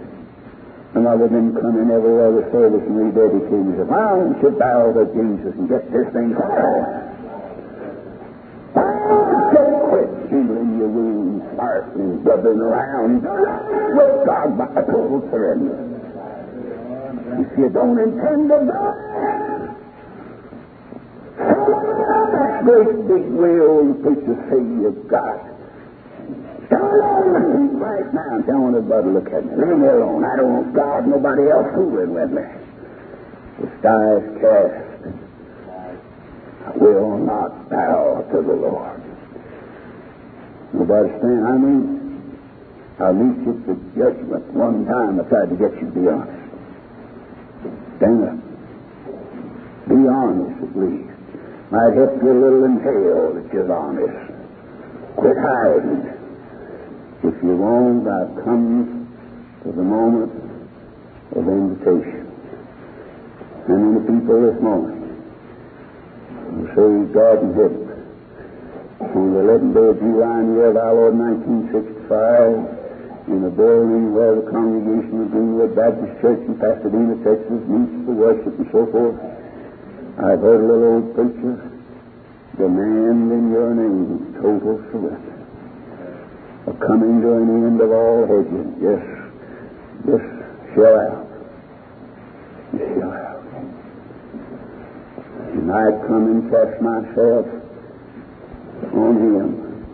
And 0.96 1.06
rather 1.06 1.32
than 1.32 1.56
come 1.56 1.80
in 1.80 1.88
every 1.88 2.20
other 2.20 2.44
service 2.52 2.84
and 2.84 3.08
rededicate 3.08 3.64
yourself, 3.72 3.88
don't 3.88 4.36
you 4.44 4.52
bow 4.60 4.92
to 4.92 5.08
Jesus 5.16 5.56
and 5.56 5.70
get 5.72 5.88
this 5.96 6.12
thing 6.12 6.36
going? 6.36 7.08
Quit 9.88 10.12
jingling 10.28 10.76
your 10.76 10.92
wounds, 10.92 11.46
heart, 11.56 11.96
and 11.96 12.24
bubbling 12.24 12.60
around 12.60 13.24
with 13.24 14.28
God 14.28 14.58
by 14.60 14.82
total 14.92 15.24
surrender. 15.32 15.88
If 17.48 17.58
you 17.58 17.70
don't 17.70 18.00
intend 18.00 18.50
to 18.50 18.60
die, 18.68 19.37
that 21.38 22.64
great 22.66 23.08
big 23.08 23.26
wheel 23.32 23.94
preacher 24.02 24.36
say 24.50 24.58
you've 24.58 25.08
got. 25.08 25.38
Come 26.70 26.82
along 26.82 27.78
right 27.80 28.14
now. 28.14 28.42
Want 28.60 28.76
everybody 28.76 29.08
to 29.08 29.12
look 29.14 29.28
at 29.32 29.46
me. 29.46 29.52
Leave 29.56 29.78
me 29.78 29.88
alone. 29.88 30.26
I 30.26 30.36
don't 30.36 30.52
want 30.52 30.76
God, 30.76 31.08
nobody 31.08 31.50
else 31.50 31.68
fooling 31.76 32.14
with 32.14 32.32
me. 32.32 32.44
The 33.62 33.68
sky 33.80 34.18
is 34.18 34.28
cast. 34.42 34.88
I 36.68 36.72
will 36.76 37.18
not 37.18 37.70
bow 37.70 38.26
to 38.32 38.42
the 38.42 38.54
Lord. 38.54 39.02
Nobody 40.74 41.10
stand. 41.20 41.48
I 41.48 41.58
mean, 41.58 41.98
I'll 43.00 43.14
meet 43.14 43.46
you 43.48 43.54
the 43.66 43.76
judgment 43.96 44.46
one 44.54 44.86
time. 44.86 45.22
I 45.22 45.24
tried 45.30 45.50
to 45.50 45.56
get 45.56 45.72
you 45.80 45.88
to 45.88 45.94
be 45.96 46.08
honest. 46.10 46.44
Stand. 47.98 48.44
Be 49.88 50.08
honest 50.12 50.64
at 50.64 50.76
least. 50.76 51.07
Might 51.70 52.00
help 52.00 52.24
you 52.24 52.32
a 52.32 52.40
little 52.40 52.64
in 52.64 52.80
hell 52.80 53.36
that 53.36 53.52
you're 53.52 53.68
honest. 53.68 54.32
Quit 55.20 55.36
hiding. 55.36 56.00
If 57.28 57.36
you 57.44 57.60
won't, 57.60 58.08
I've 58.08 58.32
come 58.46 59.04
to 59.64 59.72
the 59.76 59.84
moment 59.84 60.32
of 61.36 61.44
invitation. 61.44 62.24
And 63.68 63.84
many 63.84 64.00
people 64.08 64.48
this 64.48 64.56
morning 64.64 65.12
will 66.56 66.72
say, 66.72 66.88
God 67.12 67.44
in 67.44 67.52
heaven, 67.52 67.84
on 69.04 69.36
the 69.36 69.44
11th 69.44 69.76
day 69.76 69.92
of 69.92 70.00
July 70.00 70.40
in 70.40 70.48
the 70.48 70.56
year 70.64 70.72
of 70.72 70.80
our 70.80 70.96
Lord 70.96 71.20
1965, 71.20 73.28
in 73.28 73.44
a 73.44 73.52
building 73.52 74.16
where 74.16 74.40
the 74.40 74.48
congregation 74.48 75.20
of 75.20 75.36
Greenwood 75.36 75.76
Baptist 75.76 76.16
Church 76.24 76.40
in 76.48 76.56
Pasadena, 76.56 77.20
Texas 77.28 77.60
meets 77.68 78.08
to 78.08 78.16
worship 78.16 78.56
and 78.56 78.72
so 78.72 78.88
forth, 78.88 79.20
I've 80.18 80.42
heard 80.42 80.62
a 80.62 80.66
little 80.66 80.94
old 80.98 81.14
preacher 81.14 81.62
demand 82.58 83.32
in 83.32 83.52
your 83.54 83.70
name 83.70 84.34
total 84.42 84.82
surrender. 84.90 85.38
A 86.66 86.74
coming 86.74 87.22
to 87.22 87.34
an 87.38 87.50
end 87.54 87.80
of 87.80 87.92
all 87.92 88.26
hedges. 88.26 88.66
Yes, 88.82 88.98
just 90.10 90.26
shell 90.74 90.98
out. 90.98 91.30
Just 92.74 92.98
shell 92.98 93.14
out. 93.14 93.46
And 95.54 95.72
I'd 95.72 96.02
come 96.10 96.26
and 96.34 96.50
cast 96.50 96.82
myself 96.82 97.46
on 98.98 99.14
him. 99.22 99.86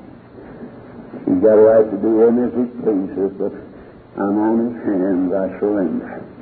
He's 1.28 1.43
got 1.43 1.59
a 1.59 1.63
right 1.67 1.84
to 1.91 1.97
do 1.99 2.24
as 2.32 2.51
he 2.55 2.65
pleases, 2.80 3.32
but 3.36 3.51
I'm 4.15 4.39
on 4.39 4.71
his 4.71 4.76
hands. 4.88 5.34
I 5.36 5.59
surrender. 5.59 6.32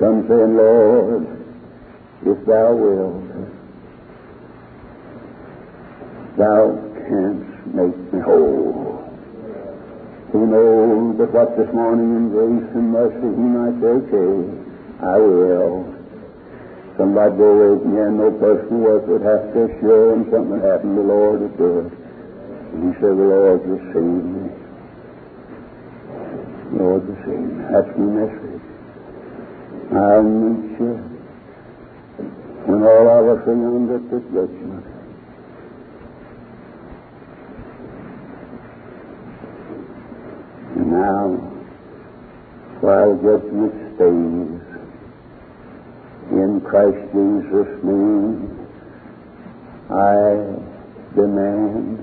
Come 0.00 0.24
saying, 0.26 0.56
Lord, 0.56 1.28
if 2.24 2.46
thou 2.48 2.72
wilt, 2.72 3.20
thou 6.40 6.72
canst 7.04 7.66
make 7.68 8.12
me 8.12 8.20
whole. 8.24 9.04
Who 10.32 10.46
knows 10.46 11.18
but 11.18 11.32
what 11.36 11.56
this 11.58 11.68
morning 11.74 12.16
in 12.16 12.30
grace 12.32 12.70
and 12.72 12.92
mercy 12.92 13.28
he 13.28 13.44
might 13.44 13.76
say, 13.76 13.92
okay, 14.08 14.32
I 15.04 15.16
will. 15.20 15.84
Somebody 16.96 17.36
go 17.36 17.48
away 17.60 17.82
from 17.82 17.92
here, 17.92 18.10
no 18.10 18.30
personal 18.32 18.80
work 18.80 19.06
would 19.06 19.22
have 19.22 19.52
to 19.52 19.64
assure 19.68 20.14
him 20.14 20.30
something 20.32 20.60
happened, 20.64 20.96
happen, 20.96 20.96
the 20.96 21.02
Lord 21.02 21.40
would 21.40 21.58
do 21.58 21.78
it. 21.80 21.92
And 22.72 22.80
he 22.88 23.00
said, 23.00 23.16
the 23.20 23.28
Lord 23.28 23.60
receive 23.68 24.24
me. 24.24 24.48
Lord 26.72 27.02
receive 27.04 27.44
me. 27.52 27.64
That's 27.68 27.92
my 27.98 28.08
message. 28.24 28.79
Meet 29.90 30.78
you 30.78 30.94
when 32.64 32.80
all 32.84 33.08
of 33.08 33.26
us 33.26 33.42
are 33.48 33.56
yonder 33.56 33.96
at 33.96 34.08
this 34.08 34.22
judgment. 34.30 34.86
And 40.76 40.90
now, 40.92 41.26
while 42.80 43.16
judgment 43.16 43.74
stays, 43.96 44.62
in 46.38 46.60
Christ 46.64 47.12
Jesus' 47.12 47.82
name, 47.82 48.68
I 49.90 50.54
demand 51.16 51.98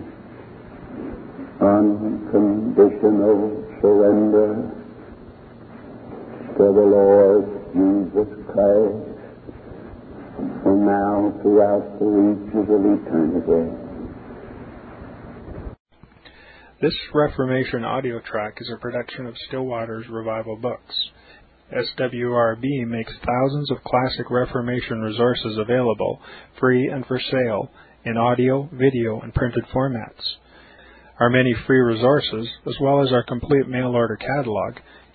unconditional 1.62 3.64
surrender 3.80 4.74
to 6.58 6.64
the 6.64 6.68
Lord 6.68 7.57
Jesus 7.78 8.34
Christ 8.50 9.06
from 10.64 10.86
now 10.88 11.32
throughout 11.44 12.00
the 12.00 12.06
reaches 12.06 12.66
of 12.74 12.82
eternity. 12.82 13.78
This 16.82 16.96
Reformation 17.14 17.84
audio 17.84 18.20
track 18.22 18.58
is 18.60 18.72
a 18.74 18.82
production 18.82 19.28
of 19.28 19.36
Still 19.48 19.62
Waters 19.62 20.08
Revival 20.10 20.56
Books. 20.56 20.96
SWRB 21.72 22.88
makes 22.88 23.14
thousands 23.24 23.70
of 23.70 23.84
classic 23.84 24.32
Reformation 24.32 25.02
resources 25.02 25.60
available, 25.60 26.20
free 26.60 26.88
and 26.88 27.06
for 27.06 27.20
sale, 27.32 27.70
in 28.06 28.18
audio, 28.18 28.68
video, 28.74 29.22
and 29.22 29.36
printed 29.36 29.66
formats. 29.72 30.24
Our 31.20 31.30
many 31.30 31.54
free 31.68 31.80
resources, 31.80 32.48
as 32.66 32.76
well 32.82 33.04
as 33.04 33.12
our 33.12 33.24
complete 33.24 33.68
mail 33.68 33.90
order 33.96 34.16
catalog, 34.18 34.78